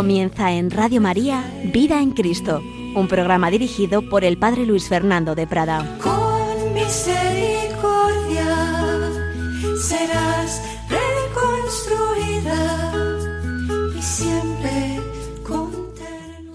Comienza 0.00 0.50
en 0.52 0.70
Radio 0.70 0.98
María 0.98 1.44
Vida 1.62 2.00
en 2.00 2.12
Cristo, 2.12 2.62
un 2.94 3.06
programa 3.06 3.50
dirigido 3.50 4.00
por 4.00 4.24
el 4.24 4.38
Padre 4.38 4.64
Luis 4.64 4.88
Fernando 4.88 5.34
de 5.34 5.46
Prada. 5.46 5.98
Con 6.02 6.72
misericordia 6.72 8.46
serás 9.78 10.62
reconstruida 10.88 12.54
y 13.94 14.00
siempre 14.00 15.02
con 15.46 15.70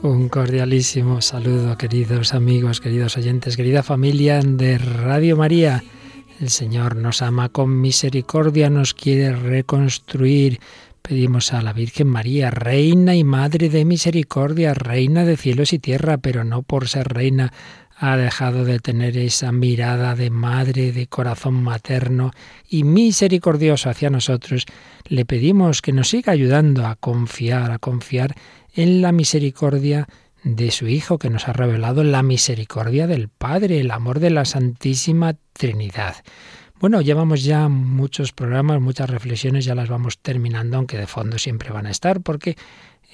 Un 0.02 0.28
cordialísimo 0.28 1.22
saludo, 1.22 1.78
queridos 1.78 2.34
amigos, 2.34 2.82
queridos 2.82 3.16
oyentes, 3.16 3.56
querida 3.56 3.84
familia 3.84 4.40
de 4.40 4.80
Radio 4.80 5.38
María. 5.38 5.84
El 6.42 6.50
Señor 6.50 6.96
nos 6.96 7.22
ama 7.22 7.50
con 7.50 7.80
misericordia, 7.80 8.72
nos 8.72 8.96
quiere 8.96 9.36
reconstruir. 9.36 10.60
Pedimos 11.08 11.54
a 11.54 11.62
la 11.62 11.72
Virgen 11.72 12.08
María, 12.08 12.50
Reina 12.50 13.16
y 13.16 13.24
Madre 13.24 13.70
de 13.70 13.86
Misericordia, 13.86 14.74
Reina 14.74 15.24
de 15.24 15.38
cielos 15.38 15.72
y 15.72 15.78
tierra, 15.78 16.18
pero 16.18 16.44
no 16.44 16.64
por 16.64 16.88
ser 16.88 17.10
reina 17.10 17.54
ha 17.96 18.18
dejado 18.18 18.66
de 18.66 18.80
tener 18.80 19.16
esa 19.16 19.52
mirada 19.52 20.16
de 20.16 20.32
madre, 20.32 20.92
de 20.92 21.06
corazón 21.06 21.62
materno 21.62 22.32
y 22.68 22.86
misericordioso 22.86 23.92
hacia 23.92 24.10
nosotros. 24.10 24.66
Le 25.04 25.26
pedimos 25.26 25.84
que 25.84 25.94
nos 25.94 26.10
siga 26.10 26.32
ayudando 26.32 26.88
a 26.88 26.96
confiar, 26.96 27.72
a 27.72 27.78
confiar 27.78 28.34
en 28.74 29.04
la 29.04 29.12
misericordia 29.12 30.08
de 30.44 30.72
su 30.72 30.88
Hijo, 30.88 31.20
que 31.20 31.30
nos 31.30 31.48
ha 31.48 31.54
revelado 31.54 32.04
la 32.04 32.24
misericordia 32.24 33.06
del 33.06 33.30
Padre, 33.30 33.80
el 33.80 33.92
amor 33.92 34.20
de 34.20 34.32
la 34.32 34.46
Santísima 34.46 35.36
Trinidad. 35.54 36.16
Bueno, 36.86 37.02
llevamos 37.02 37.44
ya 37.44 37.68
muchos 37.68 38.32
programas, 38.32 38.80
muchas 38.80 39.10
reflexiones, 39.10 39.66
ya 39.66 39.74
las 39.74 39.90
vamos 39.90 40.20
terminando, 40.20 40.78
aunque 40.78 41.00
de 41.00 41.08
fondo 41.08 41.40
siempre 41.40 41.72
van 41.72 41.88
a 41.88 41.90
estar, 41.90 42.22
porque 42.22 42.58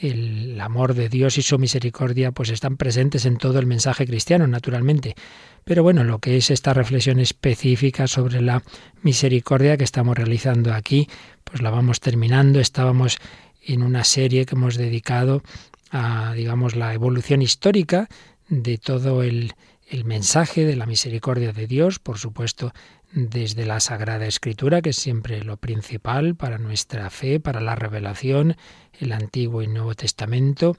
el 0.01 0.59
amor 0.59 0.93
de 0.93 1.07
Dios 1.07 1.37
y 1.37 1.41
su 1.41 1.57
misericordia 1.57 2.33
pues 2.33 2.49
están 2.49 2.75
presentes 2.75 3.25
en 3.25 3.37
todo 3.37 3.59
el 3.59 3.67
mensaje 3.67 4.05
cristiano, 4.05 4.45
naturalmente. 4.45 5.15
Pero 5.63 5.83
bueno, 5.83 6.03
lo 6.03 6.19
que 6.19 6.35
es 6.35 6.51
esta 6.51 6.73
reflexión 6.73 7.21
específica 7.21 8.07
sobre 8.07 8.41
la 8.41 8.61
misericordia 9.03 9.77
que 9.77 9.85
estamos 9.85 10.17
realizando 10.17 10.73
aquí, 10.73 11.07
pues 11.45 11.61
la 11.61 11.69
vamos 11.69 12.01
terminando. 12.01 12.59
Estábamos 12.59 13.19
en 13.65 13.83
una 13.83 14.03
serie 14.03 14.45
que 14.45 14.55
hemos 14.55 14.75
dedicado 14.75 15.43
a, 15.91 16.33
digamos, 16.33 16.75
la 16.75 16.93
evolución 16.93 17.41
histórica 17.41 18.09
de 18.49 18.77
todo 18.77 19.23
el, 19.23 19.53
el 19.91 20.05
mensaje 20.05 20.65
de 20.65 20.77
la 20.77 20.85
misericordia 20.85 21.51
de 21.51 21.67
Dios, 21.67 21.99
por 21.99 22.17
supuesto, 22.17 22.71
desde 23.11 23.65
la 23.65 23.81
Sagrada 23.81 24.25
Escritura, 24.25 24.81
que 24.81 24.91
es 24.91 24.95
siempre 24.95 25.43
lo 25.43 25.57
principal 25.57 26.35
para 26.35 26.57
nuestra 26.57 27.09
fe, 27.09 27.41
para 27.41 27.59
la 27.59 27.75
revelación, 27.75 28.55
el 28.99 29.11
Antiguo 29.11 29.61
y 29.61 29.67
Nuevo 29.67 29.93
Testamento. 29.93 30.77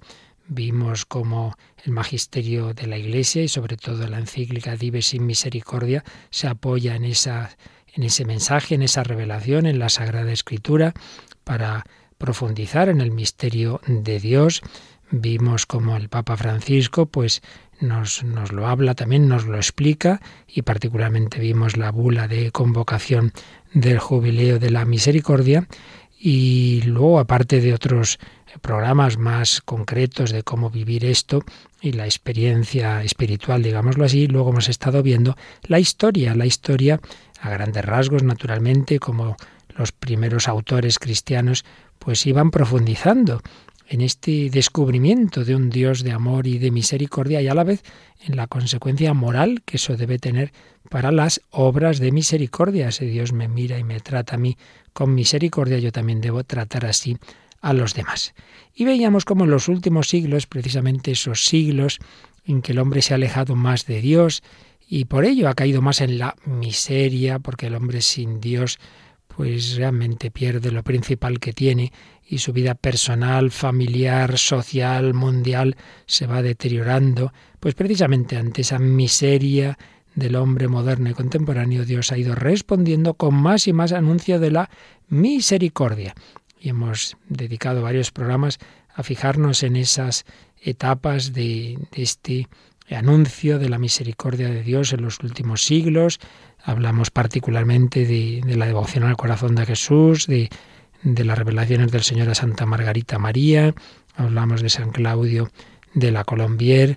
Vimos 0.48 1.04
cómo 1.04 1.58
el 1.84 1.92
magisterio 1.92 2.72
de 2.72 2.86
la 2.86 2.96
Iglesia 2.96 3.42
y 3.42 3.48
sobre 3.48 3.76
todo 3.76 4.08
la 4.08 4.18
encíclica 4.18 4.76
Dives 4.76 5.08
sin 5.08 5.26
Misericordia 5.26 6.04
se 6.30 6.48
apoya 6.48 6.96
en, 6.96 7.04
esa, 7.04 7.54
en 7.94 8.04
ese 8.04 8.24
mensaje, 8.24 8.76
en 8.76 8.82
esa 8.82 9.02
revelación, 9.02 9.66
en 9.66 9.78
la 9.78 9.90
Sagrada 9.90 10.32
Escritura, 10.32 10.94
para 11.44 11.84
profundizar 12.16 12.88
en 12.88 13.02
el 13.02 13.10
misterio 13.10 13.82
de 13.86 14.20
Dios. 14.20 14.62
Vimos 15.10 15.66
cómo 15.66 15.98
el 15.98 16.08
Papa 16.08 16.38
Francisco 16.38 17.04
pues 17.04 17.42
nos, 17.82 18.24
nos, 18.24 18.52
lo 18.52 18.66
habla, 18.66 18.94
también 18.94 19.28
nos 19.28 19.44
lo 19.44 19.56
explica 19.56 20.20
y 20.46 20.62
particularmente 20.62 21.38
vimos 21.38 21.76
la 21.76 21.90
bula 21.90 22.28
de 22.28 22.50
convocación 22.50 23.32
del 23.74 23.98
jubileo 23.98 24.58
de 24.58 24.70
la 24.70 24.84
misericordia 24.84 25.66
y 26.18 26.82
luego 26.82 27.18
aparte 27.18 27.60
de 27.60 27.74
otros 27.74 28.18
programas 28.60 29.18
más 29.18 29.60
concretos 29.60 30.30
de 30.30 30.42
cómo 30.42 30.70
vivir 30.70 31.04
esto 31.04 31.42
y 31.80 31.92
la 31.92 32.04
experiencia 32.04 33.02
espiritual, 33.02 33.62
digámoslo 33.62 34.04
así, 34.04 34.28
luego 34.28 34.50
hemos 34.50 34.68
estado 34.68 35.02
viendo 35.02 35.36
la 35.64 35.80
historia, 35.80 36.34
la 36.34 36.46
historia 36.46 37.00
a 37.40 37.50
grandes 37.50 37.84
rasgos 37.84 38.22
naturalmente 38.22 39.00
como 39.00 39.36
los 39.76 39.90
primeros 39.90 40.48
autores 40.48 40.98
cristianos 40.98 41.64
pues 41.98 42.26
iban 42.26 42.50
profundizando 42.50 43.40
en 43.88 44.00
este 44.00 44.50
descubrimiento 44.50 45.44
de 45.44 45.54
un 45.54 45.70
Dios 45.70 46.02
de 46.02 46.12
amor 46.12 46.46
y 46.46 46.58
de 46.58 46.70
misericordia 46.70 47.40
y 47.42 47.48
a 47.48 47.54
la 47.54 47.64
vez 47.64 47.82
en 48.26 48.36
la 48.36 48.46
consecuencia 48.46 49.12
moral 49.14 49.62
que 49.64 49.76
eso 49.76 49.96
debe 49.96 50.18
tener 50.18 50.52
para 50.88 51.12
las 51.12 51.40
obras 51.50 51.98
de 51.98 52.12
misericordia. 52.12 52.92
Si 52.92 53.06
Dios 53.06 53.32
me 53.32 53.48
mira 53.48 53.78
y 53.78 53.84
me 53.84 54.00
trata 54.00 54.36
a 54.36 54.38
mí 54.38 54.56
con 54.92 55.14
misericordia, 55.14 55.78
yo 55.78 55.92
también 55.92 56.20
debo 56.20 56.44
tratar 56.44 56.86
así 56.86 57.16
a 57.60 57.72
los 57.72 57.94
demás. 57.94 58.34
Y 58.74 58.84
veíamos 58.84 59.24
como 59.24 59.44
en 59.44 59.50
los 59.50 59.68
últimos 59.68 60.08
siglos, 60.08 60.46
precisamente 60.46 61.12
esos 61.12 61.44
siglos 61.44 61.98
en 62.44 62.60
que 62.60 62.72
el 62.72 62.78
hombre 62.78 63.02
se 63.02 63.14
ha 63.14 63.16
alejado 63.16 63.54
más 63.54 63.86
de 63.86 64.00
Dios 64.00 64.42
y 64.88 65.06
por 65.06 65.24
ello 65.24 65.48
ha 65.48 65.54
caído 65.54 65.80
más 65.80 66.00
en 66.00 66.18
la 66.18 66.36
miseria, 66.44 67.38
porque 67.38 67.68
el 67.68 67.74
hombre 67.74 68.02
sin 68.02 68.40
Dios 68.40 68.78
pues 69.28 69.76
realmente 69.76 70.30
pierde 70.30 70.70
lo 70.70 70.82
principal 70.82 71.40
que 71.40 71.52
tiene 71.52 71.92
y 72.32 72.38
su 72.38 72.54
vida 72.54 72.74
personal, 72.74 73.50
familiar, 73.50 74.38
social, 74.38 75.12
mundial 75.12 75.76
se 76.06 76.26
va 76.26 76.40
deteriorando, 76.40 77.30
pues 77.60 77.74
precisamente 77.74 78.38
ante 78.38 78.62
esa 78.62 78.78
miseria 78.78 79.76
del 80.14 80.36
hombre 80.36 80.66
moderno 80.66 81.10
y 81.10 81.12
contemporáneo, 81.12 81.84
Dios 81.84 82.10
ha 82.10 82.16
ido 82.16 82.34
respondiendo 82.34 83.12
con 83.12 83.34
más 83.34 83.68
y 83.68 83.74
más 83.74 83.92
anuncio 83.92 84.40
de 84.40 84.50
la 84.50 84.70
misericordia. 85.10 86.14
Y 86.58 86.70
hemos 86.70 87.18
dedicado 87.28 87.82
varios 87.82 88.10
programas 88.10 88.58
a 88.94 89.02
fijarnos 89.02 89.62
en 89.62 89.76
esas 89.76 90.24
etapas 90.62 91.34
de, 91.34 91.78
este 91.92 92.48
anuncio 92.88 93.58
de 93.58 93.68
la 93.68 93.78
misericordia 93.78 94.48
de 94.48 94.62
Dios 94.62 94.94
en 94.94 95.02
los 95.02 95.20
últimos 95.20 95.66
siglos. 95.66 96.18
Hablamos 96.64 97.10
particularmente 97.10 98.06
de, 98.06 98.40
de 98.42 98.56
la 98.56 98.64
devoción 98.64 99.04
al 99.04 99.18
corazón 99.18 99.54
de 99.54 99.66
Jesús, 99.66 100.26
de 100.26 100.48
de 101.02 101.24
las 101.24 101.38
revelaciones 101.38 101.90
del 101.90 102.02
Señor 102.02 102.28
a 102.30 102.34
Santa 102.34 102.66
Margarita 102.66 103.18
María, 103.18 103.74
hablamos 104.16 104.62
de 104.62 104.70
San 104.70 104.90
Claudio 104.90 105.50
de 105.94 106.10
la 106.10 106.24
Colombier, 106.24 106.96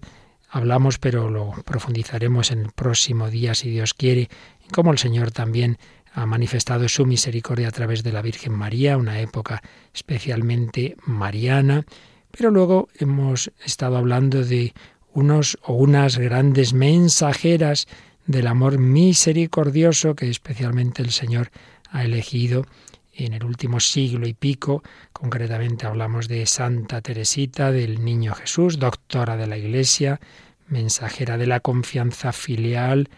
hablamos, 0.49 0.99
pero 0.99 1.29
lo 1.29 1.51
profundizaremos 1.65 2.51
en 2.51 2.59
el 2.59 2.71
próximo 2.71 3.29
día, 3.29 3.55
si 3.55 3.69
Dios 3.69 3.93
quiere, 3.93 4.29
en 4.63 4.69
cómo 4.71 4.91
el 4.91 4.97
Señor 4.97 5.31
también 5.31 5.77
ha 6.13 6.25
manifestado 6.25 6.87
su 6.87 7.05
misericordia 7.05 7.67
a 7.67 7.71
través 7.71 8.03
de 8.03 8.13
la 8.13 8.21
Virgen 8.21 8.53
María, 8.53 8.97
una 8.97 9.19
época 9.19 9.61
especialmente 9.93 10.95
mariana, 11.05 11.85
pero 12.31 12.51
luego 12.51 12.87
hemos 12.99 13.51
estado 13.65 13.97
hablando 13.97 14.43
de 14.43 14.73
unos 15.13 15.57
o 15.63 15.73
unas 15.73 16.17
grandes 16.17 16.73
mensajeras 16.73 17.87
del 18.27 18.47
amor 18.47 18.77
misericordioso 18.77 20.15
que 20.15 20.29
especialmente 20.29 21.01
el 21.01 21.11
Señor 21.11 21.51
ha 21.91 22.03
elegido 22.03 22.65
en 23.15 23.33
el 23.33 23.43
último 23.43 23.79
siglo 23.79 24.27
y 24.27 24.33
pico, 24.33 24.83
concretamente 25.13 25.85
hablamos 25.85 26.27
de 26.27 26.45
Santa 26.45 27.01
Teresita 27.01 27.71
del 27.71 28.03
Niño 28.03 28.33
Jesús, 28.35 28.77
doctora 28.77 29.37
de 29.37 29.47
la 29.47 29.57
Iglesia, 29.57 30.19
mensajera 30.67 31.37
de 31.37 31.47
la 31.47 31.59
confianza 31.59 32.33
filial, 32.33 33.09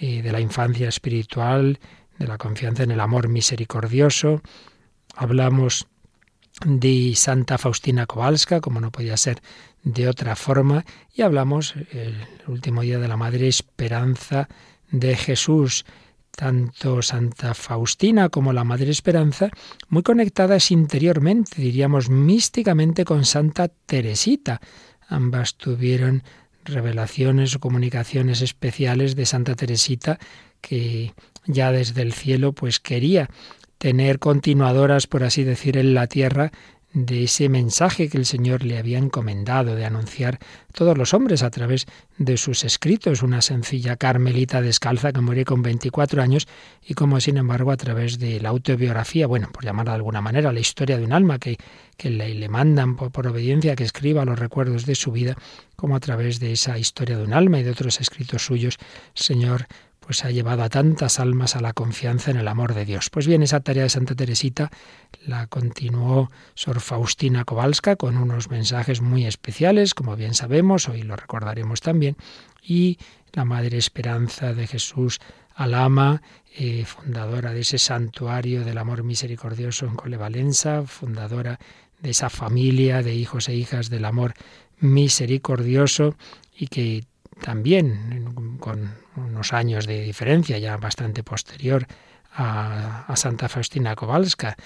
eh, 0.00 0.22
de 0.22 0.32
la 0.32 0.40
infancia 0.40 0.88
espiritual, 0.88 1.78
de 2.18 2.26
la 2.26 2.38
confianza 2.38 2.82
en 2.82 2.90
el 2.90 3.00
amor 3.00 3.28
misericordioso. 3.28 4.42
Hablamos 5.16 5.86
de 6.64 7.14
Santa 7.14 7.56
Faustina 7.56 8.06
Kowalska, 8.06 8.60
como 8.60 8.80
no 8.80 8.90
podía 8.90 9.16
ser 9.16 9.40
de 9.84 10.08
otra 10.08 10.36
forma, 10.36 10.84
y 11.14 11.22
hablamos 11.22 11.74
el 11.92 12.16
último 12.46 12.82
día 12.82 12.98
de 12.98 13.08
la 13.08 13.16
Madre 13.16 13.48
Esperanza 13.48 14.48
de 14.90 15.16
Jesús, 15.16 15.84
tanto 16.38 17.02
Santa 17.02 17.52
Faustina 17.52 18.28
como 18.28 18.52
la 18.52 18.62
Madre 18.62 18.92
Esperanza, 18.92 19.50
muy 19.88 20.04
conectadas 20.04 20.70
interiormente, 20.70 21.60
diríamos 21.60 22.10
místicamente, 22.10 23.04
con 23.04 23.24
Santa 23.24 23.66
Teresita. 23.66 24.60
Ambas 25.08 25.56
tuvieron 25.56 26.22
revelaciones 26.64 27.56
o 27.56 27.58
comunicaciones 27.58 28.40
especiales 28.40 29.16
de 29.16 29.26
Santa 29.26 29.56
Teresita 29.56 30.20
que 30.60 31.12
ya 31.44 31.72
desde 31.72 32.02
el 32.02 32.12
cielo 32.12 32.52
pues 32.52 32.78
quería 32.78 33.28
tener 33.78 34.20
continuadoras, 34.20 35.08
por 35.08 35.24
así 35.24 35.42
decir, 35.42 35.76
en 35.76 35.92
la 35.92 36.06
tierra 36.06 36.52
de 36.92 37.24
ese 37.24 37.48
mensaje 37.48 38.08
que 38.08 38.16
el 38.16 38.24
Señor 38.24 38.64
le 38.64 38.78
había 38.78 38.98
encomendado 38.98 39.74
de 39.74 39.84
anunciar 39.84 40.38
todos 40.72 40.96
los 40.96 41.12
hombres 41.12 41.42
a 41.42 41.50
través 41.50 41.86
de 42.16 42.36
sus 42.36 42.64
escritos, 42.64 43.22
una 43.22 43.42
sencilla 43.42 43.96
carmelita 43.96 44.62
descalza 44.62 45.12
que 45.12 45.20
murió 45.20 45.44
con 45.44 45.62
24 45.62 46.22
años 46.22 46.48
y 46.82 46.94
como 46.94 47.20
sin 47.20 47.36
embargo 47.36 47.72
a 47.72 47.76
través 47.76 48.18
de 48.18 48.40
la 48.40 48.48
autobiografía, 48.48 49.26
bueno, 49.26 49.50
por 49.52 49.64
llamarla 49.64 49.92
de 49.92 49.96
alguna 49.96 50.22
manera, 50.22 50.52
la 50.52 50.60
historia 50.60 50.96
de 50.96 51.04
un 51.04 51.12
alma 51.12 51.38
que, 51.38 51.58
que 51.96 52.10
le, 52.10 52.34
le, 52.34 52.48
mandan 52.48 52.96
por, 52.96 53.26
obediencia 53.26 53.76
que 53.76 53.84
escriba 53.84 54.24
los 54.24 54.38
recuerdos 54.38 54.86
de 54.86 54.94
su 54.94 55.12
vida, 55.12 55.36
como 55.76 55.94
a 55.94 56.00
través 56.00 56.40
de 56.40 56.52
esa 56.52 56.78
historia 56.78 57.18
de 57.18 57.24
un 57.24 57.34
alma 57.34 57.60
y 57.60 57.64
de 57.64 57.70
otros 57.70 58.00
escritos 58.00 58.44
suyos, 58.44 58.78
Señor 59.14 59.66
pues 60.08 60.24
ha 60.24 60.30
llevado 60.30 60.62
a 60.62 60.70
tantas 60.70 61.20
almas 61.20 61.54
a 61.54 61.60
la 61.60 61.74
confianza 61.74 62.30
en 62.30 62.38
el 62.38 62.48
amor 62.48 62.72
de 62.72 62.86
Dios. 62.86 63.10
Pues 63.10 63.26
bien, 63.26 63.42
esa 63.42 63.60
tarea 63.60 63.82
de 63.82 63.90
Santa 63.90 64.14
Teresita 64.14 64.70
la 65.26 65.48
continuó 65.48 66.30
Sor 66.54 66.80
Faustina 66.80 67.44
Kowalska 67.44 67.96
con 67.96 68.16
unos 68.16 68.48
mensajes 68.48 69.02
muy 69.02 69.26
especiales, 69.26 69.92
como 69.92 70.16
bien 70.16 70.32
sabemos, 70.32 70.88
hoy 70.88 71.02
lo 71.02 71.14
recordaremos 71.14 71.82
también, 71.82 72.16
y 72.62 72.96
la 73.34 73.44
Madre 73.44 73.76
Esperanza 73.76 74.54
de 74.54 74.66
Jesús 74.66 75.20
Alama, 75.54 76.22
eh, 76.56 76.86
fundadora 76.86 77.52
de 77.52 77.60
ese 77.60 77.76
santuario 77.76 78.64
del 78.64 78.78
amor 78.78 79.02
misericordioso 79.02 79.84
en 79.84 79.94
Colevalenza, 79.94 80.84
fundadora 80.86 81.58
de 82.00 82.08
esa 82.08 82.30
familia 82.30 83.02
de 83.02 83.14
hijos 83.14 83.50
e 83.50 83.56
hijas 83.56 83.90
del 83.90 84.06
amor 84.06 84.32
misericordioso 84.80 86.16
y 86.56 86.68
que 86.68 87.04
también 87.40 88.56
con 88.58 88.94
unos 89.16 89.52
años 89.52 89.86
de 89.86 90.02
diferencia, 90.02 90.58
ya 90.58 90.76
bastante 90.76 91.22
posterior 91.22 91.86
a, 92.32 93.12
Santa 93.16 93.48
Faustina 93.48 93.94
Kowalska, 93.96 94.56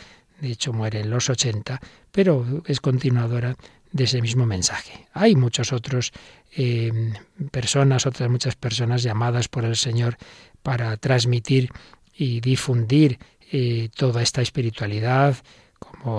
de 0.41 0.51
hecho 0.51 0.73
muere 0.73 1.01
en 1.01 1.11
los 1.11 1.31
80, 1.31 1.81
pero 2.11 2.63
es 2.67 2.81
continuadora 2.81 3.57
de 3.93 4.05
ese 4.05 4.21
mismo 4.21 4.47
mensaje. 4.47 5.07
Hay 5.13 5.37
muchos 5.37 5.73
otros 5.73 6.13
eh, 6.57 7.13
personas, 7.51 8.07
otras 8.07 8.29
muchas 8.31 8.57
personas 8.57 9.03
llamadas 9.03 9.49
por 9.49 9.65
el 9.65 9.77
Señor 9.77 10.17
para 10.63 10.97
transmitir 10.97 11.71
y 12.15 12.41
difundir 12.41 13.19
eh, 13.51 13.89
toda 13.95 14.23
esta 14.23 14.43
espiritualidad, 14.43 15.37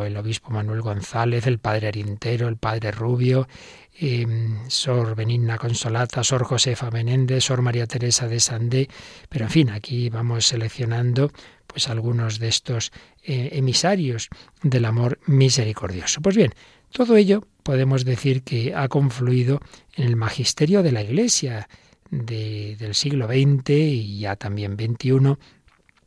el 0.05 0.17
obispo 0.17 0.49
Manuel 0.51 0.81
González, 0.81 1.45
el 1.47 1.59
padre 1.59 1.89
Arintero, 1.89 2.47
el 2.47 2.57
padre 2.57 2.91
Rubio, 2.91 3.47
Em, 3.95 4.57
Sor 4.69 5.15
Benigna 5.15 5.59
Consolata, 5.59 6.23
Sor 6.23 6.43
Josefa 6.45 6.89
Menéndez, 6.89 7.43
Sor 7.43 7.61
María 7.61 7.85
Teresa 7.85 8.27
de 8.27 8.39
Sandé, 8.39 8.89
pero 9.29 9.45
en 9.45 9.51
fin, 9.51 9.69
aquí 9.69 10.09
vamos 10.09 10.47
seleccionando 10.47 11.31
pues 11.67 11.89
algunos 11.89 12.39
de 12.39 12.47
estos 12.47 12.91
eh, 13.23 13.49
emisarios 13.53 14.29
del 14.63 14.85
amor 14.85 15.19
misericordioso. 15.27 16.21
Pues 16.21 16.35
bien, 16.35 16.53
todo 16.91 17.15
ello 17.17 17.43
podemos 17.61 18.03
decir 18.03 18.41
que 18.41 18.73
ha 18.73 18.87
confluido 18.87 19.59
en 19.95 20.05
el 20.05 20.15
magisterio 20.15 20.81
de 20.81 20.91
la 20.91 21.03
Iglesia 21.03 21.69
del 22.09 22.93
siglo 22.93 23.27
XX 23.27 23.69
y 23.69 24.19
ya 24.19 24.35
también 24.35 24.73
XXI, 24.73 25.37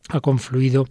ha 0.08 0.20
confluido 0.20 0.86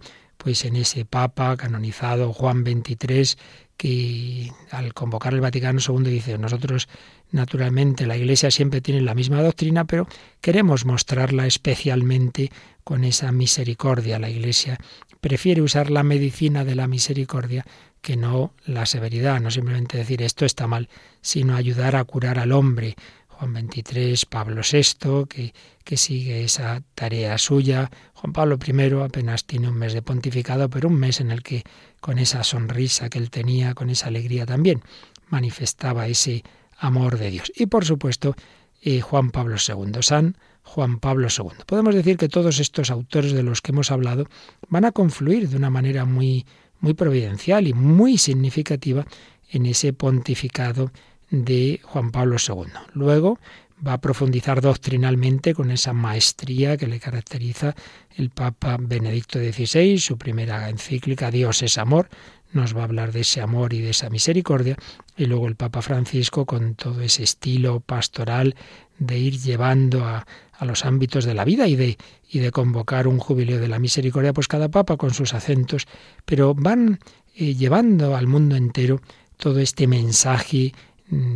pues 0.46 0.64
en 0.64 0.76
ese 0.76 1.04
Papa 1.04 1.56
canonizado 1.56 2.32
Juan 2.32 2.62
XXIII 2.64 3.36
que 3.76 4.52
al 4.70 4.94
convocar 4.94 5.34
el 5.34 5.40
Vaticano 5.40 5.80
II 5.80 6.08
dice, 6.08 6.38
nosotros 6.38 6.88
naturalmente 7.32 8.06
la 8.06 8.16
Iglesia 8.16 8.52
siempre 8.52 8.80
tiene 8.80 9.00
la 9.00 9.16
misma 9.16 9.42
doctrina, 9.42 9.86
pero 9.86 10.06
queremos 10.40 10.84
mostrarla 10.84 11.48
especialmente 11.48 12.52
con 12.84 13.02
esa 13.02 13.32
misericordia. 13.32 14.20
La 14.20 14.30
Iglesia 14.30 14.78
prefiere 15.20 15.62
usar 15.62 15.90
la 15.90 16.04
medicina 16.04 16.64
de 16.64 16.76
la 16.76 16.86
misericordia 16.86 17.66
que 18.00 18.16
no 18.16 18.52
la 18.66 18.86
severidad, 18.86 19.40
no 19.40 19.50
simplemente 19.50 19.98
decir 19.98 20.22
esto 20.22 20.44
está 20.44 20.68
mal, 20.68 20.88
sino 21.22 21.56
ayudar 21.56 21.96
a 21.96 22.04
curar 22.04 22.38
al 22.38 22.52
hombre. 22.52 22.94
Juan 23.38 23.68
XXIII, 23.70 24.16
Pablo 24.30 24.62
VI, 24.62 25.52
que, 25.84 25.96
sigue 25.96 26.42
esa 26.42 26.82
tarea 26.94 27.36
suya. 27.36 27.90
Juan 28.14 28.32
Pablo 28.32 28.58
I 28.66 29.02
apenas 29.02 29.44
tiene 29.44 29.68
un 29.68 29.76
mes 29.76 29.92
de 29.92 30.02
pontificado, 30.02 30.70
pero 30.70 30.88
un 30.88 30.98
mes 30.98 31.20
en 31.20 31.30
el 31.30 31.42
que 31.42 31.62
con 32.00 32.18
esa 32.18 32.42
sonrisa 32.44 33.10
que 33.10 33.18
él 33.18 33.30
tenía, 33.30 33.74
con 33.74 33.90
esa 33.90 34.06
alegría 34.08 34.46
también, 34.46 34.82
manifestaba 35.28 36.06
ese 36.06 36.44
amor 36.78 37.18
de 37.18 37.30
Dios. 37.30 37.52
Y 37.54 37.66
por 37.66 37.84
supuesto, 37.84 38.34
eh, 38.80 39.00
Juan 39.00 39.30
Pablo 39.30 39.56
II, 39.56 40.00
San 40.00 40.36
Juan 40.62 40.98
Pablo 40.98 41.28
II. 41.28 41.64
Podemos 41.66 41.94
decir 41.94 42.16
que 42.16 42.28
todos 42.28 42.58
estos 42.58 42.90
autores 42.90 43.32
de 43.32 43.42
los 43.42 43.60
que 43.60 43.72
hemos 43.72 43.90
hablado 43.90 44.26
van 44.68 44.84
a 44.84 44.92
confluir 44.92 45.48
de 45.48 45.56
una 45.56 45.70
manera 45.70 46.04
muy, 46.04 46.46
muy 46.80 46.94
providencial 46.94 47.68
y 47.68 47.72
muy 47.72 48.18
significativa 48.18 49.06
en 49.50 49.66
ese 49.66 49.92
pontificado 49.92 50.90
de 51.30 51.80
Juan 51.84 52.10
Pablo 52.10 52.36
II. 52.36 52.72
Luego 52.94 53.38
va 53.86 53.94
a 53.94 54.00
profundizar 54.00 54.60
doctrinalmente 54.60 55.54
con 55.54 55.70
esa 55.70 55.92
maestría 55.92 56.76
que 56.76 56.86
le 56.86 57.00
caracteriza 57.00 57.74
el 58.16 58.30
Papa 58.30 58.76
Benedicto 58.80 59.38
XVI, 59.38 59.98
su 59.98 60.16
primera 60.16 60.68
encíclica 60.70 61.30
Dios 61.30 61.62
es 61.62 61.76
amor, 61.76 62.08
nos 62.52 62.74
va 62.74 62.82
a 62.82 62.84
hablar 62.84 63.12
de 63.12 63.20
ese 63.20 63.42
amor 63.42 63.74
y 63.74 63.82
de 63.82 63.90
esa 63.90 64.08
misericordia, 64.08 64.76
y 65.16 65.26
luego 65.26 65.46
el 65.46 65.56
Papa 65.56 65.82
Francisco 65.82 66.46
con 66.46 66.74
todo 66.74 67.02
ese 67.02 67.22
estilo 67.22 67.80
pastoral 67.80 68.54
de 68.98 69.18
ir 69.18 69.38
llevando 69.38 70.06
a, 70.06 70.26
a 70.58 70.64
los 70.64 70.84
ámbitos 70.84 71.24
de 71.24 71.34
la 71.34 71.44
vida 71.44 71.68
y 71.68 71.76
de, 71.76 71.98
y 72.30 72.38
de 72.38 72.50
convocar 72.50 73.08
un 73.08 73.18
jubileo 73.18 73.60
de 73.60 73.68
la 73.68 73.78
misericordia, 73.78 74.32
pues 74.32 74.48
cada 74.48 74.70
papa 74.70 74.96
con 74.96 75.12
sus 75.12 75.34
acentos, 75.34 75.86
pero 76.24 76.54
van 76.54 76.98
eh, 77.34 77.54
llevando 77.54 78.16
al 78.16 78.26
mundo 78.26 78.56
entero 78.56 79.00
todo 79.36 79.60
este 79.60 79.86
mensaje 79.86 80.72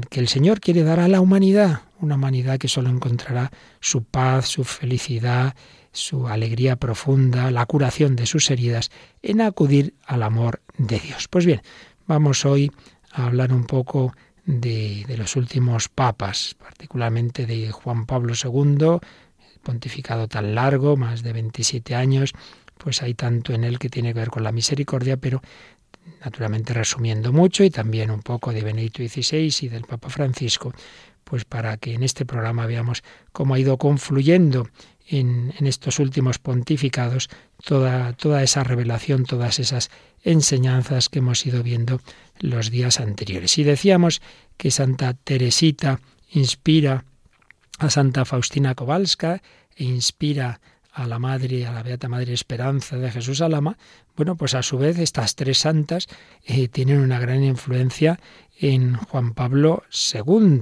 que 0.08 0.20
el 0.20 0.28
Señor 0.28 0.60
quiere 0.60 0.82
dar 0.82 1.00
a 1.00 1.08
la 1.08 1.20
humanidad, 1.20 1.82
una 2.00 2.16
humanidad 2.16 2.58
que 2.58 2.68
solo 2.68 2.90
encontrará 2.90 3.50
su 3.80 4.02
paz, 4.04 4.46
su 4.46 4.64
felicidad, 4.64 5.54
su 5.92 6.28
alegría 6.28 6.76
profunda, 6.76 7.50
la 7.50 7.66
curación 7.66 8.16
de 8.16 8.26
sus 8.26 8.50
heridas, 8.50 8.90
en 9.22 9.40
acudir 9.40 9.94
al 10.06 10.22
amor 10.22 10.60
de 10.78 10.98
Dios. 10.98 11.28
Pues 11.28 11.46
bien, 11.46 11.62
vamos 12.06 12.44
hoy 12.44 12.70
a 13.12 13.26
hablar 13.26 13.52
un 13.52 13.64
poco 13.64 14.14
de, 14.44 15.04
de 15.06 15.16
los 15.16 15.36
últimos 15.36 15.88
papas, 15.88 16.56
particularmente 16.58 17.46
de 17.46 17.70
Juan 17.70 18.06
Pablo 18.06 18.34
II, 18.34 18.98
pontificado 19.62 20.26
tan 20.26 20.54
largo, 20.54 20.96
más 20.96 21.22
de 21.22 21.32
27 21.32 21.94
años, 21.94 22.32
pues 22.78 23.02
hay 23.02 23.14
tanto 23.14 23.52
en 23.52 23.64
él 23.64 23.78
que 23.78 23.90
tiene 23.90 24.14
que 24.14 24.20
ver 24.20 24.30
con 24.30 24.42
la 24.42 24.52
misericordia, 24.52 25.16
pero 25.18 25.42
naturalmente 26.24 26.74
resumiendo 26.74 27.32
mucho 27.32 27.64
y 27.64 27.70
también 27.70 28.10
un 28.10 28.22
poco 28.22 28.52
de 28.52 28.62
Benedicto 28.62 29.02
XVI 29.02 29.54
y 29.62 29.68
del 29.68 29.84
Papa 29.84 30.08
Francisco, 30.08 30.72
pues 31.24 31.44
para 31.44 31.76
que 31.76 31.94
en 31.94 32.02
este 32.02 32.24
programa 32.24 32.66
veamos 32.66 33.02
cómo 33.32 33.54
ha 33.54 33.58
ido 33.58 33.78
confluyendo 33.78 34.68
en, 35.06 35.52
estos 35.66 35.98
últimos 35.98 36.38
pontificados 36.38 37.28
toda, 37.64 38.12
toda 38.12 38.42
esa 38.42 38.64
revelación, 38.64 39.24
todas 39.24 39.58
esas 39.58 39.90
enseñanzas 40.22 41.08
que 41.08 41.18
hemos 41.18 41.44
ido 41.46 41.62
viendo 41.62 42.00
los 42.38 42.70
días 42.70 43.00
anteriores. 43.00 43.58
Y 43.58 43.64
decíamos 43.64 44.22
que 44.56 44.70
Santa 44.70 45.14
Teresita 45.14 46.00
inspira 46.30 47.04
a 47.78 47.90
Santa 47.90 48.24
Faustina 48.24 48.74
Kowalska 48.74 49.42
e 49.74 49.84
inspira 49.84 50.60
a 51.00 51.06
la 51.06 51.18
Madre, 51.18 51.66
a 51.66 51.72
la 51.72 51.82
Beata 51.82 52.08
Madre 52.08 52.32
Esperanza 52.32 52.96
de 52.96 53.10
Jesús 53.10 53.40
Alama, 53.40 53.76
bueno, 54.16 54.36
pues 54.36 54.54
a 54.54 54.62
su 54.62 54.78
vez 54.78 54.98
estas 54.98 55.34
tres 55.34 55.58
santas 55.58 56.06
eh, 56.44 56.68
tienen 56.68 57.00
una 57.00 57.18
gran 57.18 57.42
influencia 57.42 58.20
en 58.58 58.94
Juan 58.96 59.32
Pablo 59.32 59.82
II. 60.14 60.60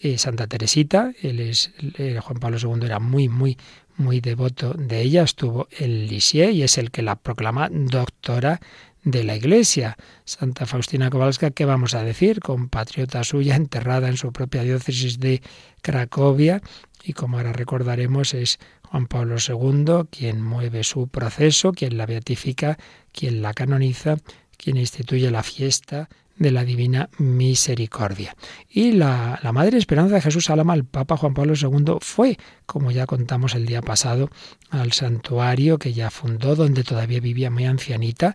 Eh, 0.00 0.18
Santa 0.18 0.48
Teresita, 0.48 1.12
él 1.22 1.38
es, 1.38 1.72
eh, 1.98 2.18
Juan 2.20 2.40
Pablo 2.40 2.58
II 2.58 2.84
era 2.84 2.98
muy, 2.98 3.28
muy, 3.28 3.56
muy 3.96 4.20
devoto 4.20 4.74
de 4.74 5.00
ella, 5.00 5.22
estuvo 5.22 5.68
en 5.78 6.08
Lisieux 6.08 6.52
y 6.52 6.62
es 6.62 6.76
el 6.76 6.90
que 6.90 7.02
la 7.02 7.16
proclama 7.16 7.68
doctora 7.70 8.60
de 9.04 9.24
la 9.24 9.36
Iglesia. 9.36 9.96
Santa 10.24 10.66
Faustina 10.66 11.10
Kowalska, 11.10 11.50
¿qué 11.50 11.64
vamos 11.64 11.94
a 11.94 12.02
decir? 12.02 12.40
Compatriota 12.40 13.22
suya, 13.24 13.56
enterrada 13.56 14.08
en 14.08 14.16
su 14.16 14.32
propia 14.32 14.62
diócesis 14.62 15.20
de 15.20 15.42
Cracovia, 15.82 16.62
y 17.04 17.12
como 17.12 17.36
ahora 17.36 17.52
recordaremos 17.52 18.34
es 18.34 18.58
Juan 18.92 19.06
Pablo 19.06 19.36
II 19.36 20.06
quien 20.10 20.42
mueve 20.42 20.84
su 20.84 21.08
proceso, 21.08 21.72
quien 21.72 21.96
la 21.96 22.04
beatifica, 22.04 22.76
quien 23.10 23.40
la 23.40 23.54
canoniza, 23.54 24.16
quien 24.58 24.76
instituye 24.76 25.30
la 25.30 25.42
fiesta 25.42 26.10
de 26.36 26.50
la 26.50 26.62
Divina 26.62 27.08
Misericordia. 27.16 28.36
Y 28.68 28.92
la, 28.92 29.40
la, 29.42 29.52
Madre 29.52 29.78
Esperanza 29.78 30.16
de 30.16 30.20
Jesús 30.20 30.50
Alama, 30.50 30.74
el 30.74 30.84
Papa 30.84 31.16
Juan 31.16 31.32
Pablo 31.32 31.54
II, 31.54 31.96
fue, 32.00 32.36
como 32.66 32.90
ya 32.90 33.06
contamos 33.06 33.54
el 33.54 33.64
día 33.64 33.80
pasado, 33.80 34.28
al 34.68 34.92
santuario 34.92 35.78
que 35.78 35.94
ya 35.94 36.10
fundó, 36.10 36.54
donde 36.54 36.84
todavía 36.84 37.20
vivía 37.20 37.50
muy 37.50 37.64
ancianita. 37.64 38.34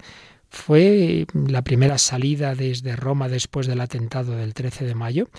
Fue 0.49 1.27
la 1.33 1.61
primera 1.61 1.99
salida 1.99 2.55
desde 2.55 2.95
Roma 2.95 3.29
después 3.29 3.67
del 3.67 3.81
atentado 3.81 4.35
del 4.35 4.55
13 4.55 4.85
de 4.85 4.95
mayo, 4.95 5.29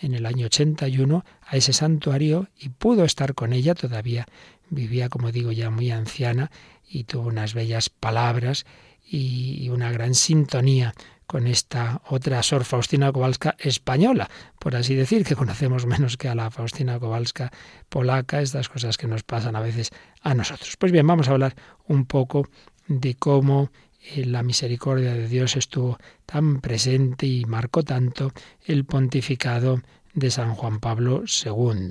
en 0.00 0.14
el 0.14 0.26
año 0.26 0.46
81, 0.46 1.24
a 1.42 1.56
ese 1.56 1.72
santuario 1.72 2.48
y 2.56 2.68
pudo 2.68 3.04
estar 3.04 3.34
con 3.34 3.52
ella 3.52 3.74
todavía 3.74 4.26
vivía, 4.70 5.08
como 5.08 5.32
digo, 5.32 5.52
ya 5.52 5.70
muy 5.70 5.90
anciana 5.90 6.50
y 6.88 7.04
tuvo 7.04 7.28
unas 7.28 7.54
bellas 7.54 7.90
palabras 7.90 8.66
y 9.10 9.68
una 9.70 9.90
gran 9.90 10.14
sintonía 10.14 10.94
con 11.28 11.46
esta 11.46 12.00
otra 12.08 12.42
Sor 12.42 12.64
Faustina 12.64 13.12
Kowalska 13.12 13.54
española, 13.58 14.30
por 14.58 14.74
así 14.74 14.94
decir, 14.94 15.26
que 15.26 15.36
conocemos 15.36 15.84
menos 15.84 16.16
que 16.16 16.26
a 16.26 16.34
la 16.34 16.50
Faustina 16.50 16.98
Kowalska 16.98 17.52
polaca, 17.90 18.40
estas 18.40 18.70
cosas 18.70 18.96
que 18.96 19.06
nos 19.06 19.24
pasan 19.24 19.54
a 19.54 19.60
veces 19.60 19.90
a 20.22 20.34
nosotros. 20.34 20.76
Pues 20.78 20.90
bien, 20.90 21.06
vamos 21.06 21.28
a 21.28 21.32
hablar 21.32 21.54
un 21.86 22.06
poco 22.06 22.48
de 22.86 23.14
cómo 23.14 23.70
eh, 24.14 24.24
la 24.24 24.42
misericordia 24.42 25.12
de 25.12 25.28
Dios 25.28 25.54
estuvo 25.56 25.98
tan 26.24 26.62
presente 26.62 27.26
y 27.26 27.44
marcó 27.44 27.82
tanto 27.82 28.32
el 28.64 28.86
pontificado 28.86 29.82
de 30.14 30.30
San 30.30 30.54
Juan 30.54 30.80
Pablo 30.80 31.24
II. 31.44 31.90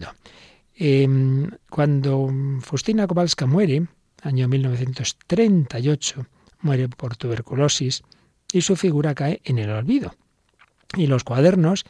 Em, 0.80 1.50
cuando 1.70 2.30
Faustina 2.62 3.08
Kowalska 3.08 3.48
muere, 3.48 3.88
año 4.22 4.48
1938, 4.48 6.28
muere 6.62 6.88
por 6.88 7.18
tuberculosis 7.18 8.04
y 8.54 8.62
su 8.62 8.76
figura 8.76 9.16
cae 9.16 9.42
en 9.44 9.58
el 9.58 9.72
olvido. 9.72 10.16
Y 10.96 11.08
los 11.08 11.24
cuadernos, 11.24 11.84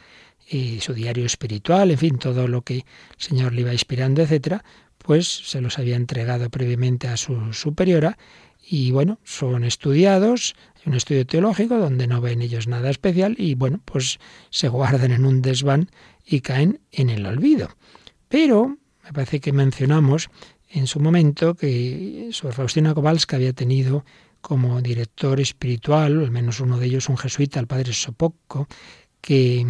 y 0.50 0.80
su 0.80 0.94
diario 0.94 1.26
espiritual, 1.26 1.90
en 1.90 1.98
fin, 1.98 2.18
todo 2.18 2.48
lo 2.48 2.62
que 2.62 2.76
el 2.76 2.84
Señor 3.18 3.52
le 3.52 3.60
iba 3.60 3.72
inspirando, 3.72 4.22
etcétera, 4.22 4.64
pues 4.96 5.28
se 5.28 5.60
los 5.60 5.78
había 5.78 5.96
entregado 5.96 6.48
previamente 6.48 7.08
a 7.08 7.18
su 7.18 7.52
superiora 7.52 8.16
y 8.66 8.90
bueno, 8.90 9.18
son 9.22 9.64
estudiados, 9.64 10.54
hay 10.76 10.82
un 10.86 10.94
estudio 10.94 11.26
teológico 11.26 11.78
donde 11.78 12.06
no 12.06 12.20
ven 12.20 12.42
ellos 12.42 12.66
nada 12.66 12.90
especial 12.90 13.34
y 13.38 13.54
bueno, 13.54 13.80
pues 13.84 14.18
se 14.50 14.68
guardan 14.68 15.12
en 15.12 15.26
un 15.26 15.42
desván 15.42 15.90
y 16.26 16.40
caen 16.40 16.80
en 16.90 17.10
el 17.10 17.26
olvido. 17.26 17.68
Pero 18.28 18.76
me 19.04 19.12
parece 19.12 19.40
que 19.40 19.52
mencionamos 19.52 20.30
en 20.70 20.86
su 20.86 21.00
momento 21.00 21.54
que 21.54 22.28
Sor 22.32 22.52
Faustina 22.52 22.94
Kowalska 22.94 23.36
había 23.36 23.52
tenido 23.52 24.04
como 24.40 24.80
director 24.82 25.40
espiritual, 25.40 26.20
al 26.20 26.30
menos 26.30 26.60
uno 26.60 26.78
de 26.78 26.86
ellos 26.86 27.08
un 27.08 27.16
jesuita, 27.16 27.58
el 27.58 27.66
padre 27.66 27.92
Sopocco, 27.92 28.68
que 29.20 29.66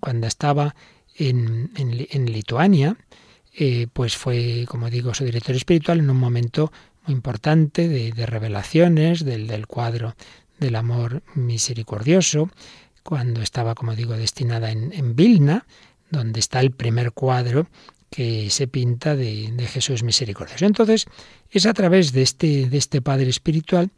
cuando 0.00 0.26
estaba 0.26 0.74
en, 1.16 1.70
Lituania, 2.26 2.96
eh, 3.54 3.86
pues 3.92 4.16
fue, 4.16 4.64
como 4.68 4.88
digo, 4.88 5.14
su 5.14 5.24
director 5.24 5.54
espiritual 5.54 5.98
en 5.98 6.10
un 6.10 6.16
momento 6.16 6.72
muy 7.06 7.14
importante 7.14 7.88
de, 7.88 8.26
revelaciones 8.26 9.24
del, 9.24 9.66
cuadro 9.66 10.14
del 10.58 10.76
amor 10.76 11.22
misericordioso, 11.34 12.50
cuando 13.02 13.42
estaba, 13.42 13.74
como 13.74 13.96
digo, 13.96 14.14
destinada 14.14 14.70
en, 14.70 14.92
en 14.92 15.16
Vilna, 15.16 15.66
donde 16.12 16.38
está 16.38 16.60
el 16.60 16.70
primer 16.70 17.10
cuadro 17.12 17.66
que 18.10 18.50
se 18.50 18.68
pinta 18.68 19.16
de, 19.16 19.50
Jesús 19.66 20.02
misericordioso. 20.02 20.66
Entonces, 20.66 21.06
es 21.50 21.64
a 21.66 21.72
través 21.72 22.12
de 22.12 22.22
este, 22.22 22.68
de 22.68 22.78
este 22.78 23.00
Padre 23.00 23.30
Espiritual 23.30 23.90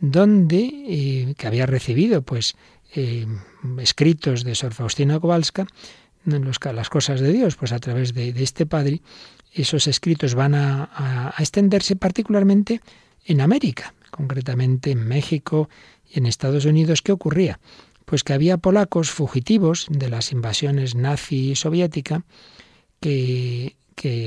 donde, 0.00 0.58
eh, 0.88 1.34
que 1.38 1.46
había 1.46 1.66
recibido 1.66 2.22
pues 2.22 2.56
eh, 2.96 3.26
escritos 3.78 4.42
de 4.44 4.54
Sor 4.54 4.74
Faustina 4.74 5.20
Kowalska, 5.20 5.66
las 6.24 6.88
cosas 6.88 7.20
de 7.20 7.32
Dios, 7.32 7.56
pues 7.56 7.72
a 7.72 7.78
través 7.78 8.12
de, 8.12 8.30
este 8.30 8.66
Padre, 8.66 9.00
esos 9.52 9.86
escritos 9.86 10.34
van 10.34 10.54
a, 10.54 10.90
a, 10.92 11.34
extenderse 11.38 11.96
particularmente 11.96 12.80
en 13.24 13.40
América, 13.40 13.94
concretamente 14.10 14.90
en 14.90 15.06
México 15.06 15.68
y 16.12 16.18
en 16.18 16.26
Estados 16.26 16.64
Unidos. 16.64 17.02
¿Qué 17.02 17.12
ocurría? 17.12 17.60
Pues 18.10 18.24
que 18.24 18.32
había 18.32 18.56
polacos 18.56 19.12
fugitivos 19.12 19.86
de 19.88 20.08
las 20.08 20.32
invasiones 20.32 20.96
nazi 20.96 21.52
y 21.52 21.54
soviética 21.54 22.24
que, 22.98 23.76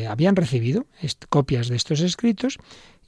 habían 0.08 0.38
recibido 0.38 0.86
copias 1.28 1.68
de 1.68 1.76
estos 1.76 2.00
escritos 2.00 2.60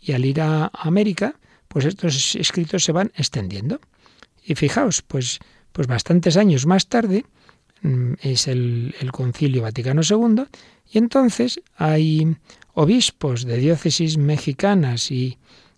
y 0.01 0.12
al 0.12 0.25
ir 0.25 0.41
a 0.41 0.70
América, 0.74 1.39
pues 1.70 1.86
estos 1.86 2.36
escritos 2.36 2.84
se 2.84 2.91
van 2.91 3.13
extendiendo. 3.15 3.79
Y 4.44 4.55
fijaos, 4.55 5.01
pues, 5.01 5.39
pues 5.72 5.88
bastantes 5.88 6.36
años 6.36 6.65
más 6.65 6.88
tarde 6.88 7.24
mm, 7.82 8.15
es 8.22 8.50
el, 8.50 8.94
Concilio 9.13 9.62
Vaticano 9.62 10.01
II 10.01 10.44
y 10.91 10.98
entonces 10.98 11.62
hay 11.77 12.36
obispos 12.74 13.46
de 13.46 13.60
diócesis 13.60 14.17
mexicanas 14.17 15.10
y, 15.10 15.38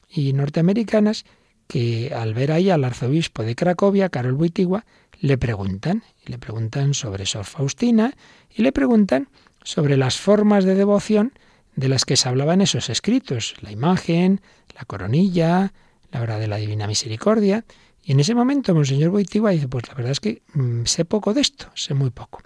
y 0.09 0.33
norteamericanas 0.33 1.23
que 1.67 2.13
al 2.15 2.33
ver 2.33 2.51
ahí 2.51 2.69
al 2.69 2.83
arzobispo 2.83 3.43
de 3.43 3.55
Cracovia, 3.55 4.09
Karol 4.09 4.33
Wojtyła, 4.33 4.85
le 5.19 5.37
preguntan, 5.37 6.03
le 6.25 6.37
preguntan 6.37 6.93
sobre 6.93 7.25
Sor 7.25 7.45
Faustina 7.45 8.13
y 8.53 8.61
le 8.61 8.71
preguntan 8.71 9.29
sobre 9.63 9.97
las 9.97 10.17
formas 10.17 10.63
de 10.63 10.75
devoción 10.75 11.33
de 11.75 11.89
las 11.89 12.05
que 12.05 12.17
se 12.17 12.29
hablaba 12.29 12.53
en 12.53 12.61
esos 12.61 12.89
escritos, 12.89 13.55
la 13.61 13.71
imagen, 13.71 14.41
la 14.75 14.85
coronilla, 14.85 15.73
la 16.11 16.21
hora 16.21 16.39
de 16.39 16.47
la 16.47 16.57
Divina 16.57 16.87
Misericordia. 16.87 17.65
Y 18.03 18.13
en 18.13 18.19
ese 18.19 18.33
momento 18.33 18.73
Monseñor 18.73 19.11
Boitigua 19.11 19.51
dice, 19.51 19.67
pues 19.67 19.87
la 19.87 19.93
verdad 19.93 20.11
es 20.11 20.19
que 20.19 20.41
mm, 20.53 20.85
sé 20.85 21.05
poco 21.05 21.33
de 21.33 21.41
esto, 21.41 21.67
sé 21.75 21.93
muy 21.93 22.09
poco. 22.09 22.41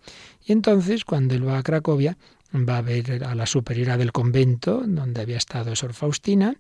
Y 0.46 0.52
entonces, 0.52 1.06
cuando 1.06 1.36
él 1.36 1.48
va 1.48 1.60
a 1.60 1.64
Cracovia, 1.64 2.18
va 2.54 2.78
a 2.78 2.82
ver 2.82 3.24
a 3.24 3.36
la 3.36 3.46
superiora 3.46 3.98
del 3.98 4.12
convento 4.12 4.84
donde 4.86 5.22
había 5.22 5.38
estado 5.38 5.76
Sor 5.76 5.94
Faustina, 5.94 6.56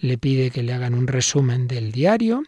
le 0.00 0.18
pide 0.18 0.50
que 0.50 0.62
le 0.62 0.72
hagan 0.72 0.94
un 0.94 1.06
resumen 1.06 1.68
del 1.68 1.92
diario 1.92 2.42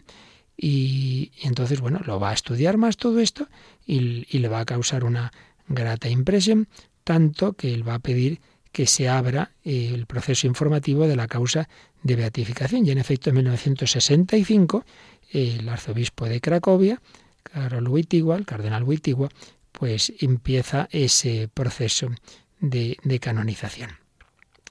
y, 0.57 1.31
entonces, 1.43 1.81
bueno, 1.81 2.01
lo 2.05 2.19
va 2.19 2.31
a 2.31 2.35
estudiar 2.35 2.77
más 2.77 2.97
todo 2.97 3.21
esto 3.21 3.49
y, 3.87 4.27
y 4.29 4.39
le 4.39 4.49
va 4.49 4.61
a 4.61 4.65
causar 4.65 5.05
una 5.05 5.33
grata 5.69 6.09
impresión 6.09 6.69
tanto 7.05 7.55
que 7.55 7.73
él 7.73 7.89
va 7.89 7.95
a 7.95 7.99
pedir 8.01 8.41
que 8.73 8.87
se 8.87 9.09
abra 9.09 9.53
eh, 9.65 9.93
el 9.95 10.07
proceso 10.07 10.47
informativo 10.47 11.07
de 11.07 11.17
la 11.17 11.27
causa 11.27 11.69
de 12.03 12.17
beatificación. 12.17 12.87
Y 12.87 12.91
en 12.91 12.99
efecto, 12.99 13.31
en 13.31 13.37
1965, 13.37 14.85
el 15.33 15.69
arzobispo 15.69 16.27
de 16.27 16.41
Cracovia, 16.41 17.01
Karol 17.43 17.89
Wojtyła, 17.89 18.37
el 18.37 18.45
cardenal 18.45 18.85
Wojtyła, 18.85 19.31
pues 19.73 20.13
empieza 20.21 20.89
ese 20.91 21.49
proceso 21.53 22.11
de, 22.61 22.97
canonización. 23.21 23.91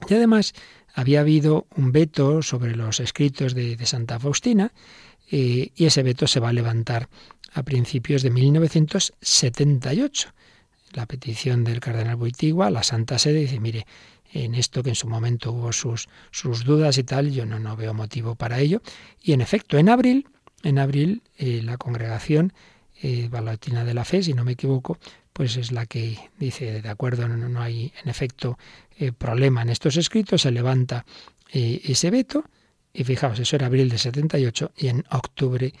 Y 0.08 0.14
además 0.14 0.54
había 0.94 1.20
habido 1.20 1.66
un 1.76 1.92
veto 1.92 2.40
sobre 2.42 2.74
los 2.76 3.00
escritos 3.00 3.54
de, 3.54 3.76
Santa 3.84 4.18
Faustina 4.18 4.72
eh, 5.30 5.70
y 5.74 5.84
ese 5.84 6.02
veto 6.02 6.26
se 6.26 6.40
va 6.40 6.48
a 6.48 6.52
levantar 6.52 7.10
a 7.52 7.62
principios 7.62 8.22
de 8.22 8.30
1978 8.30 10.32
la 10.92 11.06
petición 11.06 11.64
del 11.64 11.80
cardenal 11.80 12.16
Boitigua, 12.16 12.70
la 12.70 12.82
Santa 12.82 13.18
Sede 13.18 13.40
dice, 13.40 13.60
mire, 13.60 13.86
en 14.32 14.54
esto 14.54 14.82
que 14.82 14.90
en 14.90 14.94
su 14.94 15.08
momento 15.08 15.52
hubo 15.52 15.72
sus, 15.72 16.08
sus 16.30 16.64
dudas 16.64 16.98
y 16.98 17.04
tal, 17.04 17.30
yo 17.30 17.46
no, 17.46 17.58
no 17.58 17.76
veo 17.76 17.94
motivo 17.94 18.34
para 18.34 18.60
ello. 18.60 18.82
Y 19.22 19.32
en 19.32 19.40
efecto, 19.40 19.78
en 19.78 19.88
abril, 19.88 20.28
en 20.62 20.78
abril, 20.78 21.22
eh, 21.36 21.62
la 21.62 21.76
congregación 21.76 22.52
eh, 23.02 23.28
de 23.30 23.94
la 23.94 24.04
Fe, 24.04 24.22
si 24.22 24.34
no 24.34 24.44
me 24.44 24.52
equivoco, 24.52 24.98
pues 25.38 25.56
es 25.56 25.70
la 25.70 25.86
que 25.86 26.18
dice, 26.36 26.82
de 26.82 26.88
acuerdo, 26.88 27.28
no, 27.28 27.62
hay 27.62 27.92
en 28.02 28.10
efecto 28.10 28.58
eh, 28.98 29.12
problema 29.12 29.62
en 29.62 29.68
estos 29.68 29.96
escritos, 29.96 30.42
se 30.42 30.50
levanta 30.50 31.06
eh, 31.52 31.80
ese 31.84 32.10
veto, 32.10 32.42
y 32.92 33.04
fijaos, 33.04 33.38
eso 33.38 33.54
era 33.54 33.66
abril 33.66 33.88
de 33.88 33.98
78, 33.98 34.72
y 34.76 34.88
en 34.88 35.04
octubre, 35.12 35.72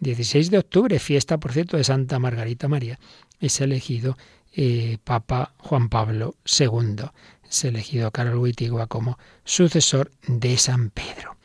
16 0.00 0.50
de 0.50 0.58
octubre, 0.58 0.98
fiesta, 0.98 1.38
por 1.38 1.54
cierto, 1.54 1.78
de 1.78 1.84
Santa 1.84 2.18
Margarita 2.18 2.68
María, 2.68 2.98
es 3.40 3.58
elegido 3.62 4.18
eh, 4.52 4.98
Papa 5.02 5.54
Juan 5.56 5.88
Pablo 5.88 6.34
II. 6.44 7.06
Es 7.48 7.64
elegido 7.64 8.10
Carol 8.10 8.36
Wittigua 8.36 8.86
como 8.86 9.18
sucesor 9.44 10.10
de 10.26 10.58
San 10.58 10.90
Pedro. 10.90 11.38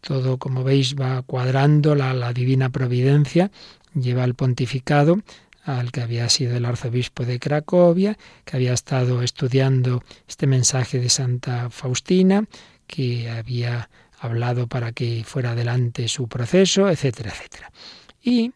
Todo, 0.00 0.38
como 0.38 0.62
veis, 0.62 0.94
va 0.94 1.22
cuadrando 1.22 1.96
la, 1.96 2.14
la 2.14 2.32
divina 2.32 2.70
providencia, 2.70 3.50
lleva 3.94 4.22
el 4.22 4.36
pontificado 4.36 5.18
al 5.66 5.92
que 5.92 6.00
había 6.00 6.28
sido 6.28 6.56
el 6.56 6.64
arzobispo 6.64 7.24
de 7.24 7.38
Cracovia, 7.38 8.16
que 8.44 8.56
había 8.56 8.72
estado 8.72 9.22
estudiando 9.22 10.02
este 10.26 10.46
mensaje 10.46 10.98
de 10.98 11.10
Santa 11.10 11.68
Faustina, 11.70 12.46
que 12.86 13.28
había 13.28 13.90
hablado 14.18 14.66
para 14.66 14.92
que 14.92 15.22
fuera 15.26 15.50
adelante 15.50 16.08
su 16.08 16.28
proceso, 16.28 16.88
etcétera, 16.88 17.30
etcétera. 17.30 17.70
Y 18.22 18.52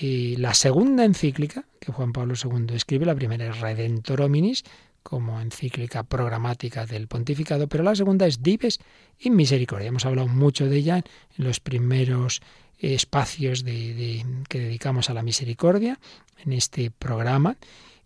y 0.00 0.36
la 0.36 0.54
segunda 0.54 1.04
encíclica 1.04 1.64
que 1.78 1.92
Juan 1.92 2.12
Pablo 2.12 2.34
II 2.42 2.74
escribe, 2.74 3.06
la 3.06 3.14
primera 3.14 3.46
es 3.46 3.60
Redentor 3.60 4.22
Hominis, 4.22 4.64
como 5.02 5.40
encíclica 5.40 6.02
programática 6.02 6.86
del 6.86 7.08
pontificado, 7.08 7.68
pero 7.68 7.84
la 7.84 7.94
segunda 7.94 8.26
es 8.26 8.42
Dives 8.42 8.80
in 9.18 9.36
Misericordia. 9.36 9.88
Hemos 9.88 10.06
hablado 10.06 10.28
mucho 10.28 10.66
de 10.66 10.76
ella 10.76 10.96
en 10.96 11.44
los 11.44 11.60
primeros 11.60 12.42
espacios 12.78 13.64
de, 13.64 14.24
que 14.48 14.58
dedicamos 14.58 15.10
a 15.10 15.14
la 15.14 15.22
misericordia 15.22 15.98
en 16.44 16.52
este 16.52 16.90
programa 16.90 17.56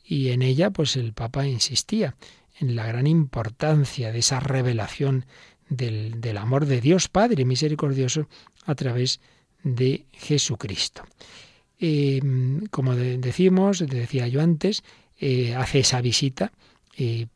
y 0.04 0.30
en 0.30 0.42
ella 0.42 0.70
pues 0.70 0.96
el 0.96 1.12
Papa 1.12 1.46
insistía 1.46 2.16
en 2.58 2.76
la 2.76 2.86
gran 2.86 3.06
importancia 3.06 4.12
de 4.12 4.18
esa 4.18 4.40
revelación 4.40 5.26
del, 5.68 6.20
del 6.20 6.36
amor 6.38 6.66
de 6.66 6.80
Dios 6.80 7.08
Padre 7.08 7.44
misericordioso 7.44 8.28
a 8.66 8.74
través 8.74 9.20
de 9.62 10.06
Jesucristo. 10.12 11.04
Em, 11.78 12.66
como 12.70 12.94
decimos, 12.94 13.80
decía 13.80 14.28
yo 14.28 14.40
antes, 14.40 14.84
eh, 15.18 15.54
hace 15.54 15.80
esa 15.80 16.00
visita 16.00 16.52
eh, 16.96 17.26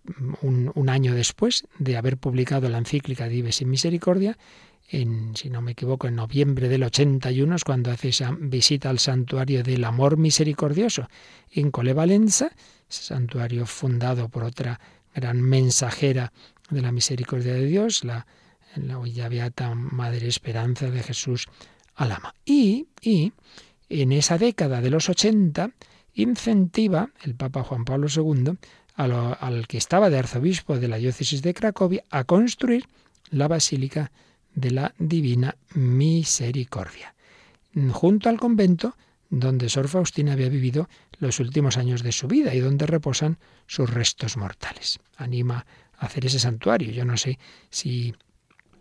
un, 0.42 0.88
año 0.88 1.14
después 1.14 1.66
de 1.78 1.96
haber 1.96 2.16
publicado 2.16 2.68
la 2.68 2.78
encíclica 2.78 3.28
Dives 3.28 3.60
in 3.60 3.70
Misericordia, 3.70 4.38
en, 4.90 5.36
si 5.36 5.50
no 5.50 5.60
me 5.60 5.72
equivoco, 5.72 6.06
en 6.06 6.14
noviembre 6.14 6.68
del 6.68 6.84
81 6.84 7.56
es 7.56 7.64
cuando 7.64 7.90
hace 7.90 8.08
esa 8.08 8.34
visita 8.38 8.88
al 8.88 8.98
santuario 8.98 9.62
del 9.62 9.84
amor 9.84 10.16
misericordioso 10.16 11.08
en 11.50 11.70
Colevalenza, 11.70 12.50
santuario 12.88 13.66
fundado 13.66 14.28
por 14.28 14.44
otra 14.44 14.80
gran 15.14 15.42
mensajera 15.42 16.32
de 16.70 16.80
la 16.80 16.92
misericordia 16.92 17.54
de 17.54 17.66
Dios, 17.66 18.04
la, 18.04 18.26
la 18.76 19.06
ya 19.06 19.28
beata 19.28 19.74
Madre 19.74 20.28
Esperanza 20.28 20.90
de 20.90 21.02
Jesús 21.02 21.46
Alama. 21.94 22.34
Y, 22.44 22.86
y 23.02 23.32
en 23.88 24.12
esa 24.12 24.38
década 24.38 24.80
de 24.80 24.90
los 24.90 25.08
80 25.08 25.72
incentiva 26.14 27.10
el 27.22 27.34
Papa 27.34 27.62
Juan 27.62 27.84
Pablo 27.84 28.08
II 28.14 28.56
al 28.98 29.66
que 29.68 29.78
estaba 29.78 30.10
de 30.10 30.18
arzobispo 30.18 30.78
de 30.78 30.88
la 30.88 30.96
diócesis 30.96 31.40
de 31.40 31.54
Cracovia 31.54 32.04
a 32.10 32.24
construir 32.24 32.86
la 33.30 33.46
Basílica 33.46 34.10
de 34.54 34.72
la 34.72 34.94
Divina 34.98 35.56
Misericordia, 35.74 37.14
junto 37.92 38.28
al 38.28 38.40
convento 38.40 38.96
donde 39.30 39.68
Sor 39.68 39.88
Faustina 39.88 40.32
había 40.32 40.48
vivido 40.48 40.88
los 41.20 41.38
últimos 41.38 41.76
años 41.76 42.02
de 42.02 42.12
su 42.12 42.26
vida 42.26 42.54
y 42.54 42.60
donde 42.60 42.86
reposan 42.86 43.38
sus 43.66 43.88
restos 43.88 44.36
mortales. 44.36 44.98
Anima 45.16 45.64
a 45.96 46.06
hacer 46.06 46.26
ese 46.26 46.40
santuario. 46.40 46.90
Yo 46.90 47.04
no 47.04 47.16
sé 47.16 47.38
si 47.70 48.14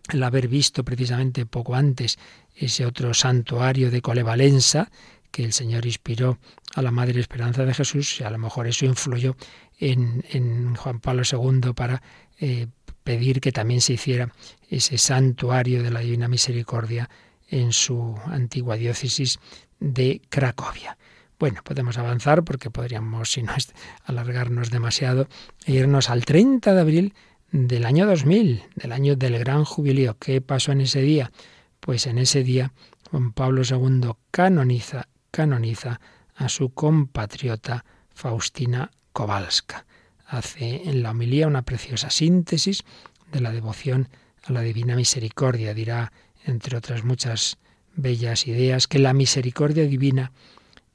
el 0.10 0.24
haber 0.24 0.48
visto 0.48 0.84
precisamente 0.84 1.46
poco 1.46 1.76
antes 1.76 2.18
ese 2.56 2.86
otro 2.86 3.14
santuario 3.14 3.92
de 3.92 4.02
Colevalenza 4.02 4.90
que 5.32 5.44
el 5.44 5.54
Señor 5.54 5.86
inspiró 5.86 6.38
a 6.76 6.82
la 6.82 6.92
Madre 6.92 7.20
Esperanza 7.20 7.66
de 7.66 7.74
Jesús, 7.74 8.20
y 8.20 8.24
a 8.24 8.30
lo 8.30 8.38
mejor 8.38 8.68
eso 8.68 8.86
influyó 8.86 9.36
en, 9.80 10.76
Juan 10.76 11.00
Pablo 11.00 11.24
II 11.30 11.74
para 11.74 12.02
eh, 12.40 12.68
pedir 13.04 13.40
que 13.40 13.52
también 13.52 13.82
se 13.82 13.94
hiciera 13.94 14.34
ese 14.70 14.98
santuario 14.98 15.84
de 15.84 15.92
la 15.92 16.02
Divina 16.02 16.28
Misericordia 16.28 17.10
en 17.50 17.72
su 17.72 18.16
antigua 18.26 18.76
diócesis 18.76 19.40
de 19.80 20.22
Cracovia. 20.30 20.98
Bueno, 21.40 21.62
podemos 21.64 21.98
avanzar 21.98 22.44
porque 22.44 22.72
podríamos, 22.72 23.32
si 23.32 23.44
no 23.44 23.56
es 23.56 23.72
alargarnos 24.06 24.72
demasiado, 24.72 25.28
e 25.66 25.74
irnos 25.74 26.10
al 26.10 26.26
30 26.26 26.74
de 26.74 26.82
abril 26.82 27.14
del 27.52 27.86
año 27.86 28.08
2000, 28.08 28.64
del 28.76 28.92
año 28.92 29.16
del 29.16 29.38
gran 29.40 29.64
jubileo. 29.64 30.18
¿Qué 30.18 30.42
pasó 30.42 30.72
en 30.72 30.82
ese 30.82 31.02
día? 31.02 31.32
Pues 31.80 32.08
en 32.08 32.18
ese 32.18 32.44
día 32.44 32.74
Juan 33.12 33.32
Pablo 33.34 33.62
II 33.64 34.12
canoniza, 34.32 35.08
canoniza 35.38 36.02
a 36.34 36.50
su 36.50 36.72
compatriota 36.72 37.86
Faustina 38.10 38.90
Kowalska. 39.14 39.86
Hace 40.26 40.90
en 40.90 41.04
la 41.04 41.12
homilía 41.12 41.46
una 41.46 41.62
preciosa 41.62 42.10
síntesis 42.10 42.84
de 43.32 43.42
la 43.42 43.52
devoción 43.52 44.10
a 44.46 44.52
la 44.52 44.62
Divina 44.62 44.96
Misericordia. 44.96 45.76
Dirá, 45.76 46.12
entre 46.44 46.76
otras 46.76 47.04
muchas 47.04 47.60
bellas 47.96 48.48
ideas, 48.48 48.88
que 48.88 48.98
la 48.98 49.14
misericordia 49.14 49.86
divina 49.86 50.32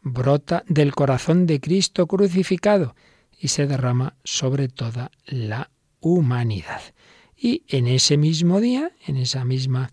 brota 0.02 0.64
del 0.66 0.92
corazón 0.92 1.46
de 1.46 1.60
Cristo 1.60 2.08
crucificado 2.08 2.96
y 3.38 3.46
se 3.46 3.68
derrama 3.68 4.16
sobre 4.24 4.66
toda 4.66 5.12
la 5.24 5.70
humanidad. 6.00 6.82
Y 7.36 7.62
en 7.68 7.86
ese 7.86 8.16
mismo 8.16 8.60
día, 8.60 8.90
en 9.06 9.18
esa 9.18 9.44
misma 9.44 9.92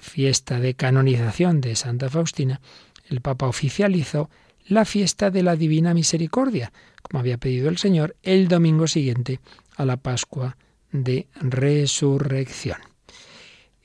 fiesta 0.00 0.60
de 0.60 0.74
canonización 0.74 1.60
de 1.60 1.74
Santa 1.74 2.08
Faustina, 2.08 2.60
el 3.08 3.20
Papa 3.20 3.46
oficializó 3.46 4.30
la 4.66 4.84
fiesta 4.84 5.30
de 5.30 5.42
la 5.42 5.56
Divina 5.56 5.94
Misericordia, 5.94 6.72
como 7.02 7.20
había 7.20 7.38
pedido 7.38 7.68
el 7.68 7.78
Señor, 7.78 8.16
el 8.22 8.48
domingo 8.48 8.86
siguiente 8.86 9.40
a 9.76 9.84
la 9.84 9.96
Pascua 9.96 10.56
de 10.92 11.26
Resurrección. 11.40 12.78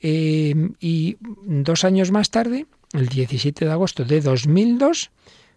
Em, 0.00 0.74
y 0.80 1.16
dos 1.20 1.84
años 1.84 2.10
más 2.10 2.30
tarde, 2.30 2.66
el 2.92 3.08
17 3.08 3.64
de 3.64 3.70
agosto 3.70 4.04
de 4.04 4.20
2002, 4.20 5.10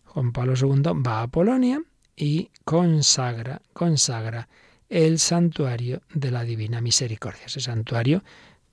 Juan 0.06 0.32
Pablo 0.32 0.54
II 0.56 1.04
va 1.06 1.22
a 1.22 1.28
Polonia 1.28 1.82
y 2.16 2.50
consagra, 2.64 3.62
consagra 3.74 4.48
el 4.90 5.20
santuario 5.20 6.02
de 6.14 6.32
la 6.32 6.44
Divina 6.44 6.80
Misericordia. 6.80 7.46
Ese 7.46 7.60
santuario 7.60 8.24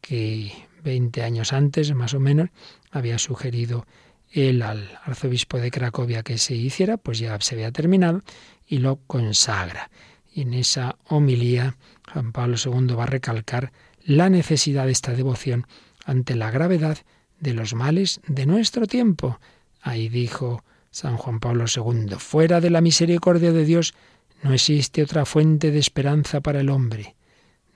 que 0.01 0.53
20 0.85 1.23
años 1.23 1.53
antes, 1.53 1.93
más 1.95 2.15
o 2.15 2.21
menos, 2.21 2.51
había 2.91 3.19
sugerido 3.19 3.87
él 4.35 4.63
al 4.63 4.99
arzobispo 5.05 5.59
de 5.59 5.71
Cracovia 5.71 6.23
que 6.23 6.39
se 6.39 6.55
hiciera, 6.55 6.97
pues 6.97 7.19
ya 7.19 7.41
se 7.41 7.55
había 7.55 7.71
terminado 7.71 8.23
y 8.67 8.79
lo 8.79 8.97
consagra. 9.07 9.91
Y 10.33 10.43
en 10.43 10.55
esa 10.55 10.97
homilía 11.09 11.77
Juan 12.13 12.33
Pablo 12.33 12.57
II 12.63 12.95
va 12.95 13.05
a 13.05 13.07
recalcar 13.07 13.73
la 14.05 14.29
necesidad 14.29 14.87
de 14.87 14.93
esta 14.93 15.13
devoción 15.13 15.67
ante 16.05 16.35
la 16.35 16.51
gravedad 16.51 16.99
de 17.41 17.55
los 17.55 17.75
males 17.75 18.21
de 18.27 18.47
nuestro 18.47 18.87
tiempo. 18.87 19.39
Ahí 19.81 20.09
dijo 20.09 20.65
San 20.91 21.17
Juan 21.17 21.41
Pablo 21.41 21.65
II, 21.75 22.17
fuera 22.19 22.61
de 22.61 22.71
la 22.71 22.81
misericordia 22.81 23.53
de 23.53 23.65
Dios 23.65 23.95
no 24.43 24.53
existe 24.53 25.03
otra 25.03 25.25
fuente 25.25 25.71
de 25.71 25.79
esperanza 25.79 26.41
para 26.41 26.61
el 26.61 26.69
hombre. 26.69 27.17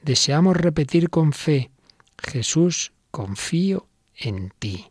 Deseamos 0.02 0.56
repetir 0.56 1.08
con 1.08 1.32
fe, 1.32 1.70
Jesús, 2.18 2.92
confío 3.10 3.88
en 4.14 4.52
ti. 4.58 4.90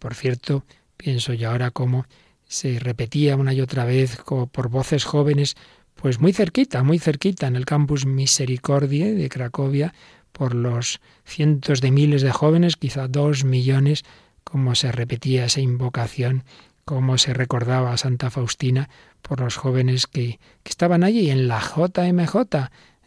Por 0.00 0.14
cierto, 0.14 0.64
pienso 0.96 1.34
yo 1.34 1.50
ahora 1.50 1.70
cómo 1.70 2.06
se 2.48 2.80
repetía 2.80 3.36
una 3.36 3.52
y 3.52 3.60
otra 3.60 3.84
vez 3.84 4.16
como 4.16 4.48
por 4.48 4.70
voces 4.70 5.04
jóvenes, 5.04 5.56
pues 5.94 6.20
muy 6.20 6.32
cerquita, 6.32 6.82
muy 6.82 6.98
cerquita, 6.98 7.46
en 7.46 7.54
el 7.54 7.66
campus 7.66 8.06
Misericordia 8.06 9.12
de 9.12 9.28
Cracovia, 9.28 9.94
por 10.32 10.54
los 10.54 11.00
cientos 11.24 11.82
de 11.82 11.90
miles 11.90 12.22
de 12.22 12.32
jóvenes, 12.32 12.76
quizá 12.76 13.08
dos 13.08 13.44
millones, 13.44 14.04
como 14.42 14.74
se 14.74 14.90
repetía 14.90 15.44
esa 15.44 15.60
invocación, 15.60 16.44
cómo 16.86 17.18
se 17.18 17.34
recordaba 17.34 17.92
a 17.92 17.98
Santa 17.98 18.30
Faustina 18.30 18.88
por 19.20 19.40
los 19.40 19.56
jóvenes 19.56 20.06
que, 20.06 20.40
que 20.62 20.70
estaban 20.70 21.04
allí 21.04 21.30
en 21.30 21.46
la 21.46 21.60
JMJ 21.60 22.34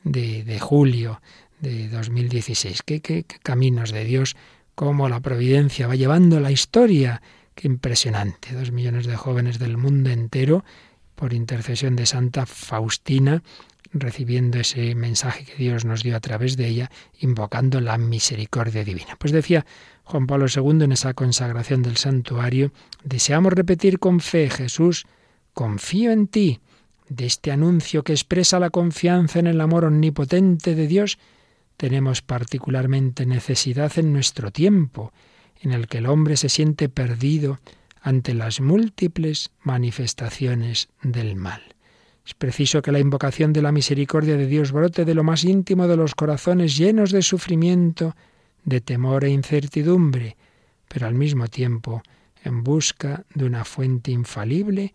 de, 0.03 0.43
de 0.43 0.60
julio 0.60 1.21
de 1.60 1.89
2016. 1.89 2.84
¿Qué, 2.84 3.01
qué, 3.01 3.23
qué 3.23 3.39
caminos 3.41 3.91
de 3.91 4.06
Dios, 4.06 4.36
cómo 4.75 5.09
la 5.09 5.19
providencia 5.19 5.88
va 5.88 5.95
llevando 5.95 6.39
la 6.39 6.51
historia 6.51 7.21
Qué 7.55 7.67
impresionante. 7.67 8.53
Dos 8.53 8.71
millones 8.71 9.05
de 9.05 9.15
jóvenes 9.15 9.59
del 9.59 9.77
mundo 9.77 10.09
entero, 10.09 10.63
por 11.15 11.33
intercesión 11.33 11.95
de 11.95 12.05
Santa 12.05 12.45
Faustina, 12.45 13.43
recibiendo 13.93 14.59
ese 14.59 14.95
mensaje 14.95 15.45
que 15.45 15.55
Dios 15.55 15.86
nos 15.86 16.01
dio 16.01 16.15
a 16.15 16.19
través 16.19 16.57
de 16.57 16.67
ella, 16.67 16.91
invocando 17.19 17.79
la 17.79 17.97
misericordia 17.97 18.83
divina. 18.83 19.15
Pues 19.19 19.31
decía 19.31 19.65
Juan 20.03 20.25
Pablo 20.25 20.47
II 20.53 20.83
en 20.83 20.91
esa 20.91 21.13
consagración 21.13 21.83
del 21.83 21.97
santuario, 21.97 22.71
deseamos 23.03 23.53
repetir 23.53 23.99
con 23.99 24.19
fe, 24.19 24.49
Jesús, 24.49 25.05
confío 25.53 26.12
en 26.12 26.27
ti. 26.27 26.59
De 27.07 27.25
este 27.25 27.51
anuncio 27.51 28.03
que 28.03 28.13
expresa 28.13 28.59
la 28.59 28.71
confianza 28.71 29.38
en 29.38 29.45
el 29.45 29.62
amor 29.62 29.86
omnipotente 29.86 30.73
de 30.73 30.88
Dios, 30.88 31.19
tenemos 31.77 32.21
particularmente 32.21 33.25
necesidad 33.25 33.91
en 33.97 34.13
nuestro 34.13 34.51
tiempo 34.51 35.12
en 35.62 35.71
el 35.71 35.88
que 35.88 35.99
el 35.99 36.07
hombre 36.07 36.38
se 36.38 36.49
siente 36.49 36.89
perdido 36.89 37.59
ante 38.01 38.33
las 38.33 38.59
múltiples 38.59 39.51
manifestaciones 39.62 40.89
del 41.01 41.36
mal. 41.36 41.62
Es 42.25 42.33
preciso 42.33 42.81
que 42.81 42.91
la 42.91 42.99
invocación 42.99 43.53
de 43.53 43.62
la 43.62 43.71
misericordia 43.71 44.38
de 44.38 44.47
Dios 44.47 44.71
brote 44.71 45.05
de 45.05 45.13
lo 45.13 45.23
más 45.23 45.43
íntimo 45.43 45.88
de 45.88 45.97
los 45.97 46.15
corazones 46.15 46.77
llenos 46.77 47.12
de 47.12 47.21
sufrimiento, 47.21 48.15
de 48.63 48.81
temor 48.81 49.25
e 49.25 49.29
incertidumbre, 49.29 50.38
pero 50.88 51.07
al 51.07 51.15
mismo 51.15 51.47
tiempo 51.47 52.01
en 52.43 52.63
busca 52.63 53.25
de 53.33 53.45
una 53.45 53.65
fuente 53.65 54.12
infalible 54.12 54.93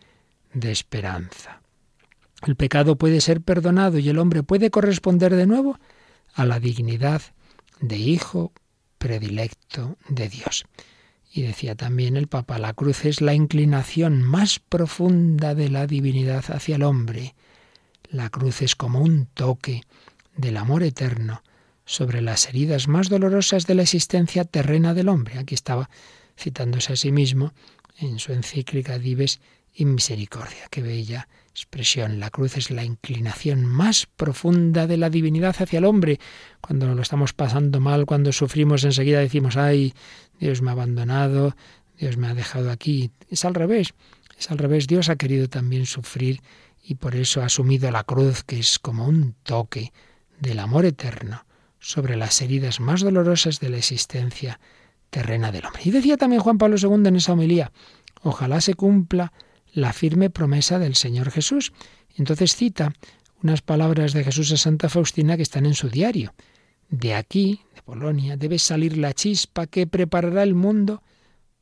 de 0.53 0.71
esperanza. 0.71 1.61
El 2.47 2.57
pecado 2.57 2.97
puede 2.97 3.21
ser 3.21 3.41
perdonado 3.41 3.99
y 3.99 4.09
el 4.09 4.19
hombre 4.19 4.43
puede 4.43 4.71
corresponder 4.71 5.35
de 5.35 5.47
nuevo 5.47 5.79
a 6.39 6.47
la 6.47 6.61
dignidad 6.61 7.21
de 7.81 7.97
hijo 7.97 8.53
predilecto 8.99 9.99
de 10.09 10.29
Dios. 10.29 10.67
Y 11.33 11.43
decía 11.43 11.75
también 11.75 12.17
el 12.17 12.29
Papa, 12.29 12.59
la 12.59 12.75
cruz 12.75 13.05
es 13.05 13.21
la 13.21 13.35
inclinación 13.35 14.23
más 14.23 14.61
profunda 14.61 15.57
de 15.57 15.69
la 15.69 15.89
divinidad 15.89 16.45
hacia 16.49 16.77
el 16.77 16.85
hombre. 16.85 17.35
La 18.09 18.31
cruz 18.31 18.63
es 18.63 18.77
como 18.77 19.01
un 19.01 19.27
toque 19.27 19.83
del 20.37 20.59
amor 20.59 20.85
eterno 20.85 21.43
sobre 21.85 22.23
las 22.23 22.49
heridas 22.49 22.87
más 22.87 23.09
dolorosas 23.09 23.67
de 23.67 23.75
la 23.75 23.83
existencia 23.83 24.45
terrena 24.45 24.95
del 24.95 25.09
hombre. 25.09 25.39
Aquí 25.39 25.57
estaba 25.57 25.91
citándose 26.39 26.93
a 26.93 26.97
sí 26.97 27.11
mismo 27.11 27.53
en 27.99 28.21
su 28.21 28.33
encíclica 28.33 29.01
Dives 29.01 29.41
in 29.75 29.93
Misericordia. 29.93 30.69
Qué 30.71 30.83
bella 30.83 31.27
expresión. 31.59 32.21
La 32.21 32.31
cruz 32.31 32.57
es 32.57 32.71
la 32.71 32.85
inclinación 32.85 33.65
más 33.65 34.07
profunda 34.07 34.87
de 34.87 34.97
la 34.97 35.11
divinidad 35.11 35.57
hacia 35.59 35.79
el 35.79 35.85
hombre. 35.85 36.21
Cuando 36.61 36.95
lo 36.95 37.03
estamos 37.03 37.33
pasando 37.33 37.81
mal, 37.81 38.07
cuando 38.07 38.33
sufrimos, 38.33 38.85
enseguida 38.85 39.21
decimos, 39.21 39.57
ay, 39.57 39.93
Dios 40.39 40.63
me 40.63 40.71
ha 40.71 40.73
abandonado, 40.73 41.57
Dios 41.99 42.17
me 42.17 42.29
ha 42.29 42.35
dejado 42.35 42.71
aquí. 42.71 43.11
Es 43.29 43.45
al 43.45 43.55
revés, 43.55 43.95
es 44.39 44.51
al 44.51 44.59
revés. 44.59 44.87
Dios 44.87 45.09
ha 45.09 45.17
querido 45.17 45.49
también 45.49 45.87
sufrir 45.87 46.41
y 46.83 46.95
por 46.95 47.17
eso 47.17 47.43
ha 47.43 47.47
asumido 47.47 47.91
la 47.91 48.05
cruz, 48.05 48.45
que 48.45 48.59
es 48.59 48.79
como 48.79 49.07
un 49.07 49.35
toque 49.43 49.93
del 50.41 50.61
amor 50.61 50.87
eterno 50.87 51.45
sobre 51.81 52.17
las 52.17 52.41
heridas 52.41 52.81
más 52.81 53.01
dolorosas 53.01 53.61
de 53.61 53.71
la 53.71 53.79
existencia 53.79 54.61
terrena 55.11 55.53
del 55.53 55.67
hombre. 55.67 55.83
Y 55.85 55.91
decía 55.91 56.17
también 56.17 56.43
Juan 56.43 56.59
Pablo 56.59 56.77
II 56.81 57.09
en 57.09 57.17
esa 57.17 57.33
homilía, 57.33 57.73
ojalá 58.23 58.61
se 58.61 58.75
cumpla 58.75 59.33
la 59.79 59.93
firme 59.93 60.29
promesa 60.29 60.79
del 60.79 60.95
Señor 60.95 61.31
Jesús. 61.31 61.73
Entonces 62.17 62.57
cita 62.57 62.93
unas 63.43 63.63
palabras 63.63 64.13
de 64.13 64.25
Jesús 64.25 64.51
a 64.53 64.57
Santa 64.57 64.89
Faustina 64.89 65.37
que 65.37 65.43
están 65.43 65.67
en 65.67 65.75
su 65.75 65.89
diario. 65.89 66.35
De 66.91 67.15
aquí, 67.15 67.61
de 67.75 67.83
Polonia, 67.83 68.37
debe 68.37 68.59
salir 68.59 68.97
la 68.97 69.13
chispa 69.13 69.67
que 69.67 69.87
preparará 69.87 70.43
el 70.43 70.55
mundo 70.55 71.03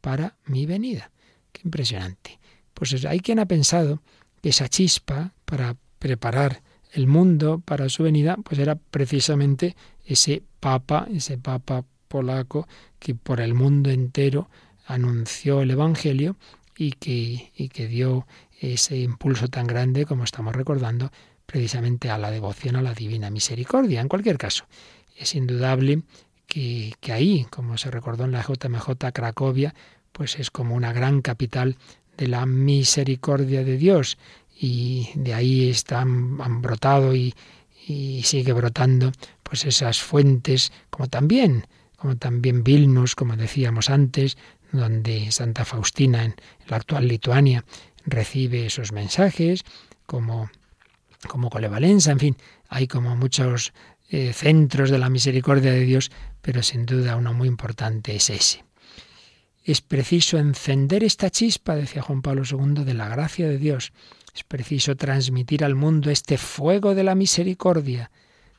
para 0.00 0.36
mi 0.46 0.66
venida. 0.66 1.10
Qué 1.52 1.62
impresionante. 1.64 2.38
Pues 2.72 3.04
hay 3.04 3.20
quien 3.20 3.38
ha 3.38 3.46
pensado 3.46 4.02
que 4.40 4.50
esa 4.50 4.68
chispa 4.68 5.32
para 5.44 5.76
preparar 5.98 6.62
el 6.92 7.06
mundo 7.06 7.60
para 7.64 7.88
su 7.88 8.04
venida, 8.04 8.36
pues 8.42 8.58
era 8.58 8.76
precisamente 8.76 9.76
ese 10.04 10.42
papa, 10.60 11.06
ese 11.12 11.36
papa 11.36 11.84
polaco 12.08 12.66
que 12.98 13.14
por 13.14 13.40
el 13.40 13.54
mundo 13.54 13.90
entero 13.90 14.48
anunció 14.86 15.60
el 15.60 15.72
Evangelio 15.72 16.36
y 16.76 16.92
que, 16.92 17.52
y 17.56 17.68
que 17.68 17.88
dio 17.88 18.26
ese 18.60 18.98
impulso 18.98 19.48
tan 19.48 19.66
grande, 19.66 20.06
como 20.06 20.24
estamos 20.24 20.54
recordando, 20.54 21.10
precisamente 21.46 22.10
a 22.10 22.18
la 22.18 22.30
devoción 22.30 22.76
a 22.76 22.82
la 22.82 22.94
divina 22.94 23.30
misericordia. 23.30 24.00
En 24.00 24.08
cualquier 24.08 24.38
caso, 24.38 24.66
es 25.16 25.34
indudable 25.34 26.02
que, 26.46 26.94
que 27.00 27.12
ahí, 27.12 27.46
como 27.50 27.78
se 27.78 27.90
recordó 27.90 28.24
en 28.24 28.32
la 28.32 28.42
JMJ 28.42 29.12
Cracovia, 29.12 29.74
pues 30.12 30.38
es 30.38 30.50
como 30.50 30.74
una 30.74 30.92
gran 30.92 31.22
capital 31.22 31.76
de 32.16 32.28
la 32.28 32.46
misericordia 32.46 33.62
de 33.64 33.76
Dios 33.76 34.18
y 34.58 35.10
de 35.14 35.34
ahí 35.34 35.68
están, 35.68 36.38
han 36.40 36.62
brotado 36.62 37.14
y, 37.14 37.34
y 37.86 38.22
sigue 38.24 38.52
brotando 38.52 39.12
pues 39.42 39.64
esas 39.64 40.00
fuentes 40.00 40.72
como 40.90 41.08
también 41.08 41.66
como 41.96 42.16
también 42.16 42.64
Vilnus 42.64 43.14
como 43.14 43.36
decíamos 43.36 43.90
antes 43.90 44.36
donde 44.72 45.30
Santa 45.32 45.64
Faustina 45.64 46.24
en 46.24 46.34
la 46.68 46.76
actual 46.76 47.08
Lituania 47.08 47.64
recibe 48.04 48.66
esos 48.66 48.92
mensajes 48.92 49.64
como 50.06 50.50
como 51.26 51.50
Colevalenza, 51.50 52.12
en 52.12 52.18
fin, 52.18 52.36
hay 52.68 52.86
como 52.86 53.16
muchos 53.16 53.72
eh, 54.08 54.32
centros 54.32 54.90
de 54.90 54.98
la 54.98 55.10
misericordia 55.10 55.72
de 55.72 55.80
Dios, 55.80 56.10
pero 56.42 56.62
sin 56.62 56.86
duda 56.86 57.16
uno 57.16 57.34
muy 57.34 57.48
importante 57.48 58.14
es 58.14 58.30
ese. 58.30 58.64
Es 59.64 59.80
preciso 59.80 60.38
encender 60.38 61.02
esta 61.02 61.28
chispa, 61.30 61.74
decía 61.74 62.02
Juan 62.02 62.22
Pablo 62.22 62.42
II, 62.48 62.84
de 62.84 62.94
la 62.94 63.08
gracia 63.08 63.48
de 63.48 63.58
Dios. 63.58 63.92
Es 64.32 64.44
preciso 64.44 64.94
transmitir 64.94 65.64
al 65.64 65.74
mundo 65.74 66.10
este 66.10 66.38
fuego 66.38 66.94
de 66.94 67.02
la 67.02 67.16
misericordia. 67.16 68.12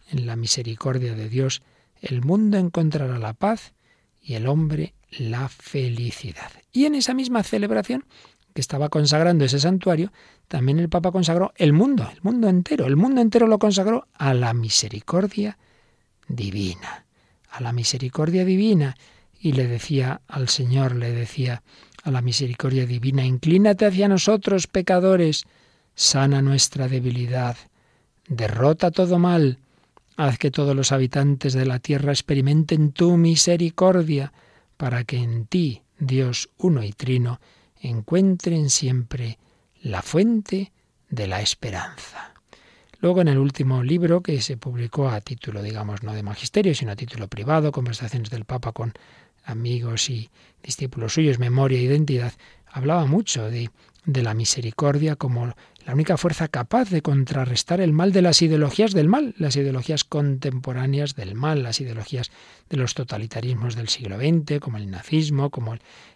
En 0.09 0.25
la 0.25 0.35
misericordia 0.35 1.15
de 1.15 1.29
Dios, 1.29 1.61
el 2.01 2.21
mundo 2.21 2.57
encontrará 2.57 3.19
la 3.19 3.33
paz 3.33 3.73
y 4.21 4.33
el 4.33 4.47
hombre 4.47 4.93
la 5.11 5.49
felicidad. 5.49 6.51
Y 6.71 6.85
en 6.85 6.95
esa 6.95 7.13
misma 7.13 7.43
celebración 7.43 8.05
que 8.53 8.61
estaba 8.61 8.89
consagrando 8.89 9.45
ese 9.45 9.59
santuario, 9.59 10.11
también 10.47 10.79
el 10.79 10.89
Papa 10.89 11.11
consagró 11.11 11.53
el 11.55 11.73
mundo, 11.73 12.09
el 12.11 12.21
mundo 12.21 12.49
entero. 12.49 12.85
El 12.85 12.95
mundo 12.95 13.21
entero 13.21 13.47
lo 13.47 13.59
consagró 13.59 14.07
a 14.15 14.33
la 14.33 14.53
misericordia 14.53 15.57
divina, 16.27 17.05
a 17.49 17.61
la 17.61 17.71
misericordia 17.73 18.45
divina. 18.45 18.95
Y 19.39 19.51
le 19.51 19.67
decía 19.67 20.21
al 20.27 20.49
Señor, 20.49 20.95
le 20.95 21.11
decía 21.11 21.61
a 22.03 22.11
la 22.11 22.21
misericordia 22.21 22.85
divina, 22.85 23.25
inclínate 23.25 23.85
hacia 23.85 24.07
nosotros, 24.07 24.67
pecadores, 24.67 25.43
sana 25.93 26.41
nuestra 26.41 26.87
debilidad, 26.87 27.57
derrota 28.27 28.91
todo 28.91 29.19
mal, 29.19 29.59
haz 30.15 30.37
que 30.37 30.51
todos 30.51 30.75
los 30.75 30.91
habitantes 30.91 31.53
de 31.53 31.65
la 31.65 31.79
tierra 31.79 32.11
experimenten 32.11 32.91
tu 32.91 33.17
misericordia, 33.17 34.31
para 34.77 35.03
que 35.03 35.17
en 35.17 35.45
ti, 35.45 35.81
Dios 35.99 36.49
uno 36.57 36.83
y 36.83 36.93
trino, 36.93 37.39
encuentren 37.81 38.69
siempre 38.69 39.37
la 39.81 40.01
fuente 40.01 40.71
de 41.09 41.27
la 41.27 41.41
esperanza. 41.41 42.33
Luego 42.99 43.21
en 43.21 43.27
el 43.27 43.37
último 43.37 43.83
libro 43.83 44.21
que 44.21 44.41
se 44.41 44.57
publicó 44.57 45.09
a 45.09 45.21
título, 45.21 45.61
digamos, 45.61 46.01
no 46.03 46.13
de 46.13 46.23
magisterio, 46.23 46.73
sino 46.73 46.91
a 46.91 46.95
título 46.95 47.27
privado, 47.27 47.71
Conversaciones 47.71 48.29
del 48.29 48.45
Papa 48.45 48.71
con 48.71 48.93
amigos 49.43 50.09
y 50.09 50.29
discípulos 50.63 51.13
suyos, 51.13 51.37
Memoria 51.39 51.77
e 51.77 51.83
Identidad, 51.83 52.33
hablaba 52.65 53.05
mucho 53.05 53.49
de, 53.49 53.69
de 54.05 54.23
la 54.23 54.33
misericordia 54.33 55.15
como 55.15 55.53
la 55.88 55.93
única 55.93 56.17
fuerza 56.17 56.50
capaz 56.50 56.89
de 56.89 57.02
contrarrestar 57.02 57.80
el 57.80 57.93
mal 57.93 58.12
de 58.12 58.21
las 58.21 58.41
ideologías 58.41 58.91
del 58.91 59.08
mal, 59.08 59.34
las 59.38 59.56
ideologías 59.56 60.04
contemporáneas 60.04 61.15
del 61.15 61.34
mal, 61.34 61.63
las 61.63 61.80
ideologías 61.80 62.30
de 62.69 62.76
los 62.76 62.93
totalitarismos 62.93 63.78
del 63.78 63.88
siglo 63.88 64.17
XX, 64.17 64.60
como 64.60 64.76
el 64.76 64.91
nazismo, 64.91 65.50
como 65.50 65.76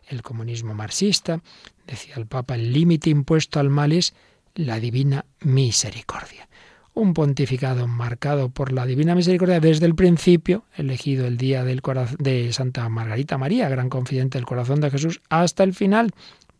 el, 0.10 0.22
comunismo 0.24 0.74
marxista. 0.74 1.42
Decía 1.88 2.16
el 2.18 2.28
Papa, 2.28 2.56
el 2.56 2.74
límite 2.74 3.12
impuesto 3.12 3.62
al 3.62 3.70
mal 3.70 3.94
es 3.94 4.14
la 4.56 4.78
divina 4.82 5.24
misericordia. 5.40 6.50
Un 6.94 7.14
pontificado 7.14 7.88
marcado 7.88 8.50
por 8.50 8.74
la 8.74 8.86
divina 8.86 9.16
misericordia 9.16 9.62
desde 9.62 9.86
el 9.86 9.96
principio, 9.96 10.66
elegido 10.76 11.26
el 11.26 11.38
día 11.38 11.64
del 11.64 11.82
de 12.20 12.52
Santa 12.52 12.90
Margarita 12.90 13.38
María, 13.38 13.70
gran 13.70 13.88
confidente 13.88 14.38
del 14.38 14.46
corazón 14.46 14.82
de 14.82 14.92
Jesús, 14.92 15.22
hasta 15.30 15.64
el 15.64 15.74
final, 15.74 16.12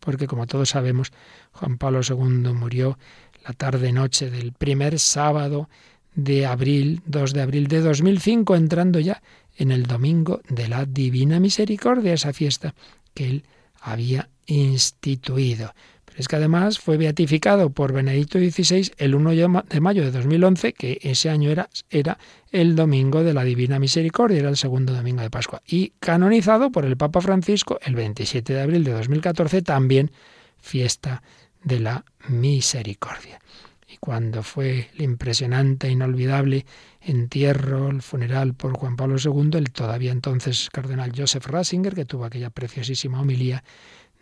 porque 0.04 0.26
como 0.26 0.46
todos 0.46 0.70
sabemos, 0.70 1.12
Juan 1.52 1.78
Pablo 1.78 2.00
II 2.06 2.52
murió 2.52 2.98
la 3.46 3.52
tarde-noche 3.52 4.30
del 4.30 4.52
primer 4.52 4.98
sábado 4.98 5.68
de 6.14 6.44
abril, 6.44 7.02
2 7.06 7.32
de 7.32 7.40
abril 7.40 7.68
de 7.68 7.80
2005, 7.80 8.56
entrando 8.56 8.98
ya 8.98 9.22
en 9.56 9.70
el 9.70 9.84
domingo 9.84 10.40
de 10.48 10.68
la 10.68 10.84
Divina 10.86 11.38
Misericordia, 11.38 12.14
esa 12.14 12.32
fiesta 12.32 12.74
que 13.14 13.28
él 13.28 13.44
había 13.80 14.28
instituido. 14.46 15.72
Es 16.16 16.28
que 16.28 16.36
además 16.36 16.78
fue 16.78 16.98
beatificado 16.98 17.70
por 17.70 17.92
Benedicto 17.92 18.38
XVI 18.38 18.92
el 18.98 19.14
1 19.14 19.30
de 19.30 19.80
mayo 19.80 20.04
de 20.04 20.10
2011, 20.10 20.74
que 20.74 20.98
ese 21.02 21.30
año 21.30 21.50
era, 21.50 21.70
era 21.90 22.18
el 22.50 22.76
domingo 22.76 23.24
de 23.24 23.32
la 23.32 23.44
Divina 23.44 23.78
Misericordia, 23.78 24.40
era 24.40 24.50
el 24.50 24.56
segundo 24.56 24.92
domingo 24.92 25.22
de 25.22 25.30
Pascua, 25.30 25.62
y 25.66 25.92
canonizado 26.00 26.70
por 26.70 26.84
el 26.84 26.96
Papa 26.96 27.20
Francisco 27.22 27.78
el 27.82 27.94
27 27.94 28.52
de 28.52 28.60
abril 28.60 28.84
de 28.84 28.92
2014, 28.92 29.62
también 29.62 30.10
fiesta 30.58 31.22
de 31.64 31.80
la 31.80 32.04
misericordia. 32.28 33.40
Y 33.88 33.96
cuando 33.98 34.42
fue 34.42 34.90
el 34.94 35.02
impresionante 35.02 35.86
e 35.86 35.90
inolvidable 35.90 36.66
entierro, 37.00 37.88
el 37.88 38.02
funeral 38.02 38.54
por 38.54 38.72
Juan 38.74 38.96
Pablo 38.96 39.16
II, 39.22 39.58
el 39.58 39.70
todavía 39.72 40.12
entonces 40.12 40.68
cardenal 40.70 41.12
Joseph 41.16 41.46
Ratzinger, 41.46 41.94
que 41.94 42.04
tuvo 42.04 42.24
aquella 42.24 42.50
preciosísima 42.50 43.20
homilía, 43.20 43.64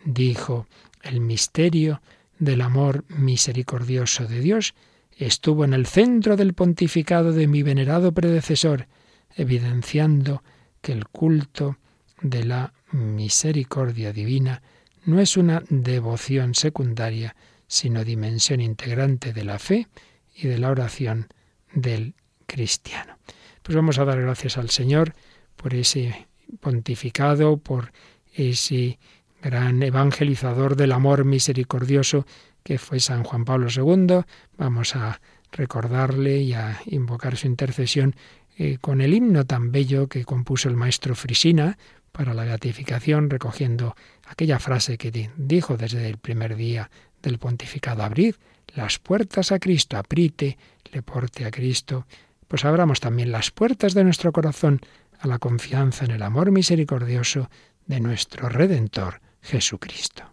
dijo, 0.03 0.67
el 1.03 1.19
misterio 1.19 2.01
del 2.39 2.61
amor 2.61 3.05
misericordioso 3.09 4.25
de 4.25 4.39
Dios 4.39 4.73
estuvo 5.15 5.63
en 5.63 5.73
el 5.73 5.85
centro 5.85 6.35
del 6.35 6.53
pontificado 6.53 7.31
de 7.31 7.47
mi 7.47 7.63
venerado 7.63 8.11
predecesor, 8.11 8.87
evidenciando 9.35 10.43
que 10.81 10.91
el 10.91 11.07
culto 11.07 11.77
de 12.21 12.43
la 12.45 12.73
misericordia 12.91 14.11
divina 14.11 14.61
no 15.05 15.19
es 15.19 15.37
una 15.37 15.63
devoción 15.69 16.55
secundaria, 16.55 17.35
sino 17.67 18.03
dimensión 18.03 18.61
integrante 18.61 19.33
de 19.33 19.43
la 19.43 19.59
fe 19.59 19.87
y 20.35 20.47
de 20.47 20.57
la 20.57 20.69
oración 20.69 21.27
del 21.73 22.15
cristiano. 22.45 23.17
Pues 23.61 23.75
vamos 23.75 23.99
a 23.99 24.05
dar 24.05 24.21
gracias 24.21 24.57
al 24.57 24.69
Señor 24.69 25.13
por 25.55 25.73
ese 25.73 26.27
pontificado, 26.59 27.57
por 27.57 27.91
ese 28.33 28.99
gran 29.41 29.81
evangelizador 29.81 30.75
del 30.75 30.91
amor 30.91 31.25
misericordioso 31.25 32.25
que 32.63 32.77
fue 32.77 32.99
San 32.99 33.23
Juan 33.23 33.43
Pablo 33.43 33.67
II. 33.75 34.21
Vamos 34.57 34.95
a 34.95 35.19
recordarle 35.51 36.37
y 36.37 36.53
a 36.53 36.79
invocar 36.85 37.35
su 37.35 37.47
intercesión 37.47 38.15
eh, 38.57 38.77
con 38.79 39.01
el 39.01 39.13
himno 39.13 39.45
tan 39.45 39.71
bello 39.71 40.07
que 40.07 40.23
compuso 40.23 40.69
el 40.69 40.75
maestro 40.75 41.15
Frisina 41.15 41.77
para 42.11 42.33
la 42.33 42.43
beatificación, 42.43 43.29
recogiendo 43.29 43.95
aquella 44.27 44.59
frase 44.59 44.97
que 44.97 45.11
dijo 45.37 45.77
desde 45.77 46.07
el 46.07 46.17
primer 46.17 46.55
día 46.55 46.89
del 47.21 47.39
pontificado, 47.39 48.03
abrid 48.03 48.35
las 48.75 48.99
puertas 48.99 49.51
a 49.51 49.59
Cristo, 49.59 49.97
aprite, 49.97 50.57
le 50.91 51.01
porte 51.01 51.45
a 51.45 51.51
Cristo, 51.51 52.05
pues 52.47 52.63
abramos 52.65 52.99
también 52.99 53.31
las 53.31 53.51
puertas 53.51 53.93
de 53.93 54.03
nuestro 54.03 54.31
corazón 54.31 54.81
a 55.19 55.27
la 55.27 55.39
confianza 55.39 56.05
en 56.05 56.11
el 56.11 56.21
amor 56.21 56.51
misericordioso 56.51 57.49
de 57.87 57.99
nuestro 57.99 58.49
Redentor 58.49 59.21
Jesucristo. 59.41 60.23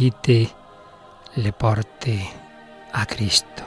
Aprite 0.00 0.48
le 1.36 1.52
porte 1.52 2.26
a 2.94 3.04
Cristo. 3.04 3.64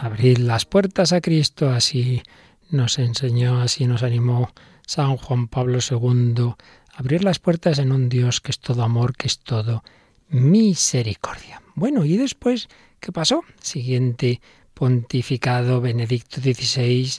Abrid 0.00 0.38
las 0.38 0.66
puertas 0.66 1.12
a 1.12 1.20
Cristo, 1.20 1.68
así 1.70 2.22
nos 2.70 3.00
enseñó, 3.00 3.60
así 3.60 3.88
nos 3.88 4.04
animó 4.04 4.52
San 4.86 5.16
Juan 5.16 5.48
Pablo 5.48 5.80
II. 5.80 6.54
Abrir 6.94 7.24
las 7.24 7.40
puertas 7.40 7.80
en 7.80 7.90
un 7.90 8.08
Dios 8.08 8.40
que 8.40 8.52
es 8.52 8.60
todo 8.60 8.84
amor, 8.84 9.16
que 9.16 9.26
es 9.26 9.40
todo 9.40 9.82
misericordia. 10.28 11.60
Bueno, 11.74 12.04
y 12.04 12.16
después, 12.16 12.68
¿qué 13.00 13.10
pasó? 13.10 13.42
Siguiente 13.60 14.40
pontificado 14.78 15.80
Benedicto 15.80 16.40
XVI, 16.40 17.10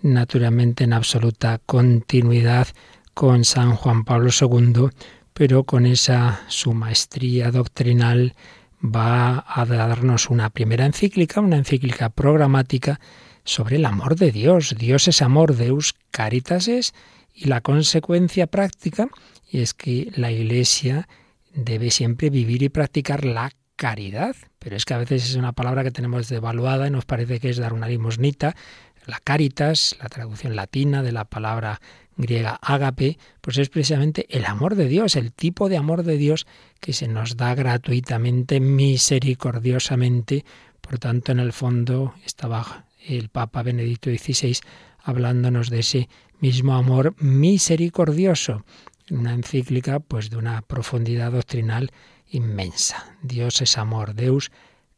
naturalmente 0.00 0.84
en 0.84 0.94
absoluta 0.94 1.60
continuidad 1.66 2.68
con 3.12 3.44
San 3.44 3.76
Juan 3.76 4.04
Pablo 4.04 4.30
II, 4.30 4.88
pero 5.34 5.64
con 5.64 5.84
esa 5.84 6.40
su 6.48 6.72
maestría 6.72 7.50
doctrinal 7.50 8.34
va 8.82 9.44
a 9.46 9.66
darnos 9.66 10.30
una 10.30 10.48
primera 10.48 10.86
encíclica, 10.86 11.42
una 11.42 11.58
encíclica 11.58 12.08
programática 12.08 12.98
sobre 13.44 13.76
el 13.76 13.84
amor 13.84 14.16
de 14.16 14.32
Dios. 14.32 14.74
Dios 14.78 15.06
es 15.06 15.20
amor, 15.20 15.54
Deus 15.54 15.94
caritas 16.10 16.66
es, 16.66 16.94
y 17.34 17.44
la 17.46 17.60
consecuencia 17.60 18.46
práctica 18.46 19.08
y 19.50 19.60
es 19.60 19.74
que 19.74 20.10
la 20.16 20.32
Iglesia 20.32 21.08
debe 21.54 21.90
siempre 21.90 22.30
vivir 22.30 22.62
y 22.62 22.70
practicar 22.70 23.26
la 23.26 23.52
caridad. 23.82 24.36
Pero 24.60 24.76
es 24.76 24.84
que 24.84 24.94
a 24.94 24.98
veces 24.98 25.28
es 25.28 25.34
una 25.34 25.50
palabra 25.50 25.82
que 25.82 25.90
tenemos 25.90 26.28
devaluada 26.28 26.86
y 26.86 26.90
nos 26.92 27.04
parece 27.04 27.40
que 27.40 27.50
es 27.50 27.56
dar 27.56 27.72
una 27.72 27.88
limosnita. 27.88 28.54
La 29.06 29.18
caritas, 29.18 29.96
la 30.00 30.08
traducción 30.08 30.54
latina 30.54 31.02
de 31.02 31.10
la 31.10 31.24
palabra 31.24 31.80
griega 32.16 32.60
ágape, 32.62 33.18
pues 33.40 33.58
es 33.58 33.70
precisamente 33.70 34.26
el 34.30 34.44
amor 34.44 34.76
de 34.76 34.86
Dios, 34.86 35.16
el 35.16 35.32
tipo 35.32 35.68
de 35.68 35.78
amor 35.78 36.04
de 36.04 36.16
Dios 36.16 36.46
que 36.78 36.92
se 36.92 37.08
nos 37.08 37.36
da 37.36 37.56
gratuitamente, 37.56 38.60
misericordiosamente. 38.60 40.44
Por 40.80 41.00
tanto, 41.00 41.32
en 41.32 41.40
el 41.40 41.52
fondo 41.52 42.14
estaba 42.24 42.84
el 43.04 43.30
Papa 43.30 43.64
Benedicto 43.64 44.10
XVI 44.10 44.58
hablándonos 45.02 45.70
de 45.70 45.80
ese 45.80 46.08
mismo 46.38 46.76
amor 46.76 47.16
misericordioso 47.18 48.64
una 49.10 49.34
encíclica 49.34 50.00
pues 50.00 50.30
de 50.30 50.36
una 50.36 50.62
profundidad 50.62 51.32
doctrinal 51.32 51.90
inmensa. 52.32 53.16
Dios 53.22 53.60
es 53.62 53.78
amor, 53.78 54.14
Deus 54.14 54.50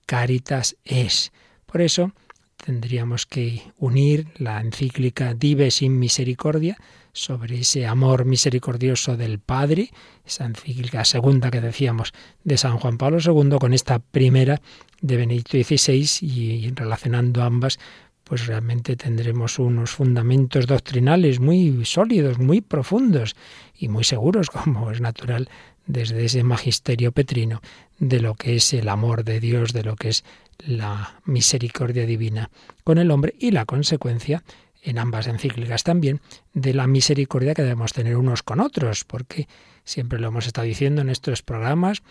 caritas 0.07 0.77
es. 0.85 1.33
Por 1.67 1.83
eso 1.83 2.13
tendríamos 2.57 3.27
que 3.27 3.63
unir 3.79 4.29
la 4.37 4.61
encíclica 4.61 5.35
Dive 5.35 5.71
sin 5.71 5.99
misericordia 5.99 6.79
sobre 7.13 7.61
ese 7.61 7.87
amor 7.87 8.25
misericordioso 8.25 9.17
del 9.17 9.39
Padre, 9.39 9.91
esa 10.25 10.47
encíclica 10.47 11.05
segunda 11.05 11.51
que 11.51 11.61
decíamos 11.61 12.13
de 12.43 12.57
San 12.57 12.79
Juan 12.79 12.99
Pablo 12.99 13.19
II, 13.21 13.59
con 13.61 13.73
esta 13.73 13.99
primera 13.99 14.61
de 15.01 15.17
Benedicto 15.17 15.57
XVI 15.57 16.27
y 16.27 16.71
relacionando 16.75 17.43
ambas, 17.43 17.79
pues 18.25 18.47
realmente 18.47 18.97
tendremos 18.97 19.59
unos 19.59 19.91
fundamentos 19.91 20.67
doctrinales 20.67 21.41
muy 21.41 21.85
sólidos, 21.85 22.39
muy 22.39 22.63
profundos 22.63 23.37
y 23.77 23.89
muy 23.89 24.03
seguros, 24.03 24.51
como 24.51 24.91
es 24.91 25.01
natural 25.01 25.49
desde 25.87 26.25
ese 26.25 26.43
magisterio 26.43 27.13
petrino, 27.13 27.61
de 27.99 28.21
lo 28.21 28.35
que 28.35 28.57
es 28.57 28.73
el 28.73 28.89
amor 28.89 29.25
de 29.25 29.41
Dios, 29.41 29.73
de 29.73 29.85
lo 29.85 29.97
que 29.97 30.09
es 30.09 30.25
la 30.59 31.21
misericordia 31.25 32.07
divina 32.07 32.51
con 32.85 32.99
el 32.99 33.11
hombre 33.11 33.35
y 33.39 33.51
la 33.51 33.65
consecuencia 33.65 34.43
en 34.83 34.99
ambas 34.99 35.27
encíclicas 35.27 35.83
también 35.83 36.21
de 36.53 36.75
la 36.75 36.87
misericordia 36.87 37.55
que 37.55 37.63
debemos 37.63 37.93
tener 37.93 38.17
unos 38.17 38.43
con 38.43 38.61
otros, 38.61 39.05
porque 39.05 39.49
siempre 39.85 40.21
lo 40.21 40.29
hemos 40.29 40.47
estado 40.47 40.67
diciendo 40.67 41.01
en 41.01 41.09
estos 41.09 41.43
programas, 41.43 42.03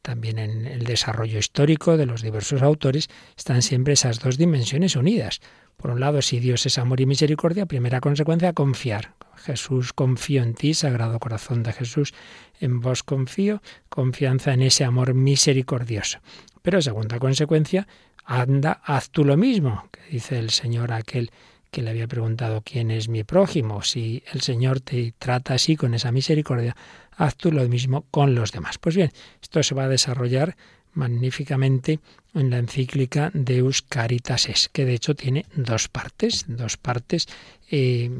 también 0.00 0.38
en 0.38 0.66
el 0.66 0.84
desarrollo 0.84 1.38
histórico 1.38 1.96
de 1.96 2.06
los 2.06 2.22
diversos 2.22 2.62
autores, 2.62 3.08
están 3.36 3.62
siempre 3.62 3.92
esas 3.92 4.18
dos 4.18 4.38
dimensiones 4.38 4.96
unidas. 4.96 5.40
Por 5.76 5.90
un 5.90 6.00
lado, 6.00 6.22
si 6.22 6.40
Dios 6.40 6.64
es 6.66 6.78
amor 6.78 7.00
y 7.00 7.06
misericordia, 7.06 7.66
primera 7.66 8.00
consecuencia, 8.00 8.52
confiar. 8.52 9.14
Jesús, 9.42 9.92
confío 9.92 10.42
en 10.42 10.54
ti, 10.54 10.74
Sagrado 10.74 11.18
Corazón 11.18 11.62
de 11.62 11.72
Jesús, 11.72 12.14
en 12.60 12.80
vos 12.80 13.02
confío, 13.02 13.62
confianza 13.88 14.54
en 14.54 14.62
ese 14.62 14.84
amor 14.84 15.14
misericordioso. 15.14 16.20
Pero 16.62 16.80
segunda 16.80 17.18
consecuencia, 17.18 17.86
anda, 18.24 18.80
haz 18.84 19.10
tú 19.10 19.24
lo 19.24 19.36
mismo, 19.36 19.88
que 19.90 20.00
dice 20.10 20.38
el 20.38 20.50
Señor 20.50 20.92
a 20.92 20.96
aquel 20.96 21.30
que 21.72 21.82
le 21.82 21.90
había 21.90 22.06
preguntado 22.06 22.62
quién 22.62 22.90
es 22.90 23.08
mi 23.08 23.24
prójimo. 23.24 23.82
Si 23.82 24.22
el 24.32 24.42
Señor 24.42 24.80
te 24.80 25.14
trata 25.18 25.54
así 25.54 25.74
con 25.74 25.94
esa 25.94 26.12
misericordia, 26.12 26.76
haz 27.16 27.34
tú 27.36 27.50
lo 27.50 27.66
mismo 27.68 28.04
con 28.10 28.34
los 28.34 28.52
demás. 28.52 28.78
Pues 28.78 28.94
bien, 28.94 29.10
esto 29.40 29.62
se 29.62 29.74
va 29.74 29.84
a 29.84 29.88
desarrollar 29.88 30.56
magníficamente 30.94 32.00
en 32.34 32.50
la 32.50 32.58
encíclica 32.58 33.30
Deus 33.34 33.82
Caritas 33.82 34.48
Es, 34.48 34.68
que 34.68 34.84
de 34.84 34.94
hecho 34.94 35.14
tiene 35.14 35.46
dos 35.54 35.88
partes, 35.88 36.44
dos 36.48 36.76
partes 36.76 37.28
eh, 37.70 38.10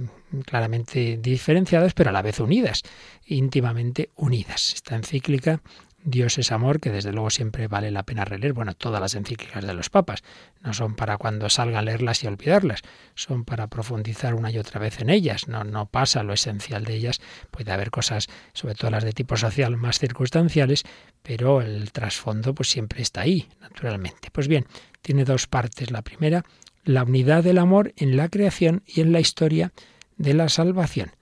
claramente 0.44 1.18
diferenciadas, 1.20 1.94
pero 1.94 2.10
a 2.10 2.12
la 2.12 2.22
vez 2.22 2.40
unidas, 2.40 2.82
íntimamente 3.26 4.10
unidas. 4.16 4.74
Esta 4.74 4.96
encíclica 4.96 5.60
Dios 6.04 6.36
es 6.38 6.50
amor, 6.50 6.80
que 6.80 6.90
desde 6.90 7.12
luego 7.12 7.30
siempre 7.30 7.68
vale 7.68 7.90
la 7.92 8.02
pena 8.02 8.24
releer. 8.24 8.52
Bueno, 8.52 8.74
todas 8.74 9.00
las 9.00 9.14
encíclicas 9.14 9.64
de 9.64 9.72
los 9.72 9.88
papas 9.88 10.24
no 10.60 10.74
son 10.74 10.96
para 10.96 11.16
cuando 11.16 11.48
salga 11.48 11.78
a 11.78 11.82
leerlas 11.82 12.24
y 12.24 12.26
olvidarlas, 12.26 12.82
son 13.14 13.44
para 13.44 13.68
profundizar 13.68 14.34
una 14.34 14.50
y 14.50 14.58
otra 14.58 14.80
vez 14.80 15.00
en 15.00 15.10
ellas. 15.10 15.46
No, 15.46 15.62
no 15.62 15.86
pasa 15.86 16.24
lo 16.24 16.32
esencial 16.32 16.84
de 16.84 16.94
ellas. 16.94 17.20
Puede 17.50 17.70
haber 17.70 17.90
cosas, 17.90 18.28
sobre 18.52 18.74
todo 18.74 18.90
las 18.90 19.04
de 19.04 19.12
tipo 19.12 19.36
social, 19.36 19.76
más 19.76 20.00
circunstanciales, 20.00 20.82
pero 21.22 21.60
el 21.60 21.92
trasfondo 21.92 22.54
pues 22.54 22.68
siempre 22.68 23.00
está 23.00 23.20
ahí, 23.20 23.48
naturalmente. 23.60 24.30
Pues 24.32 24.48
bien, 24.48 24.66
tiene 25.02 25.24
dos 25.24 25.46
partes. 25.46 25.92
La 25.92 26.02
primera, 26.02 26.44
la 26.84 27.04
unidad 27.04 27.44
del 27.44 27.58
amor 27.58 27.92
en 27.96 28.16
la 28.16 28.28
creación 28.28 28.82
y 28.86 29.02
en 29.02 29.12
la 29.12 29.20
historia 29.20 29.72
de 30.16 30.34
la 30.34 30.48
salvación. 30.48 31.12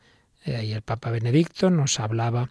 Eh, 0.44 0.56
ahí 0.56 0.72
el 0.72 0.82
Papa 0.82 1.10
Benedicto 1.10 1.68
nos 1.70 2.00
hablaba 2.00 2.48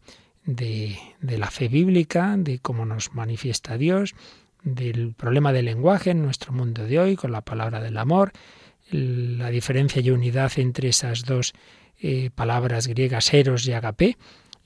de, 0.55 0.97
la 1.21 1.51
fe 1.51 1.67
bíblica, 1.67 2.35
de 2.38 2.59
cómo 2.59 2.85
nos 2.85 3.13
manifiesta 3.13 3.77
Dios, 3.77 4.15
del 4.63 5.13
problema 5.13 5.53
del 5.53 5.65
lenguaje 5.65 6.12
en 6.12 6.21
nuestro 6.21 6.51
mundo 6.51 6.85
de 6.85 6.99
hoy, 6.99 7.15
con 7.15 7.31
la 7.31 7.41
palabra 7.41 7.81
del 7.81 7.97
amor, 7.97 8.31
la 8.91 9.49
diferencia 9.49 10.01
y 10.01 10.09
unidad 10.09 10.51
entre 10.57 10.89
esas 10.89 11.23
dos 11.23 11.53
eh, 12.01 12.31
palabras 12.33 12.88
griegas, 12.88 13.33
eros 13.33 13.67
y 13.67 13.73
agape. 13.73 14.17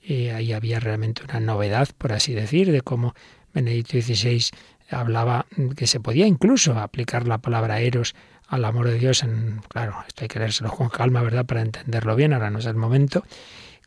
Eh, 0.02 0.32
ahí 0.32 0.52
había 0.52 0.80
realmente 0.80 1.22
una 1.24 1.40
novedad, 1.40 1.88
por 1.96 2.12
así 2.12 2.34
decir, 2.34 2.72
de 2.72 2.80
cómo 2.80 3.14
Benedicto 3.52 4.00
XVI 4.00 4.46
hablaba 4.90 5.46
que 5.76 5.86
se 5.86 6.00
podía 6.00 6.26
incluso 6.26 6.78
aplicar 6.78 7.26
la 7.26 7.38
palabra 7.38 7.80
eros 7.80 8.14
al 8.48 8.64
amor 8.64 8.88
de 8.88 8.98
Dios. 8.98 9.22
En, 9.22 9.60
claro, 9.68 9.96
esto 10.06 10.22
hay 10.24 10.28
que 10.28 10.38
leérselo 10.38 10.70
con 10.70 10.88
calma, 10.88 11.22
¿verdad?, 11.22 11.46
para 11.46 11.62
entenderlo 11.62 12.16
bien, 12.16 12.32
ahora 12.32 12.50
no 12.50 12.58
es 12.58 12.66
el 12.66 12.76
momento 12.76 13.24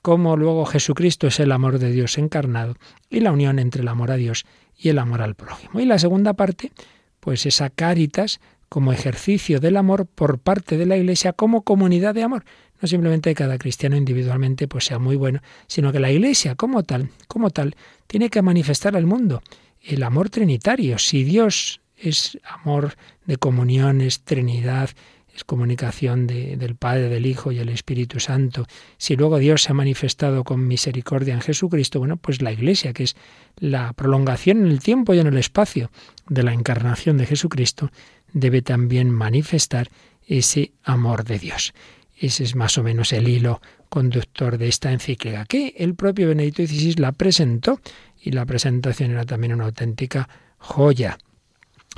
como 0.08 0.38
luego 0.38 0.66
Jesucristo 0.66 1.28
es 1.28 1.38
el 1.42 1.52
amor 1.52 1.80
de 1.80 1.92
Dios 1.92 2.18
encarnado 2.18 2.76
y 3.10 3.20
la 3.20 3.34
unión 3.34 3.60
entre 3.60 3.82
el 3.82 3.90
amor 3.90 4.10
a 4.10 4.16
Dios 4.16 4.46
y 4.78 4.88
el 4.88 5.00
amor 5.00 5.22
al 5.22 5.36
prójimo. 5.36 5.82
Y 5.82 5.86
la 5.86 6.00
segunda 6.00 6.34
parte, 6.34 6.72
pues 7.20 7.46
esa 7.46 7.70
caritas 7.70 8.40
como 8.70 8.94
ejercicio 8.94 9.60
del 9.60 9.76
amor 9.76 10.06
por 10.06 10.40
parte 10.40 10.78
de 10.78 10.86
la 10.86 10.96
Iglesia 10.96 11.34
como 11.34 11.64
comunidad 11.64 12.16
de 12.16 12.24
amor. 12.24 12.46
No 12.82 12.88
simplemente 12.88 13.36
cada 13.36 13.58
cristiano 13.58 13.98
individualmente 13.98 14.70
pues 14.70 14.86
sea 14.86 14.98
muy 14.98 15.18
bueno, 15.18 15.42
sino 15.68 15.92
que 15.92 16.00
la 16.00 16.10
Iglesia 16.10 16.56
como 16.56 16.84
tal, 16.84 17.10
como 17.28 17.50
tal, 17.50 17.76
tiene 18.08 18.30
que 18.30 18.42
manifestar 18.42 18.96
al 18.96 19.06
mundo 19.06 19.42
el 19.82 20.04
amor 20.04 20.30
trinitario. 20.30 21.00
Si 21.00 21.26
Dios 21.26 21.82
es 21.98 22.40
amor 22.46 22.96
de 23.26 23.36
comunión, 23.36 24.00
es 24.00 24.22
Trinidad, 24.22 24.90
es 25.38 25.44
comunicación 25.44 26.26
del 26.26 26.76
Padre, 26.76 27.10
del 27.10 27.28
Hijo 27.28 27.52
y 27.52 27.60
el 27.60 27.70
Espíritu 27.70 28.20
Santo. 28.20 28.66
Si 28.98 29.16
luego 29.16 29.38
Dios 29.38 29.62
se 29.62 29.72
ha 29.72 29.76
manifestado 29.76 30.44
con 30.44 30.68
misericordia 30.68 31.36
en 31.36 31.42
Jesucristo, 31.42 32.00
bueno, 32.00 32.18
pues 32.18 32.42
la 32.42 32.52
Iglesia, 32.52 32.92
que 32.92 33.04
es 33.04 33.16
la 33.58 33.94
prolongación 33.94 34.66
en 34.66 34.68
el 34.68 34.80
tiempo 34.80 35.14
y 35.14 35.20
en 35.20 35.28
el 35.28 35.38
espacio 35.38 35.92
de 36.28 36.42
la 36.42 36.54
encarnación 36.54 37.18
de 37.18 37.28
Jesucristo, 37.28 37.92
debe 38.34 38.64
también 38.64 39.12
manifestar 39.12 39.90
ese 40.26 40.72
amor 40.84 41.24
de 41.24 41.38
Dios. 41.38 41.74
Ese 42.20 42.44
es 42.44 42.56
más 42.56 42.80
o 42.80 42.84
menos 42.84 43.14
el 43.14 43.28
hilo 43.28 43.62
conductor 43.90 44.58
de 44.58 44.68
esta 44.68 44.92
encíclica, 44.92 45.46
que 45.46 45.76
el 45.78 45.94
propio 45.94 46.30
Benedicto 46.30 46.66
XVI 46.66 46.96
la 46.96 47.12
presentó 47.12 47.80
y 48.20 48.32
la 48.32 48.46
presentación 48.48 49.12
era 49.12 49.24
también 49.24 49.54
una 49.54 49.66
auténtica 49.66 50.28
joya. 50.58 51.20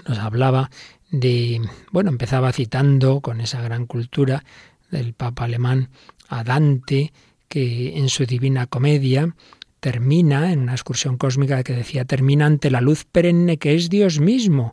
Nos 0.08 0.18
hablaba 0.18 0.70
de, 1.12 1.62
bueno, 1.92 2.10
empezaba 2.10 2.52
citando 2.54 3.22
con 3.22 3.42
esa 3.42 3.62
gran 3.62 3.86
cultura 3.86 4.44
del 4.92 5.14
Papa 5.14 5.46
alemán 5.46 5.90
a 6.28 6.44
Dante, 6.44 7.14
que 7.48 7.98
en 7.98 8.10
su 8.10 8.26
Divina 8.26 8.68
Comedia 8.68 9.36
termina 9.80 10.52
en 10.52 10.60
una 10.60 10.74
excursión 10.74 11.18
cósmica 11.18 11.64
que 11.64 11.74
decía, 11.74 12.06
termina 12.06 12.46
ante 12.46 12.70
la 12.70 12.82
luz 12.82 13.06
perenne 13.06 13.58
que 13.58 13.76
es 13.76 13.90
Dios 13.90 14.20
mismo, 14.20 14.72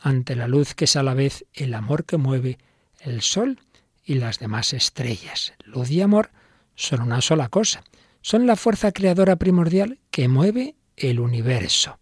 ante 0.00 0.36
la 0.36 0.48
luz 0.48 0.74
que 0.74 0.84
es 0.84 0.96
a 0.96 1.02
la 1.02 1.14
vez 1.14 1.44
el 1.54 1.74
amor 1.74 2.04
que 2.04 2.16
mueve, 2.16 2.58
el 3.00 3.22
sol 3.22 3.58
y 4.04 4.14
las 4.14 4.38
demás 4.38 4.72
estrellas. 4.72 5.54
Luz 5.64 5.90
y 5.90 6.00
amor 6.00 6.30
son 6.74 7.02
una 7.02 7.20
sola 7.20 7.48
cosa, 7.48 7.82
son 8.20 8.46
la 8.46 8.56
fuerza 8.56 8.92
creadora 8.92 9.36
primordial 9.36 9.98
que 10.10 10.28
mueve 10.28 10.74
el 10.96 11.20
universo. 11.20 11.98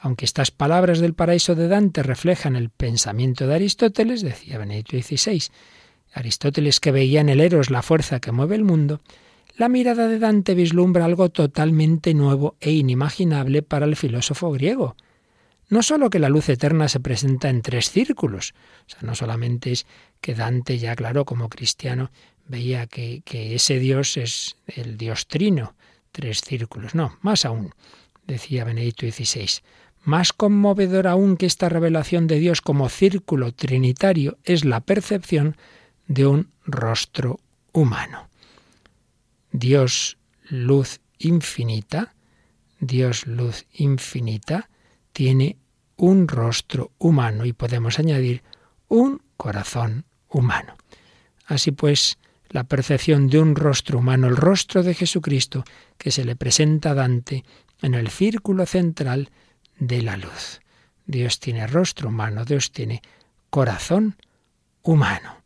Aunque 0.00 0.24
estas 0.24 0.50
palabras 0.50 1.00
del 1.00 1.14
paraíso 1.14 1.54
de 1.54 1.68
Dante 1.68 2.02
reflejan 2.02 2.54
el 2.56 2.70
pensamiento 2.70 3.46
de 3.46 3.56
Aristóteles, 3.56 4.22
decía 4.22 4.58
Benedicto 4.58 4.96
XVI, 4.96 5.42
Aristóteles 6.12 6.80
que 6.80 6.92
veía 6.92 7.20
en 7.20 7.28
el 7.28 7.40
Eros 7.40 7.70
la 7.70 7.82
fuerza 7.82 8.20
que 8.20 8.32
mueve 8.32 8.54
el 8.54 8.64
mundo, 8.64 9.00
la 9.56 9.68
mirada 9.68 10.06
de 10.06 10.20
Dante 10.20 10.54
vislumbra 10.54 11.04
algo 11.04 11.30
totalmente 11.30 12.14
nuevo 12.14 12.56
e 12.60 12.70
inimaginable 12.70 13.62
para 13.62 13.86
el 13.86 13.96
filósofo 13.96 14.52
griego. 14.52 14.94
No 15.68 15.82
solo 15.82 16.10
que 16.10 16.20
la 16.20 16.28
luz 16.28 16.48
eterna 16.48 16.88
se 16.88 17.00
presenta 17.00 17.50
en 17.50 17.62
tres 17.62 17.90
círculos, 17.90 18.54
o 18.86 18.90
sea, 18.90 19.00
no 19.02 19.16
solamente 19.16 19.72
es 19.72 19.86
que 20.20 20.34
Dante 20.34 20.78
ya 20.78 20.94
claro 20.94 21.24
como 21.24 21.48
cristiano 21.48 22.10
veía 22.46 22.86
que, 22.86 23.22
que 23.24 23.56
ese 23.56 23.80
Dios 23.80 24.16
es 24.16 24.56
el 24.66 24.96
Dios 24.96 25.26
trino, 25.26 25.74
tres 26.12 26.40
círculos, 26.40 26.94
no, 26.94 27.18
más 27.20 27.44
aún, 27.44 27.74
decía 28.26 28.64
Benedicto 28.64 29.06
XVI, 29.10 29.60
más 30.02 30.32
conmovedor 30.32 31.06
aún 31.06 31.36
que 31.36 31.46
esta 31.46 31.68
revelación 31.68 32.26
de 32.26 32.38
Dios 32.38 32.60
como 32.60 32.88
círculo 32.88 33.52
trinitario 33.52 34.38
es 34.44 34.64
la 34.64 34.80
percepción 34.80 35.56
de 36.06 36.26
un 36.26 36.48
rostro 36.64 37.40
humano. 37.72 38.28
Dios 39.52 40.18
luz 40.48 41.00
infinita, 41.18 42.14
Dios 42.80 43.26
luz 43.26 43.66
infinita, 43.72 44.70
tiene 45.12 45.58
un 45.96 46.28
rostro 46.28 46.92
humano 46.98 47.44
y 47.44 47.52
podemos 47.52 47.98
añadir 47.98 48.42
un 48.88 49.20
corazón 49.36 50.04
humano. 50.28 50.76
Así 51.46 51.72
pues, 51.72 52.18
la 52.50 52.64
percepción 52.64 53.28
de 53.28 53.40
un 53.40 53.56
rostro 53.56 53.98
humano, 53.98 54.28
el 54.28 54.36
rostro 54.36 54.82
de 54.82 54.94
Jesucristo, 54.94 55.64
que 55.98 56.10
se 56.10 56.24
le 56.24 56.36
presenta 56.36 56.90
a 56.90 56.94
Dante 56.94 57.44
en 57.82 57.94
el 57.94 58.08
círculo 58.08 58.64
central 58.66 59.30
de 59.78 60.02
la 60.02 60.16
luz. 60.16 60.60
Dios 61.06 61.40
tiene 61.40 61.66
rostro 61.66 62.08
humano, 62.08 62.44
Dios 62.44 62.72
tiene 62.72 63.02
corazón 63.50 64.16
humano. 64.82 65.38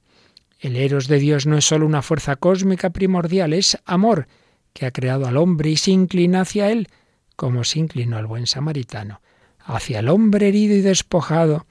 El 0.59 0.77
eros 0.77 1.09
de 1.09 1.19
Dios 1.19 1.47
no 1.47 1.57
es 1.57 1.65
sólo 1.65 1.87
una 1.87 2.03
fuerza 2.03 2.37
cósmica 2.37 2.91
primordial, 2.91 3.53
es 3.53 3.79
amor 3.85 4.29
que 4.73 4.87
ha 4.87 4.91
creado 4.91 5.27
al 5.27 5.37
hombre 5.37 5.71
y 5.71 5.77
se 5.77 5.91
inclina 5.91 6.43
hacia 6.43 6.71
él, 6.71 6.89
como 7.37 7.65
se 7.65 7.79
inclinó 7.79 8.19
el 8.19 8.27
buen 8.27 8.47
samaritano, 8.47 9.21
hacia 9.59 10.01
el 10.01 10.09
hombre 10.09 10.49
herido 10.49 10.75
y 10.75 10.81
despojado, 10.81 11.67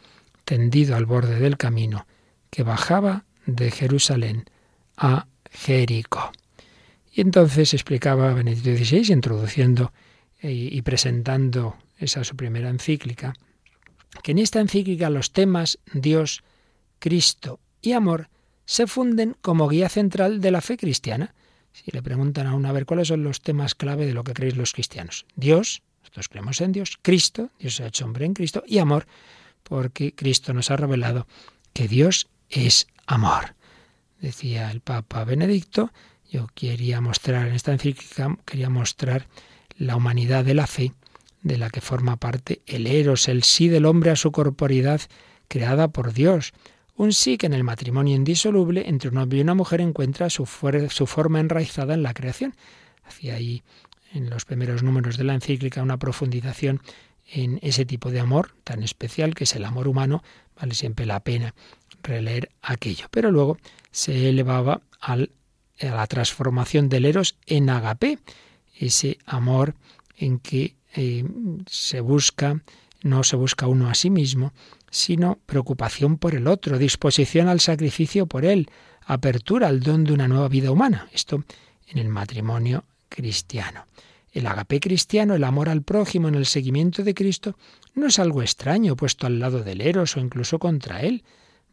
tendido 0.45 0.95
al 0.95 1.05
borde 1.05 1.39
del 1.39 1.57
camino, 1.57 2.05
que 2.49 2.63
bajaba 2.63 3.25
de 3.45 3.71
Jerusalén 3.71 4.45
a 4.97 5.27
Jericó. 5.49 6.31
Y 7.13 7.21
entonces 7.21 7.73
explicaba 7.73 8.33
Benedicto 8.33 8.75
XVI, 8.75 9.13
introduciendo 9.13 9.91
y 10.41 10.81
presentando 10.81 11.75
esa 12.01 12.23
su 12.23 12.35
primera 12.35 12.69
encíclica, 12.69 13.33
que 14.23 14.31
en 14.31 14.39
esta 14.39 14.59
encíclica 14.59 15.09
los 15.09 15.31
temas 15.31 15.79
Dios, 15.93 16.43
Cristo 16.99 17.59
y 17.81 17.93
amor 17.93 18.29
se 18.65 18.87
funden 18.87 19.35
como 19.41 19.67
guía 19.67 19.89
central 19.89 20.41
de 20.41 20.51
la 20.51 20.61
fe 20.61 20.77
cristiana. 20.77 21.33
Si 21.71 21.91
le 21.91 22.01
preguntan 22.01 22.47
a 22.47 22.55
uno 22.55 22.69
a 22.69 22.73
ver 22.73 22.85
cuáles 22.85 23.07
son 23.07 23.23
los 23.23 23.41
temas 23.41 23.75
clave 23.75 24.05
de 24.05 24.13
lo 24.13 24.23
que 24.23 24.33
creéis 24.33 24.57
los 24.57 24.73
cristianos. 24.73 25.25
Dios, 25.35 25.81
nosotros 26.01 26.29
creemos 26.29 26.61
en 26.61 26.71
Dios, 26.71 26.97
Cristo, 27.01 27.49
Dios 27.59 27.75
se 27.75 27.83
ha 27.83 27.87
hecho 27.87 28.05
hombre 28.05 28.25
en 28.25 28.33
Cristo, 28.33 28.63
y 28.67 28.79
amor, 28.79 29.07
porque 29.63 30.13
Cristo 30.13 30.53
nos 30.53 30.71
ha 30.71 30.77
revelado 30.77 31.27
que 31.73 31.87
Dios 31.87 32.27
es 32.49 32.87
amor. 33.07 33.55
Decía 34.19 34.69
el 34.71 34.81
Papa 34.81 35.23
Benedicto, 35.23 35.91
yo 36.29 36.47
quería 36.53 37.01
mostrar 37.01 37.47
en 37.47 37.53
esta 37.53 37.71
encíclica, 37.71 38.37
quería 38.45 38.69
mostrar 38.69 39.27
la 39.77 39.95
humanidad 39.95 40.45
de 40.45 40.53
la 40.53 40.67
fe 40.67 40.93
de 41.41 41.57
la 41.57 41.69
que 41.69 41.81
forma 41.81 42.17
parte 42.17 42.61
el 42.65 42.87
eros, 42.87 43.27
el 43.27 43.43
sí 43.43 43.67
del 43.67 43.85
hombre 43.85 44.11
a 44.11 44.15
su 44.15 44.31
corporidad 44.31 45.01
creada 45.47 45.87
por 45.89 46.13
Dios. 46.13 46.53
Un 46.95 47.13
sí 47.13 47.37
que 47.37 47.47
en 47.47 47.53
el 47.53 47.63
matrimonio 47.63 48.15
indisoluble 48.15 48.87
entre 48.87 49.09
un 49.09 49.17
hombre 49.17 49.39
y 49.39 49.41
una 49.41 49.55
mujer 49.55 49.81
encuentra 49.81 50.29
su, 50.29 50.45
su 50.89 51.07
forma 51.07 51.39
enraizada 51.39 51.93
en 51.93 52.03
la 52.03 52.13
creación. 52.13 52.55
Hacía 53.03 53.35
ahí 53.35 53.63
en 54.13 54.29
los 54.29 54.45
primeros 54.45 54.83
números 54.83 55.17
de 55.17 55.23
la 55.23 55.33
encíclica 55.33 55.81
una 55.81 55.97
profundización 55.97 56.81
en 57.31 57.59
ese 57.61 57.85
tipo 57.85 58.11
de 58.11 58.19
amor 58.19 58.53
tan 58.63 58.83
especial 58.83 59.35
que 59.35 59.45
es 59.45 59.55
el 59.55 59.65
amor 59.65 59.87
humano, 59.87 60.21
vale 60.59 60.75
siempre 60.75 61.05
la 61.05 61.21
pena 61.21 61.55
releer 62.03 62.51
aquello. 62.61 63.07
Pero 63.09 63.31
luego 63.31 63.57
se 63.91 64.29
elevaba 64.29 64.81
al, 64.99 65.31
a 65.79 65.85
la 65.85 66.07
transformación 66.07 66.89
del 66.89 67.05
eros 67.05 67.37
en 67.45 67.69
agape, 67.69 68.19
ese 68.77 69.17
amor 69.25 69.75
en 70.17 70.39
que 70.39 70.75
eh, 70.95 71.23
se 71.67 72.01
busca, 72.01 72.61
no 73.03 73.23
se 73.23 73.35
busca 73.35 73.67
uno 73.67 73.89
a 73.89 73.95
sí 73.95 74.09
mismo, 74.09 74.53
sino 74.89 75.39
preocupación 75.45 76.17
por 76.17 76.35
el 76.35 76.47
otro, 76.47 76.77
disposición 76.77 77.47
al 77.47 77.59
sacrificio 77.59 78.27
por 78.27 78.45
él, 78.45 78.69
apertura 79.05 79.67
al 79.67 79.81
don 79.81 80.03
de 80.03 80.13
una 80.13 80.27
nueva 80.27 80.49
vida 80.49 80.71
humana. 80.71 81.07
Esto 81.11 81.43
en 81.87 81.97
el 81.97 82.09
matrimonio 82.09 82.85
cristiano. 83.09 83.85
El 84.31 84.47
agape 84.47 84.79
cristiano, 84.79 85.35
el 85.35 85.43
amor 85.43 85.67
al 85.67 85.81
prójimo 85.81 86.29
en 86.29 86.35
el 86.35 86.45
seguimiento 86.45 87.03
de 87.03 87.13
Cristo, 87.13 87.57
no 87.93 88.07
es 88.07 88.19
algo 88.19 88.41
extraño 88.41 88.95
puesto 88.95 89.27
al 89.27 89.39
lado 89.39 89.63
del 89.63 89.81
eros 89.81 90.15
o 90.15 90.21
incluso 90.21 90.57
contra 90.59 91.01
él. 91.01 91.23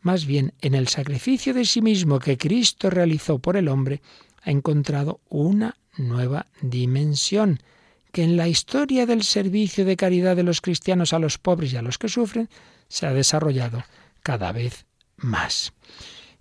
Más 0.00 0.26
bien, 0.26 0.52
en 0.60 0.74
el 0.74 0.88
sacrificio 0.88 1.54
de 1.54 1.64
sí 1.64 1.82
mismo 1.82 2.18
que 2.18 2.36
Cristo 2.36 2.90
realizó 2.90 3.38
por 3.38 3.56
el 3.56 3.68
hombre, 3.68 4.00
ha 4.42 4.50
encontrado 4.50 5.20
una 5.28 5.76
nueva 5.96 6.46
dimensión 6.60 7.60
que 8.12 8.22
en 8.22 8.36
la 8.36 8.48
historia 8.48 9.06
del 9.06 9.22
servicio 9.22 9.84
de 9.84 9.96
caridad 9.96 10.36
de 10.36 10.42
los 10.42 10.60
cristianos 10.60 11.12
a 11.12 11.18
los 11.18 11.38
pobres 11.38 11.72
y 11.72 11.76
a 11.76 11.82
los 11.82 11.98
que 11.98 12.08
sufren 12.08 12.48
se 12.88 13.06
ha 13.06 13.12
desarrollado 13.12 13.84
cada 14.22 14.52
vez 14.52 14.86
más. 15.16 15.72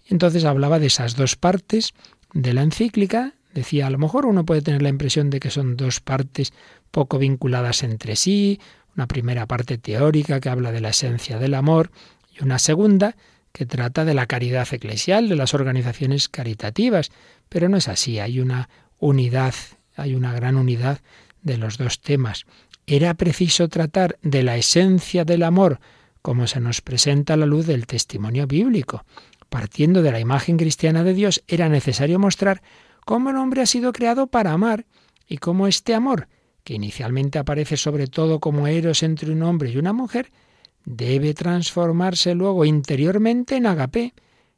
Entonces 0.05 0.45
hablaba 0.45 0.79
de 0.79 0.87
esas 0.87 1.15
dos 1.15 1.35
partes 1.35 1.93
de 2.33 2.53
la 2.53 2.61
encíclica. 2.61 3.33
Decía, 3.53 3.87
a 3.87 3.89
lo 3.89 3.97
mejor 3.97 4.25
uno 4.25 4.45
puede 4.45 4.61
tener 4.61 4.81
la 4.81 4.89
impresión 4.89 5.29
de 5.29 5.39
que 5.39 5.49
son 5.49 5.75
dos 5.75 5.99
partes 5.99 6.53
poco 6.91 7.17
vinculadas 7.17 7.83
entre 7.83 8.15
sí, 8.15 8.59
una 8.95 9.07
primera 9.07 9.45
parte 9.45 9.77
teórica 9.77 10.39
que 10.39 10.49
habla 10.49 10.71
de 10.71 10.81
la 10.81 10.89
esencia 10.89 11.37
del 11.39 11.53
amor 11.53 11.91
y 12.33 12.43
una 12.43 12.59
segunda 12.59 13.15
que 13.51 13.65
trata 13.65 14.05
de 14.05 14.13
la 14.13 14.27
caridad 14.27 14.67
eclesial, 14.71 15.29
de 15.29 15.35
las 15.35 15.53
organizaciones 15.53 16.29
caritativas. 16.29 17.11
Pero 17.49 17.69
no 17.69 17.77
es 17.77 17.87
así, 17.87 18.19
hay 18.19 18.39
una 18.39 18.69
unidad, 18.99 19.55
hay 19.95 20.15
una 20.15 20.33
gran 20.33 20.55
unidad 20.55 20.99
de 21.41 21.57
los 21.57 21.77
dos 21.77 22.01
temas. 22.01 22.45
Era 22.85 23.13
preciso 23.13 23.67
tratar 23.67 24.17
de 24.21 24.43
la 24.43 24.57
esencia 24.57 25.25
del 25.25 25.43
amor, 25.43 25.79
como 26.21 26.47
se 26.47 26.59
nos 26.59 26.81
presenta 26.81 27.33
a 27.33 27.37
la 27.37 27.45
luz 27.45 27.65
del 27.67 27.87
testimonio 27.87 28.47
bíblico. 28.47 29.05
Partiendo 29.49 30.01
de 30.01 30.11
la 30.11 30.19
imagen 30.19 30.57
cristiana 30.57 31.03
de 31.03 31.13
Dios, 31.13 31.43
era 31.47 31.69
necesario 31.69 32.19
mostrar 32.19 32.61
cómo 33.05 33.29
el 33.29 33.37
hombre 33.37 33.61
ha 33.61 33.65
sido 33.65 33.93
creado 33.93 34.27
para 34.27 34.51
amar 34.51 34.85
y 35.27 35.37
cómo 35.37 35.67
este 35.67 35.93
amor, 35.93 36.27
que 36.63 36.73
inicialmente 36.73 37.39
aparece 37.39 37.77
sobre 37.77 38.07
todo 38.07 38.39
como 38.39 38.67
eros 38.67 39.03
entre 39.03 39.31
un 39.31 39.43
hombre 39.43 39.71
y 39.71 39.77
una 39.77 39.93
mujer, 39.93 40.31
debe 40.83 41.33
transformarse 41.33 42.35
luego 42.35 42.65
interiormente 42.65 43.55
en 43.55 43.65
agape, 43.65 44.13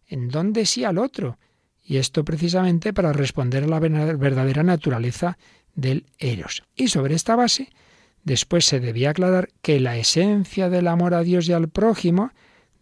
en 0.08 0.30
donde 0.30 0.66
sí 0.66 0.84
al 0.84 0.98
otro, 0.98 1.38
y 1.84 1.98
esto 1.98 2.24
precisamente 2.24 2.94
para 2.94 3.14
responder 3.14 3.64
a 3.64 3.68
la 3.68 3.80
verdadera 3.80 4.62
naturaleza 4.62 5.38
del 5.76 6.06
eros. 6.18 6.64
Y 6.76 6.90
sobre 6.90 7.16
esta 7.16 7.36
base, 7.36 7.70
después 8.24 8.66
se 8.66 8.80
debía 8.80 9.12
aclarar 9.12 9.50
que 9.62 9.80
la 9.80 9.98
esencia 9.98 10.70
del 10.70 10.88
amor 10.88 11.14
a 11.14 11.24
Dios 11.24 11.48
y 11.48 11.54
al 11.54 11.70
prójimo, 11.70 12.32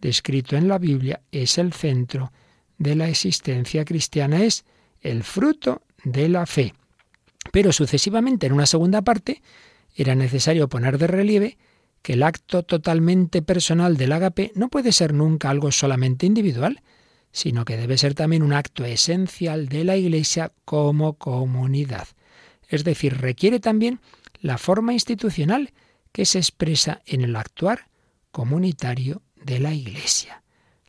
descrito 0.00 0.56
en 0.56 0.68
la 0.68 0.78
Biblia, 0.78 1.20
es 1.32 1.58
el 1.58 1.72
centro 1.72 2.32
de 2.78 2.94
la 2.94 3.08
existencia 3.08 3.84
cristiana, 3.84 4.42
es 4.42 4.64
el 5.00 5.22
fruto 5.22 5.82
de 6.04 6.28
la 6.28 6.46
fe. 6.46 6.74
Pero 7.52 7.72
sucesivamente, 7.72 8.46
en 8.46 8.52
una 8.52 8.66
segunda 8.66 9.02
parte, 9.02 9.42
era 9.94 10.14
necesario 10.14 10.68
poner 10.68 10.98
de 10.98 11.06
relieve 11.06 11.58
que 12.02 12.12
el 12.12 12.22
acto 12.22 12.62
totalmente 12.62 13.42
personal 13.42 13.96
del 13.96 14.12
agape 14.12 14.52
no 14.54 14.68
puede 14.68 14.92
ser 14.92 15.12
nunca 15.12 15.50
algo 15.50 15.72
solamente 15.72 16.26
individual, 16.26 16.82
sino 17.32 17.64
que 17.64 17.76
debe 17.76 17.98
ser 17.98 18.14
también 18.14 18.42
un 18.42 18.52
acto 18.52 18.84
esencial 18.84 19.68
de 19.68 19.84
la 19.84 19.96
Iglesia 19.96 20.52
como 20.64 21.14
comunidad 21.14 22.08
es 22.68 22.84
decir, 22.84 23.18
requiere 23.18 23.60
también 23.60 24.00
la 24.40 24.58
forma 24.58 24.92
institucional 24.92 25.72
que 26.12 26.24
se 26.24 26.38
expresa 26.38 27.02
en 27.06 27.22
el 27.22 27.34
actuar 27.36 27.88
comunitario 28.30 29.22
de 29.36 29.58
la 29.58 29.74
Iglesia. 29.74 30.42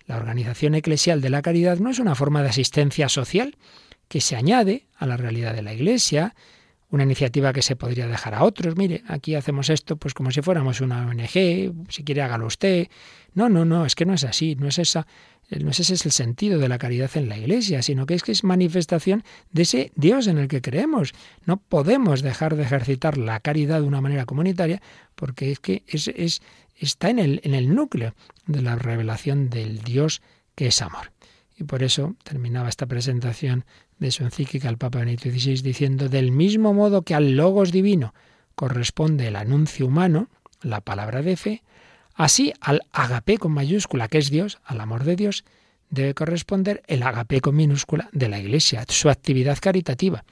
La 0.06 0.18
organización 0.18 0.76
eclesial 0.76 1.22
de 1.22 1.30
la 1.30 1.42
caridad 1.42 1.78
no 1.78 1.90
es 1.90 2.00
una 2.00 2.16
forma 2.16 2.42
de 2.42 2.50
asistencia 2.50 3.10
social 3.10 3.58
que 4.08 4.22
se 4.22 4.36
añade 4.36 4.88
a 4.98 5.06
la 5.06 5.18
realidad 5.18 5.54
de 5.54 5.62
la 5.62 5.74
Iglesia, 5.74 6.36
una 6.90 7.04
iniciativa 7.04 7.54
que 7.54 7.62
se 7.62 7.76
podría 7.76 8.08
dejar 8.08 8.34
a 8.34 8.44
otros. 8.44 8.76
Mire, 8.76 9.04
aquí 9.08 9.36
hacemos 9.36 9.70
esto 9.70 9.98
pues 9.98 10.14
como 10.14 10.32
si 10.32 10.42
fuéramos 10.42 10.82
una 10.82 11.08
ONG, 11.08 11.88
si 11.90 12.04
quiere 12.04 12.24
hágalo 12.24 12.48
usted. 12.48 12.88
No, 13.34 13.48
no, 13.50 13.66
no, 13.66 13.86
es 13.86 13.94
que 13.94 14.06
no 14.06 14.14
es 14.14 14.24
así, 14.24 14.56
no 14.56 14.68
es 14.68 14.80
esa 14.80 15.06
no 15.50 15.72
ese 15.72 15.82
es 15.82 16.06
el 16.06 16.12
sentido 16.12 16.60
de 16.60 16.70
la 16.70 16.78
caridad 16.78 17.10
en 17.16 17.28
la 17.28 17.38
Iglesia, 17.38 17.82
sino 17.82 18.06
que 18.06 18.14
es 18.14 18.24
que 18.24 18.32
es 18.32 18.44
manifestación 18.44 19.24
de 19.52 19.64
ese 19.64 19.92
Dios 19.96 20.28
en 20.28 20.38
el 20.38 20.48
que 20.48 20.62
creemos. 20.62 21.14
No 21.46 21.58
podemos 21.58 22.22
dejar 22.22 22.56
de 22.56 22.64
ejercitar 22.64 23.18
la 23.18 23.40
caridad 23.40 23.82
de 23.82 23.88
una 23.88 24.02
manera 24.02 24.26
comunitaria 24.26 24.82
porque 25.16 25.52
es 25.52 25.60
que 25.60 25.84
es, 25.88 26.08
es, 26.10 26.42
está 26.76 27.10
en 27.10 27.20
el, 27.20 27.42
en 27.44 27.56
el 27.56 27.74
núcleo 27.74 28.14
de 28.46 28.62
la 28.62 28.76
revelación 28.76 29.50
del 29.50 29.80
Dios 29.80 30.22
que 30.54 30.68
es 30.68 30.82
amor. 30.82 31.12
Y 31.58 31.64
por 31.64 31.84
eso 31.84 32.16
terminaba 32.24 32.70
esta 32.70 32.86
presentación 32.86 33.66
de 33.98 34.12
su 34.12 34.24
encíclica 34.24 34.70
el 34.70 34.78
Papa 34.78 35.00
Benedicto 35.00 35.30
XVI 35.30 35.62
diciendo, 35.62 36.10
del 36.10 36.32
mismo 36.32 36.74
modo 36.74 37.02
que 37.02 37.16
al 37.16 37.36
logos 37.36 37.72
divino 37.72 38.14
corresponde 38.56 39.28
el 39.28 39.36
anuncio 39.36 39.88
humano, 39.88 40.30
la 40.62 40.82
palabra 40.82 41.22
de 41.22 41.36
fe, 41.36 41.64
así 42.20 42.54
al 42.60 42.82
agape 42.92 43.38
con 43.38 43.54
mayúscula, 43.54 44.10
que 44.10 44.18
es 44.18 44.30
Dios, 44.30 44.60
al 44.66 44.82
amor 44.82 45.06
de 45.06 45.16
Dios, 45.16 45.46
debe 45.90 46.14
corresponder 46.14 46.84
el 46.88 47.02
agape 47.02 47.40
con 47.40 47.56
minúscula 47.56 48.10
de 48.12 48.28
la 48.28 48.40
Iglesia, 48.40 48.84
su 48.90 49.10
actividad 49.10 49.58
caritativa. 49.60 50.26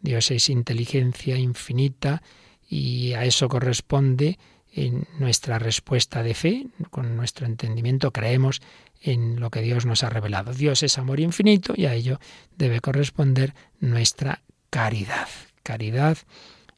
Dios 0.00 0.32
es 0.32 0.50
inteligencia 0.50 1.36
infinita 1.36 2.22
y 2.68 3.12
a 3.12 3.24
eso 3.24 3.48
corresponde 3.48 4.38
en 4.74 5.06
nuestra 5.20 5.60
respuesta 5.60 6.24
de 6.24 6.34
fe, 6.34 6.66
con 6.90 7.16
nuestro 7.16 7.46
entendimiento 7.46 8.10
creemos 8.10 8.60
en 9.00 9.38
lo 9.38 9.50
que 9.50 9.62
Dios 9.62 9.86
nos 9.86 10.02
ha 10.02 10.10
revelado. 10.10 10.52
Dios 10.52 10.82
es 10.82 10.98
amor 10.98 11.20
infinito 11.20 11.74
y 11.76 11.86
a 11.86 11.94
ello 11.94 12.18
debe 12.56 12.80
corresponder 12.80 13.54
nuestra 13.78 14.42
caridad. 14.70 15.28
Caridad 15.62 16.18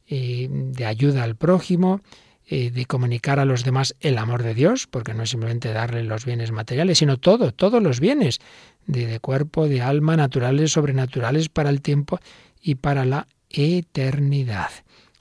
eh, 0.07 0.47
de 0.51 0.85
ayuda 0.85 1.23
al 1.23 1.35
prójimo, 1.35 2.01
eh, 2.47 2.71
de 2.71 2.85
comunicar 2.85 3.39
a 3.39 3.45
los 3.45 3.63
demás 3.63 3.95
el 3.99 4.17
amor 4.17 4.43
de 4.43 4.53
Dios, 4.53 4.87
porque 4.87 5.13
no 5.13 5.23
es 5.23 5.31
simplemente 5.31 5.73
darle 5.73 6.03
los 6.03 6.25
bienes 6.25 6.51
materiales, 6.51 6.99
sino 6.99 7.17
todo, 7.17 7.51
todos 7.51 7.81
los 7.81 7.99
bienes, 7.99 8.39
de, 8.87 9.07
de 9.07 9.19
cuerpo, 9.19 9.67
de 9.67 9.81
alma, 9.81 10.15
naturales, 10.15 10.71
sobrenaturales, 10.71 11.49
para 11.49 11.69
el 11.69 11.81
tiempo 11.81 12.19
y 12.61 12.75
para 12.75 13.05
la 13.05 13.27
eternidad. 13.49 14.69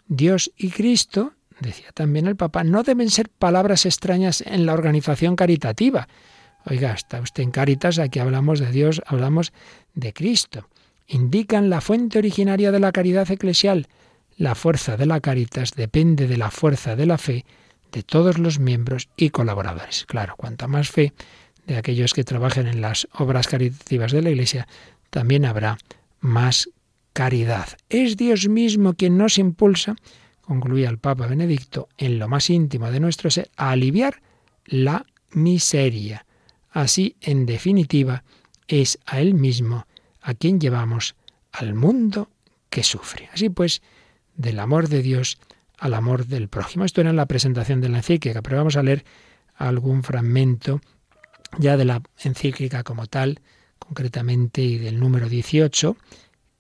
Dios 0.07 0.53
y 0.57 0.70
Cristo, 0.70 1.33
decía 1.61 1.89
también 1.95 2.27
el 2.27 2.37
Papa, 2.37 2.64
no 2.64 2.83
deben 2.83 3.11
ser 3.11 3.31
palabras 3.31 3.87
extrañas 3.87 4.43
en 4.47 4.66
la 4.66 4.75
organización 4.75 5.37
caritativa, 5.37 6.09
Oiga, 6.66 6.93
está 6.93 7.20
usted 7.20 7.43
en 7.43 7.51
Caritas, 7.51 7.99
aquí 7.99 8.18
hablamos 8.18 8.59
de 8.59 8.70
Dios, 8.70 9.03
hablamos 9.07 9.53
de 9.95 10.12
Cristo. 10.14 10.68
Indican 11.07 11.68
la 11.68 11.83
fuente 11.83 12.18
originaria 12.18 12.72
de 12.72 12.81
la 12.81 12.93
caridad 12.93 13.31
eclesial. 13.31 13.87
La 14.37 14.55
fuerza 14.55 14.97
de 14.97 15.07
la 15.07 15.20
Caritas 15.20 15.72
depende 15.72 16.26
de 16.26 16.37
la 16.37 16.51
fuerza 16.51 16.97
de 16.97 17.07
la 17.07 17.18
fe 17.18 17.45
de 17.93 18.03
todos 18.03 18.39
los 18.39 18.59
miembros 18.59 19.09
y 19.16 19.30
colaboradores. 19.30 20.05
Claro, 20.07 20.35
cuanta 20.37 20.66
más 20.66 20.91
fe 20.91 21.12
de 21.66 21.76
aquellos 21.76 22.12
que 22.12 22.24
trabajen 22.24 22.66
en 22.66 22.80
las 22.80 23.09
obras 23.12 23.47
caritativas 23.47 24.12
de 24.12 24.22
la 24.22 24.30
Iglesia, 24.30 24.66
también 25.11 25.45
habrá 25.45 25.78
más 26.20 26.68
caridad. 27.12 27.68
Es 27.89 28.16
Dios 28.16 28.49
mismo 28.49 28.95
quien 28.95 29.16
nos 29.16 29.39
impulsa, 29.39 29.97
concluía 30.43 30.91
el 30.91 30.99
Papa 30.99 31.26
Benedicto, 31.26 31.89
en 31.97 32.18
lo 32.18 32.28
más 32.28 32.51
íntimo 32.51 32.91
de 32.91 33.01
nuestro 33.01 33.30
ser, 33.30 33.51
a 33.57 33.70
aliviar 33.70 34.20
la 34.66 35.07
miseria 35.30 36.26
Así, 36.74 37.14
en 37.20 37.47
definitiva, 37.47 38.24
es 38.66 38.99
a 39.07 39.20
Él 39.20 39.35
mismo 39.35 39.87
a 40.20 40.35
quien 40.35 40.59
llevamos 40.61 41.14
al 41.53 41.72
mundo 41.74 42.28
que 42.68 42.82
sufre. 42.82 43.30
Así 43.32 43.49
pues, 43.49 43.80
del 44.37 44.59
amor 44.59 44.89
de 44.89 45.03
Dios 45.03 45.39
al 45.78 45.95
amor 45.95 46.26
del 46.26 46.49
prójimo. 46.49 46.85
Esto 46.85 47.01
era 47.01 47.11
en 47.11 47.16
la 47.16 47.26
presentación 47.26 47.80
de 47.80 47.89
la 47.89 47.99
encíclica, 47.99 48.43
pero 48.43 48.57
vamos 48.57 48.76
a 48.76 48.82
leer 48.82 49.05
algún 49.57 50.03
fragmento 50.03 50.80
ya 51.59 51.76
de 51.76 51.85
la 51.85 52.03
encíclica 52.22 52.82
como 52.82 53.07
tal, 53.07 53.41
concretamente 53.78 54.62
y 54.62 54.78
del 54.78 54.99
número 54.99 55.28
18, 55.28 55.97